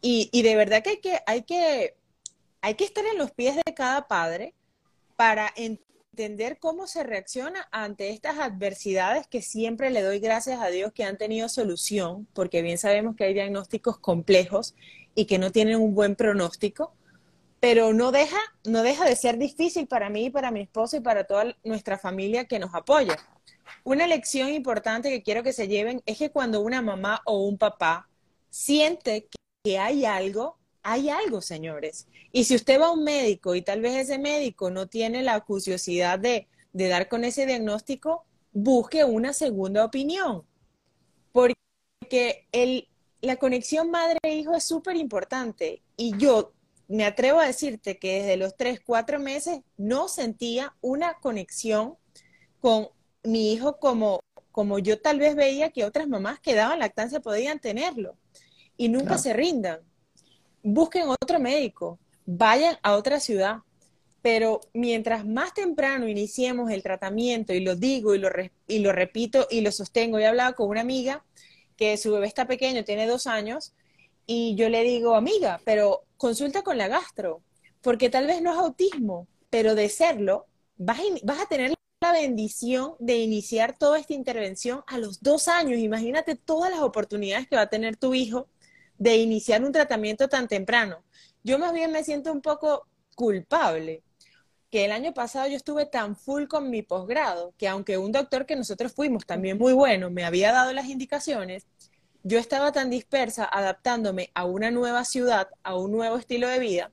Y, 0.01 0.43
de 0.43 0.57
verdad 0.57 0.83
que 0.83 0.91
hay, 0.91 1.01
que 1.01 1.19
hay 1.27 1.43
que 1.43 1.95
hay 2.61 2.75
que 2.75 2.85
estar 2.85 3.05
en 3.07 3.19
los 3.19 3.31
pies 3.31 3.57
de 3.57 3.75
cada 3.75 4.09
padre 4.09 4.55
para 5.17 5.53
entender 5.57 5.88
cómo 6.59 6.87
se 6.87 7.05
reacciona 7.05 7.69
ante 7.71 8.11
estas 8.11 8.39
adversidades 8.39 9.27
que 9.27 9.43
siempre 9.43 9.91
le 9.91 10.03
doy 10.03 10.19
gracias 10.19 10.61
a 10.61 10.69
Dios 10.69 10.93
que 10.93 11.05
han 11.05 11.17
tenido 11.17 11.49
solución, 11.49 12.27
porque 12.33 12.63
bien 12.63 12.79
sabemos 12.79 13.15
que 13.17 13.25
hay 13.25 13.35
diagnósticos 13.35 13.99
complejos 13.99 14.75
y 15.15 15.27
que 15.27 15.39
no 15.39 15.53
tienen 15.53 15.77
un 15.77 15.95
buen 15.95 16.17
pronóstico, 16.17 16.93
pero 17.61 17.93
no 17.93 18.11
deja, 18.13 18.39
no 18.65 18.83
deja 18.83 19.05
de 19.05 19.17
ser 19.17 19.39
difícil 19.39 19.87
para 19.87 20.11
mí, 20.11 20.31
para 20.31 20.51
mi 20.51 20.61
esposo 20.61 20.97
y 20.97 21.01
para 21.01 21.25
toda 21.25 21.57
nuestra 21.65 21.99
familia 21.99 22.47
que 22.47 22.59
nos 22.59 22.75
apoya. 22.75 23.17
Una 23.85 24.07
lección 24.07 24.49
importante 24.49 25.11
que 25.11 25.23
quiero 25.23 25.43
que 25.43 25.53
se 25.53 25.69
lleven 25.69 26.03
es 26.07 26.19
que 26.19 26.31
cuando 26.31 26.61
una 26.61 26.83
mamá 26.83 27.23
o 27.27 27.47
un 27.47 27.59
papá 27.59 28.09
siente 28.51 29.29
que 29.63 29.79
hay 29.79 30.05
algo, 30.05 30.58
hay 30.83 31.11
algo, 31.11 31.41
señores. 31.41 32.07
Y 32.33 32.45
si 32.45 32.55
usted 32.55 32.81
va 32.81 32.87
a 32.87 32.93
un 32.93 33.05
médico 33.05 33.55
y 33.55 33.63
tal 33.63 33.81
vez 33.81 33.97
ese 33.97 34.19
médico 34.19 34.71
no 34.71 34.87
tiene 34.89 35.23
la 35.23 35.41
curiosidad 35.41 36.19
de, 36.19 36.49
de 36.73 36.89
dar 36.89 37.09
con 37.09 37.25
ese 37.25 37.47
diagnóstico, 37.47 38.25
busque 38.53 39.05
una 39.05 39.33
segunda 39.33 39.85
opinión. 39.85 40.45
Porque 41.33 42.47
el, 42.53 42.89
la 43.21 43.37
conexión 43.37 43.91
madre-hijo 43.91 44.55
es 44.55 44.65
súper 44.65 44.97
importante 44.97 45.83
y 45.97 46.17
yo 46.19 46.53
me 46.89 47.05
atrevo 47.05 47.41
a 47.41 47.47
decirte 47.47 47.99
que 47.99 48.21
desde 48.21 48.37
los 48.37 48.57
tres, 48.57 48.81
cuatro 48.85 49.21
meses 49.21 49.61
no 49.77 50.09
sentía 50.09 50.75
una 50.81 51.19
conexión 51.21 51.97
con 52.61 52.89
mi 53.23 53.53
hijo 53.53 53.79
como, 53.79 54.21
como 54.53 54.79
yo 54.79 55.01
tal 55.01 55.19
vez 55.19 55.37
veía 55.37 55.71
que 55.71 55.85
otras 55.85 56.09
mamás 56.09 56.41
que 56.41 56.55
daban 56.55 56.79
lactancia 56.79 57.21
podían 57.21 57.61
tenerlo. 57.61 58.17
Y 58.77 58.89
nunca 58.89 59.19
se 59.19 59.33
rindan. 59.33 59.81
Busquen 60.63 61.09
otro 61.09 61.41
médico, 61.41 61.99
vayan 62.27 62.77
a 62.83 62.97
otra 62.97 63.21
ciudad. 63.21 63.59
Pero 64.21 64.61
mientras 64.75 65.25
más 65.25 65.55
temprano 65.55 66.09
iniciemos 66.09 66.71
el 66.71 66.83
tratamiento, 66.83 67.53
y 67.55 67.61
lo 67.61 67.77
digo 67.77 68.15
y 68.15 68.19
lo, 68.19 68.93
repito 68.93 69.47
y 69.49 69.61
lo 69.61 69.71
sostengo, 69.71 70.19
he 70.19 70.27
hablado 70.27 70.55
con 70.55 70.69
una 70.69 70.81
amiga 70.81 71.25
que 71.77 71.97
su 71.97 72.13
bebé 72.13 72.27
está 72.27 72.47
pequeño, 72.47 72.85
tiene 72.85 73.07
dos 73.07 73.29
años, 73.29 73.75
y 74.27 74.57
yo 74.57 74.69
le 74.69 74.83
digo, 74.83 75.15
amiga, 75.15 75.61
pero 75.65 76.03
consulta 76.17 76.63
con 76.63 76.77
la 76.77 76.89
gastro, 76.89 77.43
porque 77.81 78.11
tal 78.11 78.27
vez 78.27 78.43
no 78.43 78.53
es 78.53 78.59
autismo, 78.59 79.29
pero 79.51 79.77
de 79.77 79.89
serlo, 79.89 80.47
vas 80.77 80.99
vas 81.23 81.41
a 81.41 81.47
tener 81.47 81.73
la 82.01 82.13
bendición 82.13 82.95
de 82.99 83.19
iniciar 83.19 83.77
toda 83.77 83.99
esta 83.99 84.15
intervención 84.15 84.83
a 84.87 84.99
los 84.99 85.21
dos 85.23 85.49
años. 85.49 85.79
Imagínate 85.81 86.37
todas 86.37 86.71
las 86.71 86.81
oportunidades 86.81 87.49
que 87.49 87.57
va 87.57 87.63
a 87.63 87.71
tener 87.71 87.97
tu 87.97 88.15
hijo 88.15 88.49
de 88.99 89.17
iniciar 89.17 89.65
un 89.65 89.73
tratamiento 89.73 90.29
tan 90.29 90.49
temprano. 90.49 91.05
Yo 91.43 91.59
más 91.59 91.73
bien 91.73 91.93
me 91.93 92.05
siento 92.05 92.33
un 92.33 92.43
poco 92.43 92.87
culpable, 93.15 94.03
que 94.71 94.85
el 94.85 94.93
año 94.93 95.15
pasado 95.15 95.49
yo 95.49 95.57
estuve 95.57 95.87
tan 95.87 96.15
full 96.15 96.47
con 96.47 96.71
mi 96.71 96.83
posgrado, 96.83 97.55
que 97.57 97.69
aunque 97.69 97.97
un 97.99 98.13
doctor 98.13 98.45
que 98.45 98.57
nosotros 98.57 98.93
fuimos 98.93 99.25
también 99.25 99.57
muy 99.59 99.73
bueno 99.73 100.11
me 100.11 100.25
había 100.25 100.53
dado 100.53 100.73
las 100.73 100.87
indicaciones, 100.87 101.67
yo 102.23 102.39
estaba 102.39 102.73
tan 102.73 102.91
dispersa 102.91 103.49
adaptándome 103.51 104.31
a 104.35 104.45
una 104.45 104.71
nueva 104.71 105.05
ciudad, 105.05 105.49
a 105.63 105.77
un 105.77 105.93
nuevo 105.93 106.19
estilo 106.19 106.49
de 106.49 106.59
vida, 106.59 106.93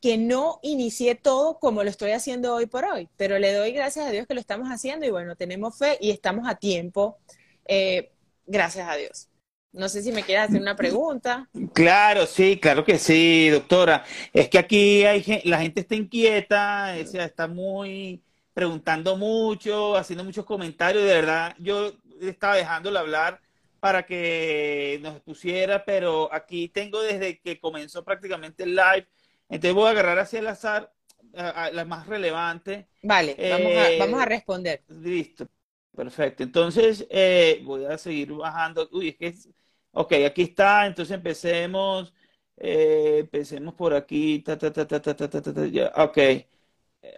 que 0.00 0.18
no 0.18 0.58
inicié 0.62 1.14
todo 1.14 1.58
como 1.58 1.84
lo 1.84 1.90
estoy 1.90 2.10
haciendo 2.10 2.54
hoy 2.54 2.66
por 2.66 2.84
hoy, 2.84 3.08
pero 3.16 3.38
le 3.38 3.52
doy 3.52 3.72
gracias 3.72 4.06
a 4.06 4.10
Dios 4.10 4.26
que 4.26 4.34
lo 4.34 4.40
estamos 4.40 4.68
haciendo 4.68 5.06
y 5.06 5.10
bueno, 5.10 5.36
tenemos 5.36 5.78
fe 5.78 5.96
y 6.00 6.10
estamos 6.10 6.48
a 6.48 6.56
tiempo, 6.56 7.18
eh, 7.66 8.12
gracias 8.46 8.88
a 8.88 8.96
Dios. 8.96 9.28
No 9.74 9.88
sé 9.88 10.02
si 10.02 10.12
me 10.12 10.22
quieres 10.22 10.44
hacer 10.48 10.60
una 10.60 10.76
pregunta. 10.76 11.48
Claro, 11.72 12.26
sí, 12.26 12.58
claro 12.60 12.84
que 12.84 12.96
sí, 12.96 13.48
doctora. 13.48 14.04
Es 14.32 14.48
que 14.48 14.58
aquí 14.58 15.04
hay 15.04 15.42
la 15.44 15.58
gente 15.58 15.80
está 15.80 15.96
inquieta, 15.96 16.96
está 16.96 17.48
muy 17.48 18.22
preguntando 18.52 19.16
mucho, 19.16 19.96
haciendo 19.96 20.22
muchos 20.22 20.44
comentarios. 20.44 21.02
De 21.02 21.12
verdad, 21.12 21.56
yo 21.58 21.92
estaba 22.20 22.54
dejándole 22.54 23.00
hablar 23.00 23.40
para 23.80 24.06
que 24.06 25.00
nos 25.02 25.20
pusiera, 25.20 25.84
pero 25.84 26.32
aquí 26.32 26.68
tengo 26.68 27.02
desde 27.02 27.40
que 27.40 27.58
comenzó 27.58 28.04
prácticamente 28.04 28.62
el 28.62 28.76
live. 28.76 29.08
Entonces 29.48 29.74
voy 29.74 29.88
a 29.88 29.90
agarrar 29.90 30.20
hacia 30.20 30.38
el 30.38 30.46
azar 30.46 30.92
la 31.32 31.84
más 31.84 32.06
relevante. 32.06 32.86
Vale, 33.02 33.36
vamos, 33.50 33.72
a, 33.72 33.90
eh, 33.90 33.98
vamos 33.98 34.22
a 34.22 34.24
responder. 34.24 34.84
Listo, 34.88 35.48
perfecto. 35.96 36.44
Entonces 36.44 37.04
eh, 37.10 37.60
voy 37.64 37.84
a 37.86 37.98
seguir 37.98 38.32
bajando. 38.32 38.88
Uy, 38.92 39.08
es 39.08 39.16
que 39.16 39.34
Ok, 39.96 40.12
aquí 40.26 40.42
está, 40.42 40.86
entonces 40.86 41.14
empecemos, 41.14 42.12
eh, 42.56 43.18
empecemos 43.20 43.74
por 43.74 43.94
aquí, 43.94 44.40
ta, 44.40 44.58
ta, 44.58 44.72
ta, 44.72 44.86
ta, 44.86 45.00
ta, 45.00 45.14
ta, 45.16 45.28
ta, 45.28 45.42
ta, 45.42 45.66
ya, 45.66 45.92
ok. 45.96 46.18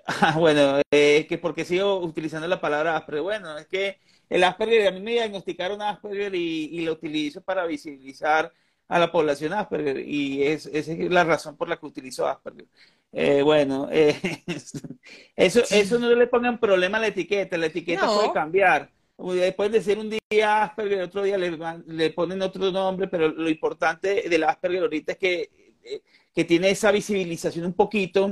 Ah, 0.06 0.36
bueno, 0.38 0.80
es 0.90 1.26
que 1.26 1.38
porque 1.38 1.64
sigo 1.64 1.98
utilizando 2.00 2.48
la 2.48 2.60
palabra 2.60 2.96
Asperger. 2.96 3.22
Bueno, 3.22 3.56
es 3.58 3.66
que 3.68 3.98
el 4.28 4.44
Asperger, 4.44 4.88
a 4.88 4.90
mí 4.92 5.00
me 5.00 5.12
diagnosticaron 5.12 5.82
Asperger 5.82 6.34
y, 6.34 6.66
y 6.72 6.84
lo 6.84 6.92
utilizo 6.92 7.42
para 7.42 7.66
visibilizar 7.66 8.52
a 8.88 8.98
la 8.98 9.12
población 9.12 9.52
Asperger 9.52 9.98
y 10.00 10.44
es, 10.44 10.66
esa 10.66 10.92
es 10.92 11.10
la 11.10 11.24
razón 11.24 11.56
por 11.56 11.68
la 11.68 11.76
que 11.78 11.86
utilizo 11.86 12.26
Asperger. 12.26 12.66
Eh, 13.12 13.42
bueno, 13.42 13.88
eh, 13.92 14.16
eso, 15.36 15.62
eso 15.70 15.98
no 15.98 16.10
le 16.14 16.26
pongan 16.26 16.58
problema 16.60 16.98
a 16.98 17.00
la 17.02 17.08
etiqueta, 17.08 17.56
la 17.58 17.66
etiqueta 17.66 18.12
puede 18.12 18.32
cambiar. 18.32 18.90
Pueden 19.16 19.72
decir 19.72 19.98
un 19.98 20.10
día 20.10 20.62
Asperger, 20.62 21.02
otro 21.02 21.22
día 21.22 21.38
le, 21.38 22.10
ponen 22.10 22.42
otro 22.42 22.70
nombre, 22.70 23.08
pero 23.08 23.28
lo 23.28 23.48
importante 23.48 24.28
del 24.28 24.44
Asperger 24.44 24.82
ahorita 24.82 25.12
es 25.12 25.18
que, 25.18 25.50
eh, 25.82 26.02
que 26.34 26.44
tiene 26.44 26.68
esa 26.68 26.92
visibilización 26.92 27.64
un 27.64 27.72
poquito 27.72 28.30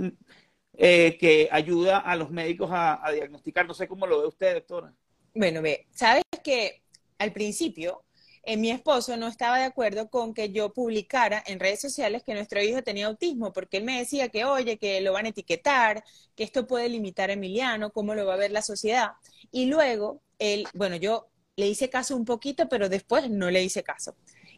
eh, 0.74 1.16
que 1.18 1.49
ayuda 1.51 1.99
a 1.99 2.16
los 2.16 2.30
médicos 2.30 2.68
a, 2.70 3.01
diagnosticar. 3.12 3.66
No 3.66 3.72
sé 3.72 3.89
cómo 3.89 4.07
lo 4.07 4.20
ve 4.20 4.26
usted, 4.26 4.55
doctora. 4.55 4.93
Bueno, 5.35 5.62
ve, 5.62 5.87
sabes 5.91 6.22
que 6.43 6.82
al 7.18 7.32
principio 7.32 8.05
eh, 8.47 8.57
mi 8.57 8.70
esposo 8.70 9.16
no 9.16 9.28
estaba 9.28 9.59
de 9.59 9.64
acuerdo 9.64 10.09
con 10.11 10.34
que 10.34 10.51
yo 10.51 10.72
publicara 10.72 11.42
en 11.47 11.61
redes 11.61 11.80
sociales 11.80 12.22
que 12.22 12.34
nuestro 12.34 12.62
hijo 12.62 12.82
tenía 12.82 13.07
autismo, 13.07 13.53
porque 13.53 13.78
él 13.78 13.84
me 13.84 13.99
decía 13.99 14.28
que, 14.28 14.45
oye, 14.45 14.78
que 14.78 15.01
lo 15.01 15.12
van 15.12 15.26
a 15.26 15.30
etiquetar, 15.30 16.05
que 16.34 16.45
esto 16.45 16.66
puede 16.66 16.88
limitar 16.88 17.30
a 17.30 17.34
Emiliano, 17.34 17.90
cómo 17.90 18.14
lo 18.14 18.26
va 18.26 18.34
a 18.34 18.38
ver 18.38 18.51
la 18.51 18.62
sociedad. 18.62 19.12
Y 19.51 19.66
luego 19.66 20.22
él, 20.38 20.66
bueno, 20.74 20.97
yo 20.97 21.28
le 21.57 21.68
hice 21.68 21.90
caso 21.90 22.16
un 22.16 22.24
poquito, 22.24 22.68
pero 22.68 22.88
después 22.88 23.30
no 23.30 23.51
le 23.51 23.62
hice 23.62 23.82
caso. 23.82 24.14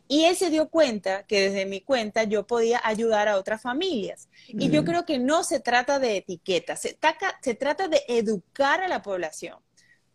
Y 0.08 0.24
él 0.24 0.36
se 0.36 0.50
dio 0.50 0.68
cuenta 0.68 1.24
que 1.24 1.40
desde 1.40 1.66
mi 1.66 1.80
cuenta 1.80 2.24
yo 2.24 2.46
podía 2.46 2.80
ayudar 2.84 3.28
a 3.28 3.38
otras 3.38 3.60
familias. 3.60 4.28
Y 4.46 4.70
yo 4.70 4.84
creo 4.84 5.04
que 5.04 5.18
no 5.18 5.42
se 5.42 5.58
trata 5.60 5.98
de 5.98 6.18
etiquetas, 6.18 6.80
se, 6.80 6.96
se, 7.42 7.54
trata 7.54 7.88
de 7.88 8.02
educar 8.06 8.82
a 8.82 8.88
la 8.88 9.02
población. 9.02 9.58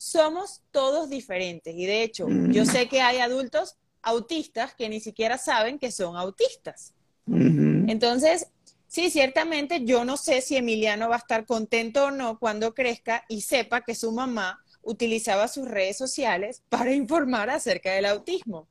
Somos 0.04 0.64
todos 0.72 1.12
diferentes 1.12 1.76
y 1.76 1.86
de 1.86 2.02
hecho 2.02 2.26
yo 2.50 2.66
sé 2.66 2.88
que 2.90 3.02
hay 3.02 3.20
adultos 3.20 3.76
autistas 4.02 4.74
que 4.74 4.90
ni 4.90 5.00
siquiera 5.00 5.38
saben 5.38 5.78
que 5.78 5.92
son 5.92 6.18
autistas. 6.18 6.96
Entonces, 7.28 8.48
sí, 8.88 9.12
ciertamente 9.12 9.86
yo 9.86 10.04
no 10.04 10.18
sé 10.18 10.42
si 10.42 10.58
Emiliano 10.58 11.08
va 11.08 11.18
a 11.18 11.20
estar 11.20 11.46
contento 11.46 12.06
o 12.06 12.12
no 12.12 12.40
cuando 12.40 12.74
crezca 12.74 13.26
y 13.30 13.42
sepa 13.42 13.82
que 13.82 13.94
su 13.94 14.12
mamá 14.12 14.66
utilizaba 14.82 15.48
sus 15.48 15.68
redes 15.68 16.00
sociales 16.00 16.64
para 16.68 16.96
informar 16.96 17.52
acerca 17.52 17.92
del 17.92 18.08
autismo. 18.08 18.68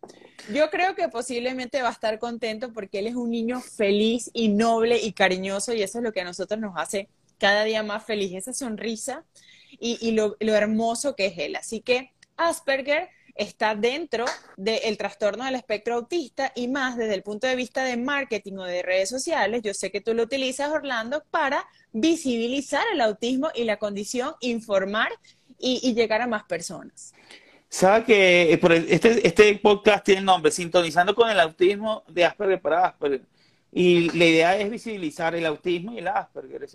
Yo 0.53 0.68
creo 0.68 0.97
que 0.97 1.09
posiblemente 1.11 1.81
va 1.81 1.91
a 1.91 1.93
estar 1.93 2.18
contento 2.18 2.72
porque 2.72 2.99
él 2.99 3.07
es 3.07 3.14
un 3.14 3.31
niño 3.31 3.61
feliz 3.61 4.33
y 4.35 4.49
noble 4.49 4.99
y 5.01 5.12
cariñoso 5.12 5.74
y 5.74 5.83
eso 5.83 5.99
es 5.99 6.05
lo 6.05 6.12
que 6.12 6.22
a 6.22 6.24
nosotros 6.24 6.59
nos 6.59 6.72
hace 6.76 7.09
cada 7.39 7.62
día 7.62 7.85
más 7.85 8.05
feliz, 8.05 8.35
esa 8.35 8.53
sonrisa 8.53 9.24
y, 9.81 10.12
lo, 10.12 10.37
hermoso 10.41 11.16
que 11.16 11.26
es 11.26 11.39
él. 11.39 11.57
Así 11.57 11.81
que 11.81 12.12
Asperger 12.37 13.09
está 13.35 13.74
dentro 13.74 14.26
del 14.57 14.99
trastorno 14.99 15.45
del 15.45 15.55
espectro 15.55 15.95
autista 15.95 16.53
y 16.55 16.68
más 16.68 16.97
desde 16.99 17.14
el 17.14 17.22
punto 17.22 17.47
de 17.47 17.57
vista 17.57 17.83
de 17.85 17.97
marketing 17.97 18.59
o 18.59 18.64
de 18.64 18.83
redes 18.83 19.09
sociales. 19.09 19.62
Yo 19.62 19.72
sé 19.72 19.91
que 19.91 20.03
tú 20.03 20.12
lo 20.12 20.24
utilizas, 20.24 20.70
Orlando, 20.70 21.24
para 21.31 21.66
visibilizar 21.93 22.85
el 22.93 23.01
autismo 23.01 23.51
y 23.55 23.64
la 23.64 23.78
condición, 23.78 24.35
informar 24.41 25.11
y, 25.59 25.95
llegar 25.95 26.20
a 26.20 26.26
más 26.26 26.45
personas. 26.45 27.14
Sabe 27.68 28.05
que 28.05 28.53
eh, 28.53 28.87
este, 28.89 29.26
este 29.26 29.55
podcast 29.57 30.05
tiene 30.05 30.20
el 30.20 30.26
nombre 30.26 30.51
Sintonizando 30.51 31.14
con 31.14 31.31
el 31.31 31.39
autismo 31.39 32.03
de 32.09 32.24
Asperger 32.24 32.61
para 32.61 32.87
Asperger. 32.87 33.22
Y 33.72 34.11
la 34.18 34.24
idea 34.24 34.59
es 34.59 34.68
visibilizar 34.68 35.35
el 35.35 35.47
autismo 35.47 35.93
y 35.93 35.99
el 35.99 36.09
Asperger. 36.09 36.64
O 36.64 36.68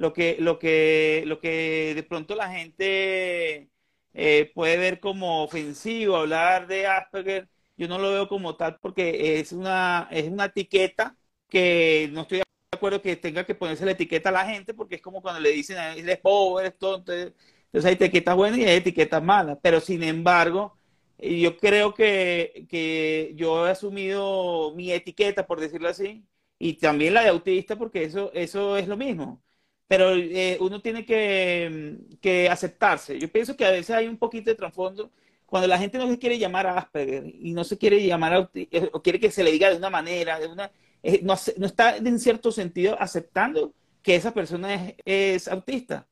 lo 0.00 0.14
que, 0.14 0.38
lo 0.40 0.58
que, 0.58 1.24
lo 1.26 1.40
que 1.40 1.92
de 1.94 2.02
pronto 2.02 2.34
la 2.34 2.50
gente 2.50 3.70
eh, 4.14 4.50
puede 4.54 4.78
ver 4.78 4.98
como 4.98 5.44
ofensivo 5.44 6.16
hablar 6.16 6.66
de 6.68 6.86
Asperger. 6.86 7.50
Yo 7.76 7.86
no 7.86 7.98
lo 7.98 8.10
veo 8.12 8.26
como 8.28 8.56
tal 8.56 8.78
porque 8.80 9.38
es 9.38 9.52
una, 9.52 10.08
es 10.10 10.26
una 10.30 10.46
etiqueta 10.46 11.18
que 11.50 12.08
no 12.12 12.22
estoy 12.22 12.38
de 12.38 12.44
acuerdo 12.72 13.02
que 13.02 13.16
tenga 13.16 13.44
que 13.44 13.54
ponerse 13.54 13.84
la 13.84 13.90
etiqueta 13.92 14.30
a 14.30 14.32
la 14.32 14.46
gente 14.46 14.72
porque 14.72 14.94
es 14.96 15.02
como 15.02 15.20
cuando 15.20 15.40
le 15.40 15.50
dicen, 15.50 15.76
eres 15.78 16.18
pobre, 16.18 16.66
eres 16.68 16.78
tonto. 16.78 17.12
Entonces 17.12 17.84
hay 17.84 17.92
etiquetas 17.94 18.36
buenas 18.36 18.58
y 18.58 18.64
hay 18.64 18.76
etiquetas 18.78 19.22
malas. 19.22 19.58
Pero 19.62 19.80
sin 19.80 20.02
embargo, 20.02 20.78
yo 21.18 21.58
creo 21.58 21.92
que, 21.94 22.66
que 22.70 23.32
yo 23.36 23.66
he 23.66 23.70
asumido 23.72 24.72
mi 24.74 24.92
etiqueta, 24.92 25.46
por 25.46 25.60
decirlo 25.60 25.88
así, 25.90 26.24
y 26.58 26.74
también 26.74 27.12
la 27.14 27.22
de 27.22 27.28
autista 27.28 27.76
porque 27.76 28.04
eso, 28.04 28.32
eso 28.32 28.78
es 28.78 28.88
lo 28.88 28.96
mismo 28.96 29.42
pero 29.90 30.14
eh, 30.14 30.56
uno 30.60 30.80
tiene 30.80 31.04
que, 31.04 31.98
que, 32.20 32.48
aceptarse. 32.48 33.18
Yo 33.18 33.26
pienso 33.26 33.56
que 33.56 33.64
a 33.64 33.72
veces 33.72 33.90
hay 33.90 34.06
un 34.06 34.18
poquito 34.18 34.48
de 34.48 34.54
trasfondo 34.54 35.10
cuando 35.46 35.66
la 35.66 35.78
gente 35.78 35.98
no 35.98 36.08
se 36.08 36.16
quiere 36.16 36.38
llamar 36.38 36.68
a 36.68 36.78
Asperger 36.78 37.24
y 37.26 37.52
no 37.52 37.64
se 37.64 37.76
quiere 37.76 38.06
llamar 38.06 38.34
a, 38.34 38.50
eh, 38.54 38.88
o 38.92 39.02
quiere 39.02 39.18
que 39.18 39.32
se 39.32 39.42
le 39.42 39.50
diga 39.50 39.68
de 39.68 39.78
una 39.78 39.90
manera, 39.90 40.38
de 40.38 40.46
una, 40.46 40.70
eh, 41.02 41.18
no, 41.24 41.34
no, 41.56 41.66
está 41.66 41.96
en 41.96 42.20
cierto 42.20 42.52
sentido 42.52 42.96
aceptando 43.00 43.74
que 44.00 44.14
esa 44.14 44.32
persona 44.32 44.72
es, 44.72 44.94
es 45.04 45.48
autista 45.48 46.06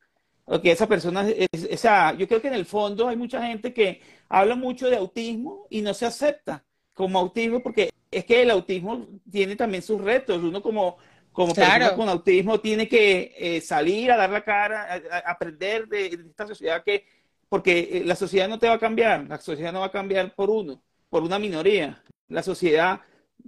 o 0.45 0.61
que 0.61 0.73
esa 0.73 0.89
persona 0.89 1.29
es, 1.29 1.81
sea, 1.81 2.15
yo 2.15 2.27
creo 2.27 2.43
que 2.43 2.49
en 2.49 2.55
el 2.55 2.67
fondo 2.67 3.07
hay 3.07 3.17
mucha 3.17 3.47
gente 3.47 3.73
que 3.73 4.01
habla 4.29 4.57
mucho 4.57 4.91
de 4.91 4.97
autismo 4.97 5.69
y 5.71 5.83
no 5.83 5.95
se 5.95 6.05
acepta 6.05 6.65
como 6.95 7.21
autismo 7.21 7.63
porque 7.63 7.91
es 8.11 8.25
que 8.25 8.43
el 8.43 8.51
autismo 8.51 9.07
tiene 9.31 9.55
también 9.55 9.85
sus 9.85 10.01
retos. 10.01 10.43
Uno 10.43 10.61
como 10.63 10.97
como 11.33 11.55
persona 11.55 11.95
con 11.95 12.09
autismo 12.09 12.61
tiene 12.61 12.89
que 12.89 13.35
eh, 13.37 13.61
salir 13.61 14.11
a 14.11 14.17
dar 14.17 14.31
la 14.31 14.43
cara, 14.43 15.03
a, 15.11 15.31
aprender 15.31 15.87
de, 15.87 16.07
esta 16.07 16.47
sociedad 16.47 16.83
que, 16.83 17.05
porque 17.49 17.89
eh, 17.93 18.03
la 18.05 18.17
sociedad 18.17 18.49
no 18.49 18.59
te 18.59 18.69
va 18.69 18.75
a 18.75 18.79
cambiar, 18.79 19.27
la 19.29 19.39
sociedad 19.39 19.73
no 19.73 19.81
va 19.81 19.87
a 19.87 19.93
cambiar 19.93 20.35
por 20.35 20.51
uno, 20.51 20.83
por 21.09 21.23
una 21.23 21.39
minoría. 21.39 22.03
La 22.29 22.43
sociedad 22.43 23.01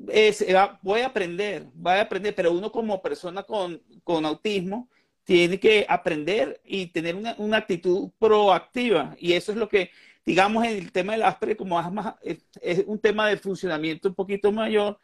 es, 0.08 0.44
va, 0.54 0.78
puede 0.80 1.04
aprender, 1.04 1.66
va 1.84 1.94
a 1.94 2.02
aprender, 2.02 2.34
pero 2.34 2.52
uno 2.52 2.70
como 2.70 3.02
persona 3.02 3.42
con, 3.42 3.82
con 4.04 4.24
autismo 4.24 4.88
tiene 5.24 5.60
que 5.60 5.86
aprender 5.88 6.60
y 6.64 6.86
tener 6.86 7.14
una, 7.14 7.34
una, 7.38 7.58
actitud 7.58 8.10
proactiva. 8.18 9.14
Y 9.18 9.34
eso 9.34 9.52
es 9.52 9.58
lo 9.58 9.68
que, 9.68 9.90
digamos, 10.24 10.64
en 10.64 10.76
el 10.76 10.92
tema 10.92 11.12
del 11.12 11.22
Asperger, 11.22 11.56
como 11.56 11.80
es, 12.22 12.38
es 12.60 12.84
un 12.86 12.98
tema 12.98 13.28
de 13.28 13.36
funcionamiento 13.36 14.08
un 14.08 14.14
poquito 14.14 14.50
mayor, 14.50 14.98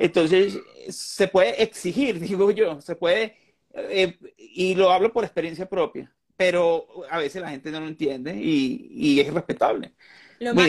entonces, 0.00 0.58
se 0.88 1.28
puede 1.28 1.62
exigir, 1.62 2.18
digo 2.20 2.50
yo, 2.50 2.80
se 2.80 2.96
puede, 2.96 3.36
eh, 3.74 4.18
y 4.38 4.74
lo 4.74 4.90
hablo 4.90 5.12
por 5.12 5.24
experiencia 5.24 5.68
propia, 5.68 6.10
pero 6.36 6.86
a 7.10 7.18
veces 7.18 7.42
la 7.42 7.50
gente 7.50 7.70
no 7.70 7.80
lo 7.80 7.86
entiende 7.86 8.34
y, 8.34 9.20
es 9.20 9.32
respetable. 9.32 9.92
Lo, 10.38 10.54
más, 10.54 10.68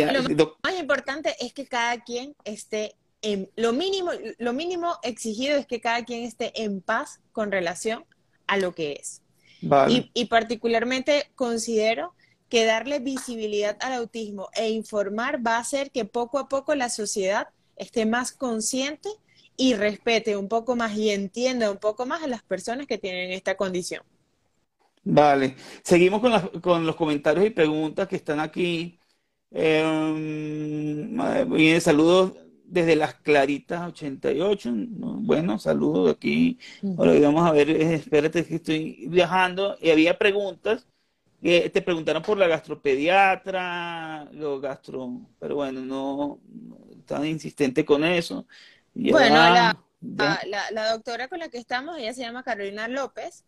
importante 0.78 1.34
es 1.40 1.54
que 1.54 1.66
cada 1.66 2.04
quien 2.04 2.36
esté 2.44 2.94
en, 3.22 3.50
lo 3.56 3.72
mínimo, 3.72 4.12
lo 4.38 4.52
mínimo 4.52 4.98
exigido 5.02 5.58
es 5.58 5.66
que 5.66 5.80
cada 5.80 6.04
quien 6.04 6.24
esté 6.24 6.52
en 6.62 6.82
paz 6.82 7.22
con 7.32 7.54
relación 7.54 8.04
a 8.48 8.58
lo 8.58 8.76
que 8.76 8.94
es. 9.00 9.22
Y, 9.88 10.12
y 10.14 10.26
particularmente 10.26 11.32
considero 11.36 12.14
que 12.50 12.66
darle 12.66 13.00
visibilidad 13.00 13.78
al 13.80 13.94
autismo 13.94 14.50
e 14.56 14.72
informar 14.72 15.46
va 15.46 15.56
a 15.56 15.60
hacer 15.60 15.90
que 15.92 16.04
poco 16.04 16.38
a 16.38 16.50
poco 16.50 16.76
la 16.76 16.90
sociedad 16.90 17.48
esté 17.78 18.06
más 18.06 18.32
consciente 18.32 19.10
y 19.58 19.76
respete 19.76 20.38
un 20.38 20.48
poco 20.50 20.76
más 20.76 20.96
y 20.98 21.10
entienda 21.12 21.72
un 21.72 21.78
poco 21.78 22.06
más 22.06 22.24
a 22.24 22.28
las 22.28 22.44
personas 22.44 22.88
que 22.88 22.98
tienen 22.98 23.32
esta 23.32 23.56
condición. 23.58 24.04
Vale, 25.04 25.56
seguimos 25.84 26.22
con, 26.22 26.62
con 26.62 26.86
los 26.86 26.96
comentarios 26.96 27.46
y 27.46 27.50
preguntas 27.50 28.08
que 28.08 28.16
están 28.18 28.40
aquí. 28.40 29.00
Eh, 29.52 29.84
bien, 31.50 31.82
saludos 31.82 32.34
desde 32.64 32.96
las 32.96 33.16
Claritas 33.16 33.88
88. 33.90 34.72
Bueno, 34.74 35.60
saludos 35.60 36.12
aquí. 36.16 36.60
Ahora 36.96 37.20
vamos 37.20 37.48
a 37.48 37.52
ver, 37.52 37.70
eh, 37.70 37.96
espérate 37.96 38.46
que 38.46 38.56
estoy 38.56 39.08
viajando 39.10 39.78
y 39.82 39.90
había 39.92 40.18
preguntas. 40.18 40.88
que 41.42 41.70
te 41.72 41.82
preguntaron 41.82 42.24
por 42.24 42.38
la 42.38 42.48
gastropediatra, 42.48 44.26
lo 44.34 44.60
gastro, 44.62 45.22
pero 45.40 45.56
bueno, 45.56 45.82
no, 45.82 46.40
tan 47.06 47.26
insistente 47.26 47.86
con 47.86 48.04
eso. 48.06 48.48
Bueno, 48.94 49.36
la, 49.36 50.70
la, 50.72 50.92
doctora 50.92 51.28
con 51.28 51.40
la 51.40 51.50
que 51.50 51.58
estamos, 51.58 51.98
ella 51.98 52.14
se 52.14 52.22
llama 52.22 52.44
Carolina 52.44 52.88
López. 52.88 53.44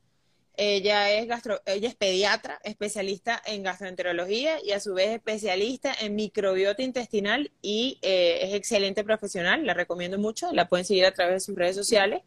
Ella 0.55 1.11
es, 1.11 1.27
gastro, 1.27 1.59
ella 1.65 1.87
es 1.87 1.95
pediatra, 1.95 2.59
especialista 2.63 3.41
en 3.43 3.63
gastroenterología 3.63 4.63
y 4.63 4.71
a 4.71 4.79
su 4.79 4.93
vez 4.93 5.09
especialista 5.09 5.91
en 5.99 6.13
microbiota 6.13 6.83
intestinal 6.83 7.51
y 7.63 7.97
eh, 8.03 8.37
es 8.43 8.53
excelente 8.53 9.03
profesional, 9.03 9.65
la 9.65 9.73
recomiendo 9.73 10.19
mucho, 10.19 10.51
la 10.51 10.69
pueden 10.69 10.85
seguir 10.85 11.07
a 11.07 11.11
través 11.11 11.33
de 11.33 11.39
sus 11.39 11.55
redes 11.55 11.75
sociales. 11.75 12.21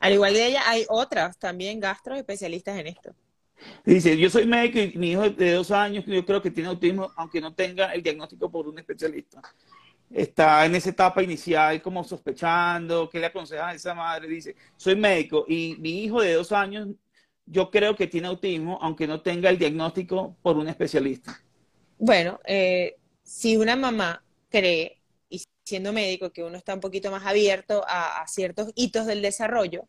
Al 0.00 0.12
igual 0.12 0.34
de 0.34 0.46
ella, 0.46 0.62
hay 0.66 0.86
otras 0.88 1.38
también 1.38 1.78
gastro 1.78 2.16
especialistas 2.16 2.76
en 2.80 2.88
esto. 2.88 3.14
Dice, 3.84 4.18
yo 4.18 4.28
soy 4.28 4.46
médico 4.46 4.80
y 4.80 4.98
mi 4.98 5.12
hijo 5.12 5.30
de 5.30 5.52
dos 5.52 5.70
años, 5.70 6.04
yo 6.04 6.26
creo 6.26 6.42
que 6.42 6.50
tiene 6.50 6.70
autismo, 6.70 7.12
aunque 7.14 7.40
no 7.40 7.54
tenga 7.54 7.92
el 7.94 8.02
diagnóstico 8.02 8.50
por 8.50 8.66
un 8.66 8.78
especialista 8.80 9.40
está 10.10 10.64
en 10.64 10.74
esa 10.74 10.90
etapa 10.90 11.22
inicial 11.22 11.80
como 11.82 12.04
sospechando, 12.04 13.08
¿qué 13.10 13.18
le 13.18 13.26
aconseja 13.26 13.68
a 13.68 13.74
esa 13.74 13.94
madre? 13.94 14.28
Dice, 14.28 14.56
soy 14.76 14.96
médico 14.96 15.44
y 15.48 15.76
mi 15.78 16.04
hijo 16.04 16.20
de 16.20 16.34
dos 16.34 16.52
años, 16.52 16.88
yo 17.46 17.70
creo 17.70 17.96
que 17.96 18.06
tiene 18.06 18.28
autismo, 18.28 18.78
aunque 18.82 19.06
no 19.06 19.20
tenga 19.20 19.50
el 19.50 19.58
diagnóstico 19.58 20.36
por 20.42 20.56
un 20.56 20.68
especialista. 20.68 21.40
Bueno, 21.98 22.40
eh, 22.44 22.96
si 23.22 23.56
una 23.56 23.76
mamá 23.76 24.22
cree, 24.50 25.00
y 25.30 25.42
siendo 25.64 25.92
médico, 25.92 26.30
que 26.30 26.44
uno 26.44 26.56
está 26.56 26.74
un 26.74 26.80
poquito 26.80 27.10
más 27.10 27.26
abierto 27.26 27.84
a 27.86 28.24
ciertos 28.28 28.70
hitos 28.74 29.06
del 29.06 29.22
desarrollo, 29.22 29.86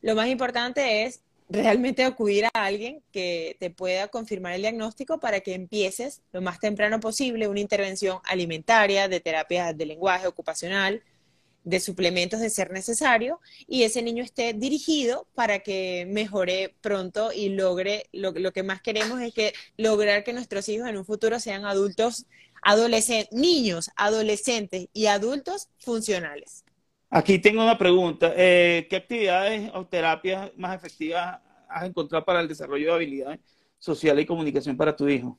lo 0.00 0.14
más 0.14 0.28
importante 0.28 1.04
es 1.04 1.22
realmente 1.48 2.04
acudir 2.04 2.46
a 2.46 2.64
alguien 2.64 3.02
que 3.12 3.56
te 3.60 3.70
pueda 3.70 4.08
confirmar 4.08 4.54
el 4.54 4.62
diagnóstico 4.62 5.20
para 5.20 5.40
que 5.40 5.54
empieces 5.54 6.22
lo 6.32 6.40
más 6.40 6.58
temprano 6.58 7.00
posible 7.00 7.48
una 7.48 7.60
intervención 7.60 8.18
alimentaria, 8.24 9.08
de 9.08 9.20
terapia 9.20 9.72
de 9.72 9.86
lenguaje 9.86 10.26
ocupacional, 10.26 11.02
de 11.64 11.80
suplementos 11.80 12.40
de 12.40 12.50
ser 12.50 12.70
necesario, 12.70 13.40
y 13.66 13.84
ese 13.84 14.02
niño 14.02 14.22
esté 14.22 14.52
dirigido 14.52 15.26
para 15.34 15.60
que 15.60 16.06
mejore 16.08 16.74
pronto 16.80 17.32
y 17.32 17.48
logre, 17.48 18.06
lo, 18.12 18.32
lo 18.32 18.52
que 18.52 18.62
más 18.62 18.82
queremos 18.82 19.20
es 19.22 19.32
que 19.32 19.54
lograr 19.78 20.24
que 20.24 20.34
nuestros 20.34 20.68
hijos 20.68 20.88
en 20.88 20.98
un 20.98 21.06
futuro 21.06 21.40
sean 21.40 21.64
adultos, 21.64 22.26
adolescentes, 22.62 23.32
niños, 23.32 23.90
adolescentes 23.96 24.88
y 24.92 25.06
adultos 25.06 25.68
funcionales. 25.78 26.63
Aquí 27.16 27.38
tengo 27.38 27.62
una 27.62 27.78
pregunta. 27.78 28.32
Eh, 28.36 28.88
¿Qué 28.90 28.96
actividades 28.96 29.70
o 29.72 29.86
terapias 29.86 30.50
más 30.56 30.74
efectivas 30.74 31.38
has 31.68 31.84
encontrado 31.84 32.24
para 32.24 32.40
el 32.40 32.48
desarrollo 32.48 32.88
de 32.88 32.92
habilidades 32.92 33.38
sociales 33.78 34.24
y 34.24 34.26
comunicación 34.26 34.76
para 34.76 34.96
tu 34.96 35.08
hijo? 35.08 35.38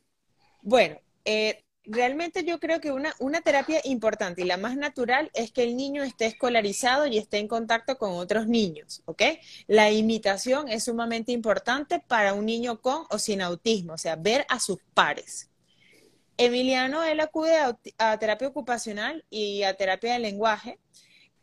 Bueno, 0.61 0.97
eh, 1.25 1.65
realmente 1.83 2.45
yo 2.45 2.61
creo 2.61 2.79
que 2.79 2.93
una, 2.93 3.13
una 3.19 3.41
terapia 3.41 3.81
importante 3.83 4.41
y 4.41 4.45
la 4.45 4.55
más 4.55 4.77
natural 4.77 5.29
es 5.33 5.51
que 5.51 5.63
el 5.63 5.75
niño 5.75 6.03
esté 6.03 6.27
escolarizado 6.27 7.07
y 7.07 7.17
esté 7.17 7.39
en 7.39 7.49
contacto 7.49 7.97
con 7.97 8.13
otros 8.13 8.47
niños, 8.47 9.01
¿ok? 9.03 9.23
La 9.67 9.91
imitación 9.91 10.69
es 10.69 10.85
sumamente 10.85 11.33
importante 11.33 11.99
para 11.99 12.35
un 12.35 12.45
niño 12.45 12.79
con 12.79 13.03
o 13.09 13.19
sin 13.19 13.41
autismo, 13.41 13.95
o 13.95 13.97
sea, 13.97 14.15
ver 14.15 14.45
a 14.47 14.61
sus 14.61 14.77
pares. 14.93 15.49
Emiliano, 16.37 17.03
él 17.03 17.19
acude 17.19 17.53
a 17.97 18.17
terapia 18.17 18.47
ocupacional 18.47 19.25
y 19.29 19.63
a 19.63 19.73
terapia 19.73 20.13
de 20.13 20.19
lenguaje 20.19 20.79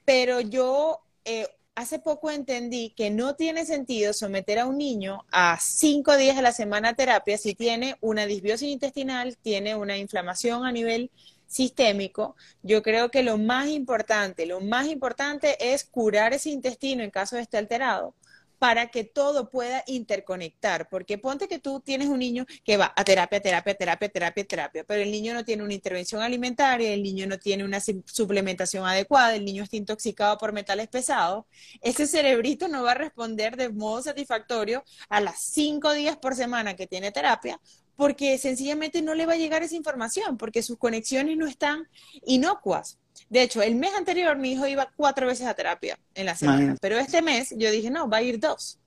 pero 0.05 0.41
yo 0.41 1.01
eh, 1.25 1.47
hace 1.75 1.99
poco 1.99 2.31
entendí 2.31 2.91
que 2.91 3.11
no 3.11 3.35
tiene 3.35 3.65
sentido 3.65 4.13
someter 4.13 4.59
a 4.59 4.67
un 4.67 4.79
niño 4.79 5.25
a 5.33 5.59
cinco 5.61 6.17
días 6.17 6.37
a 6.37 6.43
la 6.43 6.53
semana 6.53 6.95
terapia 6.95 7.39
si 7.39 7.55
tiene 7.55 7.97
una 8.01 8.27
disbiosis 8.27 8.69
intestinal, 8.69 9.37
tiene 9.39 9.75
una 9.75 9.97
inflamación 9.97 10.67
a 10.67 10.73
nivel 10.73 11.11
sistémico, 11.47 12.35
yo 12.63 12.83
creo 12.83 13.11
que 13.11 13.23
lo 13.23 13.37
más 13.37 13.69
importante, 13.69 14.47
lo 14.47 14.61
más 14.61 14.87
importante 14.87 15.73
es 15.75 15.85
curar 15.85 16.33
ese 16.33 16.49
intestino 16.49 17.03
en 17.03 17.11
caso 17.11 17.37
de 17.37 17.43
esté 17.43 17.59
alterado 17.59 18.15
para 18.63 18.93
que 18.93 19.03
todo 19.03 19.51
pueda 19.51 19.83
interconectar. 19.89 20.89
Porque 20.89 21.19
ponte 21.19 21.49
que 21.49 21.59
tú 21.59 21.81
tienes 21.81 22.07
un 22.07 22.21
niño 22.21 22.47
que 22.63 22.77
va 22.77 22.93
a 22.95 23.03
terapia, 23.03 23.41
terapia, 23.43 23.75
terapia, 23.75 24.09
terapia, 24.09 24.45
terapia, 24.45 24.85
pero 24.85 25.03
el 25.03 25.11
niño 25.11 25.35
no 25.35 25.45
tiene 25.45 25.65
una 25.65 25.75
intervención 25.75 26.23
alimentaria, 26.23 26.93
el 26.93 27.03
niño 27.03 27.27
no 27.27 27.41
tiene 27.41 27.65
una 27.65 27.81
suplementación 27.81 28.87
adecuada, 28.87 29.35
el 29.35 29.45
niño 29.45 29.65
está 29.65 29.75
intoxicado 29.75 30.39
por 30.39 30.53
metales 30.53 30.87
pesados, 30.87 31.45
ese 31.81 32.07
cerebrito 32.07 32.69
no 32.69 32.85
va 32.85 32.93
a 32.93 32.95
responder 32.95 33.57
de 33.57 33.69
modo 33.69 34.01
satisfactorio 34.01 34.85
a 35.09 35.21
las 35.21 35.41
cinco 35.43 35.93
días 35.93 36.17
por 36.17 36.37
semana 36.37 36.77
que 36.77 36.87
tiene 36.87 37.11
terapia, 37.11 37.61
porque 37.97 38.39
sencillamente 38.39 39.03
no 39.03 39.17
le 39.17 39.27
va 39.27 39.33
a 39.33 39.39
llegar 39.39 39.65
esa 39.65 39.75
información, 39.75 40.39
porque 40.39 40.63
sus 40.63 40.79
conexiones 40.79 41.37
no 41.37 41.49
están 41.49 41.89
inocuas. 42.25 43.02
De 43.29 43.43
hecho, 43.43 43.63
el 43.63 43.75
mes 43.77 43.93
anterior 43.97 44.37
mi 44.39 44.53
hijo 44.53 44.67
iba 44.67 44.91
cuatro 44.97 45.27
veces 45.27 45.47
a 45.47 45.55
terapia 45.55 45.99
en 46.15 46.27
la 46.27 46.37
semana, 46.37 46.77
pero 46.81 46.99
este 46.99 47.23
mes 47.23 47.55
yo 47.57 47.71
dije, 47.71 47.91
no, 47.91 48.09
va 48.09 48.19
a 48.19 48.23
ir 48.23 48.39
dos. 48.41 48.79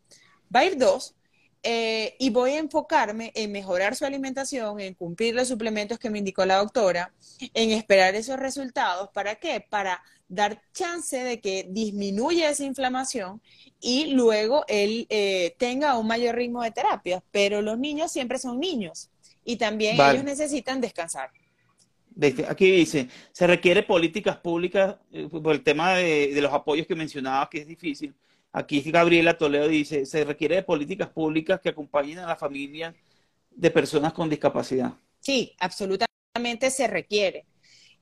Va 0.55 0.61
a 0.61 0.65
ir 0.65 0.77
dos. 0.77 1.15
eh, 1.63 2.15
y 2.19 2.29
voy 2.29 2.51
a 2.51 2.59
enfocarme 2.59 3.31
en 3.33 3.51
mejorar 3.51 3.95
su 3.95 4.05
alimentación, 4.05 4.79
en 4.79 4.93
cumplir 4.93 5.33
los 5.33 5.47
suplementos 5.47 5.97
que 5.97 6.09
me 6.11 6.19
indicó 6.19 6.45
la 6.45 6.57
doctora, 6.57 7.11
en 7.53 7.71
esperar 7.71 8.13
esos 8.15 8.37
resultados. 8.39 9.09
¿Para 9.13 9.35
qué? 9.35 9.65
Para 9.67 10.01
dar 10.27 10.61
chance 10.73 11.17
de 11.23 11.39
que 11.41 11.65
disminuya 11.69 12.49
esa 12.49 12.63
inflamación 12.65 13.41
y 13.79 14.07
luego 14.13 14.63
él 14.67 15.07
eh, 15.09 15.55
tenga 15.57 15.97
un 15.97 16.07
mayor 16.07 16.35
ritmo 16.35 16.61
de 16.63 16.71
terapia. 16.71 17.23
Pero 17.31 17.61
los 17.63 17.79
niños 17.79 18.11
siempre 18.11 18.37
son 18.39 18.59
niños 18.59 19.09
y 19.43 19.57
también 19.57 19.99
ellos 20.01 20.23
necesitan 20.23 20.81
descansar. 20.81 21.31
Aquí 22.47 22.71
dice, 22.71 23.09
se 23.31 23.47
requiere 23.47 23.83
políticas 23.83 24.37
públicas 24.37 24.95
eh, 25.11 25.27
por 25.29 25.53
el 25.53 25.63
tema 25.63 25.95
de, 25.95 26.39
los 26.41 26.53
apoyos 26.53 26.87
que 26.87 26.95
mencionaba, 26.95 27.49
que 27.49 27.59
es 27.59 27.67
difícil 27.67 28.13
Aquí 28.57 28.79
Gabriela 28.89 29.37
Toledo 29.37 29.67
dice, 29.67 30.05
se 30.05 30.23
requiere 30.23 30.55
de 30.55 30.63
políticas 30.63 31.09
públicas 31.09 31.59
que 31.59 31.67
acompañen 31.67 32.19
a 32.19 32.25
la 32.25 32.37
familia 32.37 32.95
de 33.51 33.69
personas 33.69 34.13
con 34.13 34.29
discapacidad. 34.29 34.93
Sí, 35.19 35.53
absolutamente 35.59 36.71
se 36.71 36.87
requiere. 36.87 37.45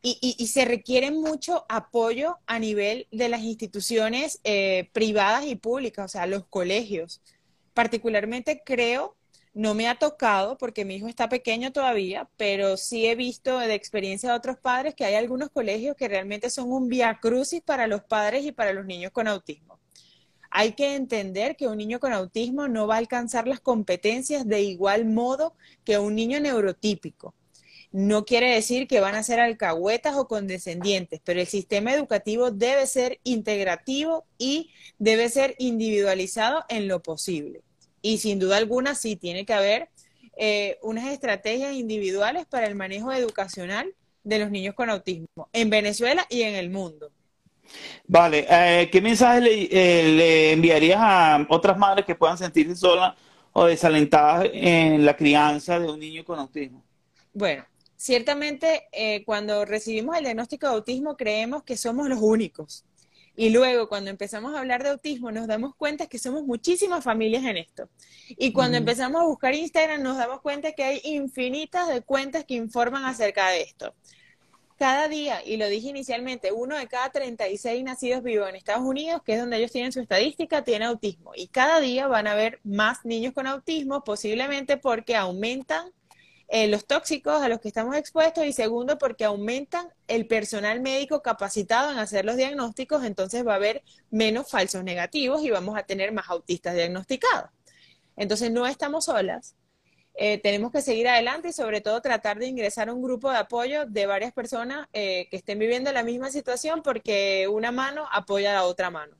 Y, 0.03 0.45
se 0.45 0.65
requiere 0.65 1.09
mucho 1.09 1.65
apoyo 1.69 2.37
a 2.45 2.59
nivel 2.59 3.07
de 3.11 3.29
las 3.29 3.41
instituciones 3.41 4.41
eh, 4.43 4.89
privadas 4.93 5.47
y 5.47 5.55
públicas, 5.55 6.05
o 6.05 6.07
sea, 6.07 6.27
los 6.27 6.45
colegios. 6.45 7.21
Particularmente 7.73 8.61
creo, 8.63 9.15
no 9.53 9.73
me 9.75 9.87
ha 9.87 9.95
tocado 9.99 10.57
porque 10.57 10.85
mi 10.85 10.95
hijo 10.95 11.07
está 11.07 11.29
pequeño 11.29 11.71
todavía, 11.71 12.29
pero 12.37 12.77
sí 12.77 13.05
he 13.07 13.15
visto 13.15 13.59
de 13.59 13.73
experiencia 13.73 14.29
de 14.29 14.35
otros 14.35 14.57
padres 14.57 14.95
que 14.95 15.05
hay 15.05 15.15
algunos 15.15 15.49
colegios 15.49 15.95
que 15.95 16.07
realmente 16.07 16.49
son 16.49 16.71
un 16.71 16.89
via 16.89 17.19
crucis 17.21 17.61
para 17.61 17.87
los 17.87 18.03
padres 18.03 18.45
y 18.45 18.51
para 18.51 18.73
los 18.73 18.85
niños 18.85 19.11
con 19.11 19.27
autismo 19.27 19.79
hay 20.55 20.73
que 20.73 20.93
entender 20.95 21.55
que 21.55 21.67
un 21.67 21.79
niño 21.79 21.99
con 21.99 22.13
autismo 22.13 22.67
no 22.67 22.85
va 22.85 22.95
a 22.95 22.99
alcanzar 22.99 23.47
las 23.47 23.59
competencias 23.59 24.47
de 24.47 24.61
igual 24.61 25.05
modo 25.05 25.55
que 25.83 25.97
un 25.97 26.13
niño 26.13 26.39
neurotípico. 26.39 27.33
No 27.91 28.23
quiere 28.23 28.53
decir 28.53 28.87
que 28.87 28.99
van 28.99 29.15
a 29.15 29.23
ser 29.23 29.39
alcahuetas 29.39 30.15
o 30.15 30.27
condescendientes, 30.27 31.21
pero 31.23 31.39
el 31.39 31.47
sistema 31.47 31.91
educativo 31.91 32.51
debe 32.51 32.85
ser 32.85 33.19
integrativo 33.23 34.25
y 34.37 34.69
debe 34.99 35.27
ser 35.29 35.55
individualizado 35.57 36.63
en 36.69 36.87
lo 36.87 37.01
posible. 37.01 37.63
Y 38.03 38.19
sin 38.19 38.37
duda 38.37 38.57
alguna 38.57 38.93
sí 38.93 39.15
tiene 39.15 39.45
que 39.47 39.53
haber 39.53 39.89
eh, 40.37 40.77
unas 40.83 41.11
estrategias 41.11 41.73
individuales 41.73 42.45
para 42.45 42.67
el 42.67 42.75
manejo 42.75 43.11
educacional 43.11 43.95
de 44.23 44.39
los 44.39 44.51
niños 44.51 44.75
con 44.75 44.91
autismo 44.91 45.49
en 45.51 45.71
Venezuela 45.71 46.27
y 46.29 46.43
en 46.43 46.53
el 46.53 46.69
mundo. 46.69 47.11
Vale, 48.07 48.45
eh, 48.49 48.89
¿qué 48.91 49.01
mensaje 49.01 49.67
eh, 49.71 50.03
le, 50.09 50.51
enviarías 50.51 50.99
a 51.01 51.45
otras 51.49 51.77
madres 51.77 52.05
que 52.05 52.15
puedan 52.15 52.37
sentirse 52.37 52.75
solas 52.75 53.15
o 53.53 53.65
desalentadas 53.65 54.49
en 54.53 55.05
la 55.05 55.15
crianza 55.15 55.79
de 55.79 55.89
un 55.89 55.99
niño 55.99 56.23
con 56.23 56.39
autismo? 56.39 56.83
Bueno, 57.33 57.65
ciertamente 57.95 58.87
eh, 58.91 59.23
cuando 59.25 59.65
recibimos 59.65 60.17
el 60.17 60.25
diagnóstico 60.25 60.67
de 60.67 60.73
autismo 60.73 61.15
creemos 61.15 61.63
que 61.63 61.77
somos 61.77 62.09
los 62.09 62.19
únicos. 62.21 62.85
Y 63.35 63.49
luego 63.49 63.89
cuando 63.89 64.09
empezamos 64.09 64.53
a 64.53 64.59
hablar 64.59 64.83
de 64.83 64.89
autismo 64.89 65.31
nos 65.31 65.47
damos 65.47 65.75
cuenta 65.75 66.07
que 66.07 66.19
somos 66.19 66.43
muchísimas 66.43 67.03
familias 67.03 67.43
en 67.45 67.57
esto. 67.57 67.89
Y 68.29 68.53
cuando 68.53 68.77
empezamos 68.77 69.21
a 69.21 69.25
buscar 69.25 69.55
Instagram 69.55 70.03
nos 70.03 70.17
damos 70.17 70.41
cuenta 70.41 70.73
que 70.73 70.83
hay 70.83 71.01
infinitas 71.03 71.87
de 71.87 72.01
cuentas 72.01 72.45
que 72.45 72.53
informan 72.53 73.05
acerca 73.05 73.49
de 73.49 73.61
esto 73.61 73.93
cada 74.83 75.07
día, 75.07 75.41
y 75.45 75.55
lo 75.55 75.69
dije 75.69 75.87
inicialmente, 75.87 76.51
uno 76.51 76.77
de 76.77 76.87
cada 76.87 77.09
36 77.09 77.85
nacidos 77.85 78.21
vivos 78.21 78.49
en 78.49 78.55
Estados 78.55 78.83
Unidos, 78.83 79.21
que 79.23 79.33
es 79.33 79.39
donde 79.39 79.55
ellos 79.55 79.71
tienen 79.71 79.93
su 79.93 80.01
estadística, 80.01 80.63
tiene 80.65 80.83
autismo. 80.83 81.31
Y 81.35 81.47
cada 81.47 81.79
día 81.79 82.07
van 82.07 82.27
a 82.27 82.33
haber 82.33 82.59
más 82.65 83.05
niños 83.05 83.33
con 83.33 83.47
autismo, 83.47 84.03
posiblemente 84.03 84.75
porque 84.75 85.15
aumentan 85.15 85.91
eh, 86.55 86.67
los 86.67 86.85
tóxicos 86.85 87.41
a 87.41 87.49
los 87.49 87.59
que 87.59 87.67
estamos 87.67 87.95
expuestos 87.95 88.45
y 88.45 88.53
segundo 88.53 88.99
porque 88.99 89.25
aumentan 89.25 89.87
el 90.07 90.27
personal 90.27 90.81
médico 90.81 91.23
capacitado 91.23 91.91
en 91.91 91.97
hacer 91.97 92.25
los 92.25 92.37
diagnósticos, 92.37 93.03
entonces 93.03 93.43
va 93.43 93.53
a 93.53 93.55
haber 93.55 93.81
menos 94.11 94.51
falsos 94.51 94.83
negativos 94.83 95.43
y 95.43 95.49
vamos 95.49 95.75
a 95.75 95.81
tener 95.81 96.11
más 96.11 96.29
autistas 96.29 96.75
diagnosticados. 96.75 97.49
Entonces 98.15 98.51
no 98.51 98.67
estamos 98.67 99.05
solas, 99.05 99.55
eh, 100.13 100.37
tenemos 100.37 100.71
que 100.71 100.83
seguir 100.83 101.07
adelante 101.07 101.47
y 101.47 101.53
sobre 101.53 101.81
todo 101.81 101.99
tratar 102.03 102.37
de 102.37 102.45
ingresar 102.45 102.87
a 102.87 102.93
un 102.93 103.01
grupo 103.01 103.31
de 103.31 103.37
apoyo 103.37 103.87
de 103.87 104.05
varias 104.05 104.31
personas 104.31 104.87
eh, 104.93 105.27
que 105.31 105.37
estén 105.37 105.57
viviendo 105.57 105.91
la 105.91 106.03
misma 106.03 106.29
situación 106.29 106.83
porque 106.83 107.47
una 107.47 107.71
mano 107.71 108.05
apoya 108.11 108.51
a 108.51 108.61
la 108.61 108.65
otra 108.65 108.91
mano. 108.91 109.15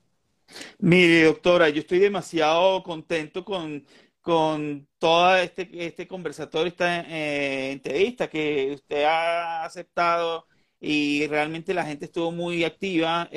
Mire, 0.77 1.23
doctora, 1.23 1.67
yo 1.69 1.79
estoy 1.79 1.97
demasiado 1.97 2.83
contento 2.83 3.43
con, 3.43 3.83
con 4.23 4.87
todo 4.97 5.37
este, 5.37 5.69
este 5.85 6.07
conversatorio, 6.07 6.67
esta 6.69 7.01
eh, 7.01 7.73
entrevista 7.73 8.29
que 8.29 8.73
usted 8.75 9.03
ha 9.03 9.65
aceptado 9.65 10.47
y 10.79 11.27
realmente 11.27 11.73
la 11.73 11.85
gente 11.85 12.05
estuvo 12.05 12.31
muy 12.31 12.63
activa. 12.63 13.29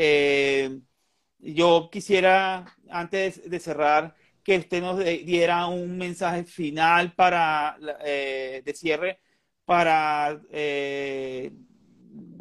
yo 1.39 1.89
quisiera, 1.93 2.65
antes 2.91 3.49
de 3.49 3.61
cerrar, 3.61 4.15
que 4.43 4.59
usted 4.59 4.81
nos 4.81 4.99
diera 5.05 5.67
un 5.67 5.99
mensaje 5.99 6.45
final 6.45 7.13
para 7.15 7.77
eh, 8.05 8.63
de 8.65 8.75
cierre 8.75 9.21
para 9.67 10.41
eh, 10.53 11.53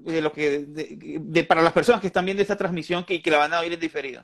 de 0.03 0.21
lo 0.21 0.31
que 0.31 0.59
de, 0.59 1.43
para 1.43 1.63
las 1.63 1.73
personas 1.73 1.99
que 1.99 2.07
están 2.07 2.23
viendo 2.23 2.43
esta 2.43 2.55
transmisión 2.55 3.03
que, 3.03 3.21
que 3.21 3.31
la 3.31 3.39
van 3.39 3.53
a 3.53 3.59
oír 3.59 3.73
en 3.73 3.79
diferido. 3.79 4.23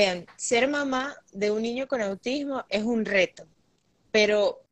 Vean, 0.00 0.24
ser 0.36 0.66
mamá 0.66 1.14
de 1.30 1.50
un 1.50 1.60
niño 1.60 1.86
con 1.86 2.00
autismo 2.00 2.64
es 2.70 2.84
un 2.84 3.04
reto, 3.04 3.46
pero 4.10 4.62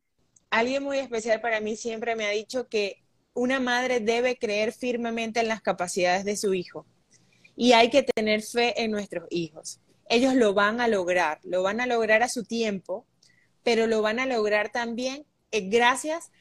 alguien 0.49 0.81
muy 0.81 0.97
especial 0.97 1.39
para 1.39 1.61
mí 1.61 1.75
siempre 1.75 2.15
me 2.15 2.25
ha 2.25 2.31
dicho 2.31 2.67
que 2.67 3.03
una 3.35 3.59
madre 3.59 3.99
debe 3.99 4.39
creer 4.39 4.73
firmemente 4.73 5.39
en 5.39 5.47
las 5.47 5.61
capacidades 5.61 6.25
de 6.25 6.35
su 6.35 6.55
hijo 6.55 6.87
y 7.55 7.73
hay 7.73 7.91
que 7.91 8.01
tener 8.01 8.41
fe 8.41 8.81
en 8.81 8.89
nuestros 8.89 9.27
hijos. 9.29 9.79
Ellos 10.09 10.33
lo 10.33 10.55
van 10.55 10.81
a 10.81 10.87
lograr, 10.87 11.39
lo 11.43 11.61
van 11.61 11.79
a 11.79 11.85
lograr 11.85 12.23
a 12.23 12.27
su 12.27 12.43
tiempo, 12.43 13.05
pero 13.61 13.85
lo 13.85 14.01
van 14.01 14.19
a 14.19 14.25
lograr 14.25 14.71
también 14.71 15.27
eh, 15.51 15.69
gracias 15.69 16.31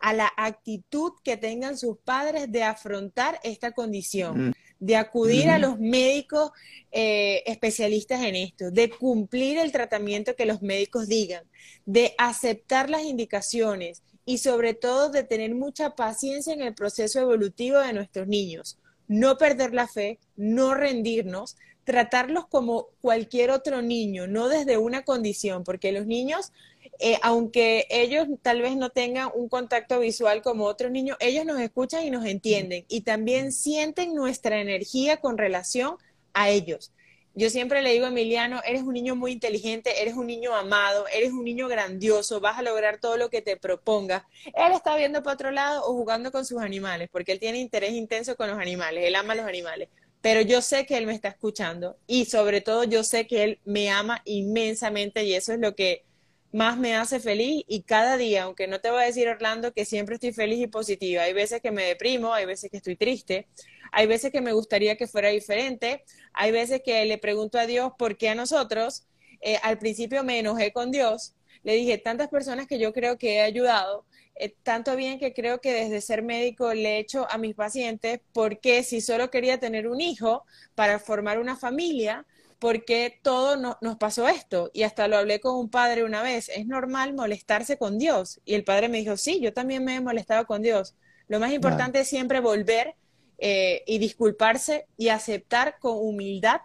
a 0.00 0.12
la 0.12 0.32
actitud 0.36 1.12
que 1.24 1.36
tengan 1.36 1.76
sus 1.76 1.98
padres 1.98 2.50
de 2.50 2.62
afrontar 2.62 3.40
esta 3.42 3.72
condición, 3.72 4.48
mm. 4.48 4.52
de 4.78 4.96
acudir 4.96 5.50
a 5.50 5.58
mm. 5.58 5.60
los 5.60 5.78
médicos 5.78 6.52
eh, 6.92 7.42
especialistas 7.46 8.22
en 8.22 8.36
esto, 8.36 8.70
de 8.70 8.90
cumplir 8.90 9.58
el 9.58 9.72
tratamiento 9.72 10.36
que 10.36 10.46
los 10.46 10.62
médicos 10.62 11.08
digan, 11.08 11.44
de 11.86 12.14
aceptar 12.18 12.90
las 12.90 13.02
indicaciones 13.02 14.02
y 14.24 14.38
sobre 14.38 14.74
todo 14.74 15.08
de 15.10 15.24
tener 15.24 15.54
mucha 15.54 15.96
paciencia 15.96 16.52
en 16.52 16.62
el 16.62 16.74
proceso 16.74 17.20
evolutivo 17.20 17.78
de 17.78 17.92
nuestros 17.92 18.28
niños. 18.28 18.78
No 19.06 19.38
perder 19.38 19.72
la 19.72 19.88
fe, 19.88 20.18
no 20.36 20.74
rendirnos, 20.74 21.56
tratarlos 21.84 22.46
como 22.46 22.88
cualquier 23.00 23.50
otro 23.50 23.80
niño, 23.80 24.26
no 24.26 24.48
desde 24.48 24.76
una 24.76 25.04
condición, 25.04 25.64
porque 25.64 25.90
los 25.90 26.04
niños, 26.04 26.52
eh, 26.98 27.18
aunque 27.22 27.86
ellos 27.90 28.26
tal 28.42 28.62
vez 28.62 28.76
no 28.76 28.90
tengan 28.90 29.30
un 29.34 29.48
contacto 29.48 30.00
visual 30.00 30.42
como 30.42 30.64
otros 30.64 30.90
niños, 30.90 31.16
ellos 31.20 31.44
nos 31.44 31.60
escuchan 31.60 32.04
y 32.04 32.10
nos 32.10 32.24
entienden 32.26 32.84
y 32.88 33.02
también 33.02 33.52
sienten 33.52 34.14
nuestra 34.14 34.60
energía 34.60 35.18
con 35.18 35.38
relación 35.38 35.96
a 36.32 36.50
ellos. 36.50 36.92
Yo 37.34 37.50
siempre 37.50 37.82
le 37.82 37.92
digo 37.92 38.06
a 38.06 38.08
Emiliano, 38.08 38.60
eres 38.64 38.82
un 38.82 38.94
niño 38.94 39.14
muy 39.14 39.30
inteligente, 39.30 40.02
eres 40.02 40.14
un 40.14 40.26
niño 40.26 40.56
amado, 40.56 41.06
eres 41.14 41.30
un 41.30 41.44
niño 41.44 41.68
grandioso, 41.68 42.40
vas 42.40 42.58
a 42.58 42.62
lograr 42.62 42.98
todo 42.98 43.16
lo 43.16 43.30
que 43.30 43.42
te 43.42 43.56
propongas. 43.56 44.24
Él 44.46 44.72
está 44.72 44.96
viendo 44.96 45.22
para 45.22 45.34
otro 45.34 45.50
lado 45.52 45.84
o 45.84 45.94
jugando 45.94 46.32
con 46.32 46.44
sus 46.44 46.60
animales, 46.60 47.08
porque 47.12 47.30
él 47.30 47.38
tiene 47.38 47.58
interés 47.58 47.92
intenso 47.92 48.36
con 48.36 48.48
los 48.48 48.58
animales, 48.58 49.04
él 49.04 49.14
ama 49.14 49.34
a 49.34 49.36
los 49.36 49.46
animales 49.46 49.88
pero 50.20 50.40
yo 50.40 50.62
sé 50.62 50.86
que 50.86 50.96
Él 50.96 51.06
me 51.06 51.14
está 51.14 51.28
escuchando 51.28 51.96
y 52.06 52.24
sobre 52.24 52.60
todo 52.60 52.84
yo 52.84 53.04
sé 53.04 53.26
que 53.26 53.44
Él 53.44 53.60
me 53.64 53.90
ama 53.90 54.20
inmensamente 54.24 55.24
y 55.24 55.34
eso 55.34 55.52
es 55.52 55.60
lo 55.60 55.74
que 55.74 56.04
más 56.52 56.78
me 56.78 56.96
hace 56.96 57.20
feliz 57.20 57.64
y 57.68 57.82
cada 57.82 58.16
día, 58.16 58.44
aunque 58.44 58.66
no 58.66 58.80
te 58.80 58.90
voy 58.90 59.02
a 59.02 59.06
decir 59.06 59.28
Orlando 59.28 59.72
que 59.72 59.84
siempre 59.84 60.14
estoy 60.14 60.32
feliz 60.32 60.60
y 60.60 60.66
positiva, 60.66 61.22
hay 61.22 61.32
veces 61.32 61.60
que 61.60 61.70
me 61.70 61.84
deprimo, 61.84 62.32
hay 62.32 62.46
veces 62.46 62.70
que 62.70 62.78
estoy 62.78 62.96
triste, 62.96 63.46
hay 63.92 64.06
veces 64.06 64.32
que 64.32 64.40
me 64.40 64.52
gustaría 64.52 64.96
que 64.96 65.06
fuera 65.06 65.28
diferente, 65.28 66.04
hay 66.32 66.50
veces 66.50 66.82
que 66.84 67.04
le 67.04 67.18
pregunto 67.18 67.58
a 67.58 67.66
Dios 67.66 67.92
por 67.98 68.16
qué 68.16 68.30
a 68.30 68.34
nosotros, 68.34 69.06
eh, 69.40 69.58
al 69.62 69.78
principio 69.78 70.24
me 70.24 70.38
enojé 70.38 70.72
con 70.72 70.90
Dios, 70.90 71.34
le 71.62 71.74
dije 71.74 71.98
tantas 71.98 72.28
personas 72.28 72.66
que 72.66 72.78
yo 72.78 72.92
creo 72.92 73.18
que 73.18 73.36
he 73.36 73.40
ayudado, 73.42 74.06
eh, 74.36 74.54
tanto 74.62 74.96
bien 74.96 75.18
que 75.18 75.34
creo 75.34 75.60
que 75.60 75.72
desde 75.72 76.00
ser 76.00 76.22
médico 76.22 76.72
le 76.72 76.96
he 76.96 76.98
hecho 76.98 77.26
a 77.30 77.38
mis 77.38 77.54
pacientes, 77.54 78.20
porque 78.32 78.82
si 78.84 79.00
solo 79.00 79.30
quería 79.30 79.58
tener 79.58 79.88
un 79.88 80.00
hijo 80.00 80.44
para 80.74 80.98
formar 80.98 81.38
una 81.40 81.56
familia, 81.56 82.24
porque 82.58 83.20
todo 83.22 83.56
nos 83.56 83.96
pasó 83.96 84.28
esto. 84.28 84.70
Y 84.72 84.82
hasta 84.82 85.08
lo 85.08 85.16
hablé 85.16 85.40
con 85.40 85.56
un 85.56 85.70
padre 85.70 86.04
una 86.04 86.22
vez, 86.22 86.48
es 86.48 86.66
normal 86.66 87.14
molestarse 87.14 87.78
con 87.78 87.98
Dios. 87.98 88.40
Y 88.44 88.54
el 88.54 88.64
padre 88.64 88.88
me 88.88 88.98
dijo, 88.98 89.16
sí, 89.16 89.40
yo 89.40 89.52
también 89.52 89.84
me 89.84 89.96
he 89.96 90.00
molestado 90.00 90.46
con 90.46 90.62
Dios. 90.62 90.94
Lo 91.28 91.40
más 91.40 91.52
importante 91.52 92.00
es 92.00 92.08
siempre 92.08 92.40
volver 92.40 92.94
eh, 93.38 93.82
y 93.86 93.98
disculparse 93.98 94.86
y 94.96 95.08
aceptar 95.08 95.78
con 95.78 95.96
humildad 95.98 96.60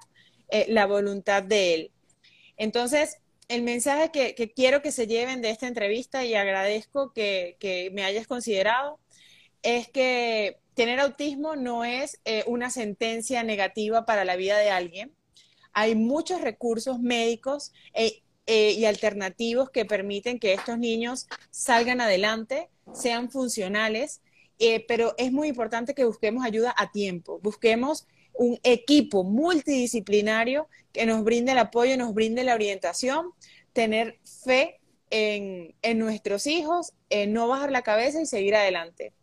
eh, 0.50 0.66
la 0.70 0.86
voluntad 0.86 1.44
de 1.44 1.74
Él. 1.74 1.92
Entonces, 2.58 3.18
el 3.48 3.62
mensaje 3.62 4.10
que, 4.12 4.36
que, 4.36 4.52
quiero 4.52 4.82
que 4.82 4.92
se 4.92 5.06
lleven 5.06 5.42
de 5.42 5.50
esta 5.50 5.68
entrevista 5.68 6.26
y 6.26 6.34
agradezco 6.34 7.12
que, 7.12 7.58
que 7.60 7.92
me 7.94 8.04
hayas 8.04 8.26
considerado 8.26 9.00
es 9.62 9.90
que 9.90 10.60
tener 10.74 11.00
autismo 11.00 11.56
no 11.56 11.86
es 11.86 12.20
eh, 12.26 12.44
una 12.48 12.70
sentencia 12.70 13.44
negativa 13.44 14.06
para 14.06 14.26
la 14.26 14.36
vida 14.36 14.58
de 14.58 14.72
alguien. 14.72 15.14
Hay 15.74 15.96
muchos 15.96 16.42
recursos 16.42 17.00
médicos 17.00 17.74
e, 17.94 18.24
eh, 18.46 18.72
y 18.72 18.86
alternativos 18.86 19.70
que 19.70 19.86
permiten 19.86 20.40
que 20.40 20.54
estos 20.54 20.78
niños 20.78 21.28
salgan 21.52 22.02
adelante, 22.02 22.70
sean 22.94 23.30
funcionales, 23.30 24.22
eh, 24.60 24.86
pero 24.88 25.16
es 25.18 25.32
muy 25.32 25.48
importante 25.48 25.94
que 25.94 26.06
busquemos 26.06 26.46
ayuda 26.46 26.74
a 26.78 26.92
tiempo, 26.92 27.40
busquemos 27.40 28.08
un 28.34 28.60
equipo 28.64 29.24
multidisciplinario 29.24 30.68
que 30.92 31.06
nos 31.06 31.24
brinde 31.24 31.54
el 31.54 31.58
apoyo, 31.60 31.98
nos 31.98 32.14
brinde 32.14 32.44
la 32.44 32.56
orientación, 32.56 33.32
tener 33.74 34.20
fe 34.44 34.80
en, 35.10 35.76
en 35.82 36.00
nuestros 36.00 36.48
hijos, 36.48 36.94
no 37.28 37.48
bajar 37.48 37.72
la 37.72 37.84
cabeza 37.84 38.22
y 38.22 38.26
seguir 38.26 38.56
adelante. 38.56 39.14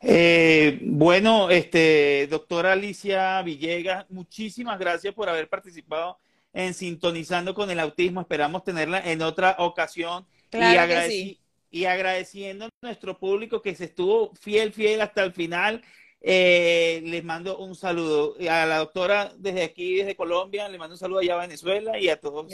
Eh, 0.00 0.78
bueno, 0.82 1.50
este, 1.50 2.26
doctora 2.28 2.72
Alicia 2.72 3.40
Villegas, 3.42 4.06
muchísimas 4.10 4.78
gracias 4.78 5.14
por 5.14 5.28
haber 5.28 5.48
participado 5.48 6.18
en 6.52 6.74
Sintonizando 6.74 7.54
con 7.54 7.70
el 7.70 7.80
Autismo. 7.80 8.20
Esperamos 8.20 8.64
tenerla 8.64 9.00
en 9.00 9.22
otra 9.22 9.56
ocasión. 9.58 10.26
y, 10.52 11.40
y 11.70 11.84
agradeciendo 11.84 12.66
a 12.66 12.68
nuestro 12.80 13.18
público 13.18 13.60
que 13.60 13.74
se 13.74 13.84
estuvo 13.84 14.32
fiel, 14.34 14.72
fiel 14.72 15.00
hasta 15.00 15.22
el 15.22 15.32
final. 15.32 15.82
Eh, 16.20 17.02
les 17.04 17.22
mando 17.22 17.58
un 17.58 17.74
saludo 17.74 18.36
a 18.50 18.66
la 18.66 18.78
doctora 18.78 19.32
desde 19.36 19.62
aquí, 19.62 19.96
desde 19.96 20.16
Colombia, 20.16 20.68
le 20.68 20.78
mando 20.78 20.94
un 20.94 20.98
saludo 20.98 21.20
allá 21.20 21.34
a 21.34 21.40
Venezuela 21.40 21.98
y 21.98 22.08
a 22.08 22.18
todos. 22.18 22.46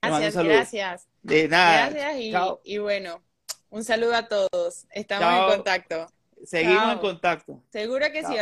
Gracias, 0.00 0.36
gracias. 0.36 1.08
De 1.22 1.48
nada. 1.48 1.90
Gracias 1.90 2.60
y, 2.64 2.78
bueno, 2.78 3.22
un 3.70 3.84
saludo 3.84 4.14
a 4.14 4.28
todos. 4.28 4.86
Estamos 4.92 5.50
en 5.50 5.56
contacto. 5.56 6.06
Seguimos 6.44 6.92
en 6.92 6.98
contacto. 6.98 7.62
Seguro 7.70 8.06
que 8.12 8.24
sí. 8.24 8.34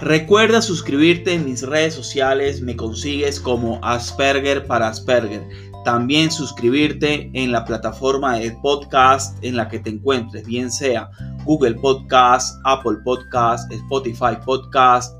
Recuerda 0.00 0.62
suscribirte 0.62 1.34
en 1.34 1.44
mis 1.44 1.62
redes 1.62 1.92
sociales, 1.92 2.62
me 2.62 2.74
consigues 2.74 3.38
como 3.38 3.78
Asperger 3.82 4.66
para 4.66 4.88
Asperger. 4.88 5.46
También 5.84 6.30
suscribirte 6.30 7.30
en 7.34 7.52
la 7.52 7.66
plataforma 7.66 8.38
de 8.38 8.50
podcast 8.62 9.36
en 9.44 9.56
la 9.56 9.68
que 9.68 9.78
te 9.78 9.90
encuentres, 9.90 10.46
bien 10.46 10.70
sea 10.70 11.10
Google 11.44 11.74
Podcast, 11.74 12.58
Apple 12.64 12.98
Podcast, 13.04 13.70
Spotify 13.70 14.36
Podcast, 14.44 15.14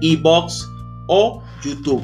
Ebox 0.00 0.66
o 1.08 1.42
YouTube. 1.62 2.02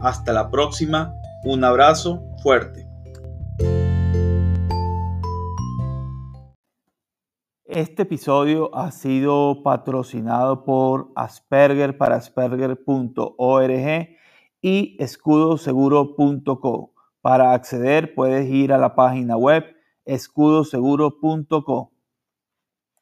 Hasta 0.00 0.32
la 0.32 0.52
próxima. 0.52 1.12
Un 1.42 1.64
abrazo 1.64 2.22
fuerte. 2.40 2.86
Este 7.64 8.02
episodio 8.02 8.72
ha 8.72 8.92
sido 8.92 9.64
patrocinado 9.64 10.64
por 10.64 11.10
aspergerparasperger.org 11.16 14.13
y 14.64 14.96
escudoseguro.co. 14.98 16.94
Para 17.20 17.52
acceder 17.52 18.14
puedes 18.14 18.48
ir 18.48 18.72
a 18.72 18.78
la 18.78 18.94
página 18.94 19.36
web 19.36 19.62
escudoseguro.co. 20.06 21.92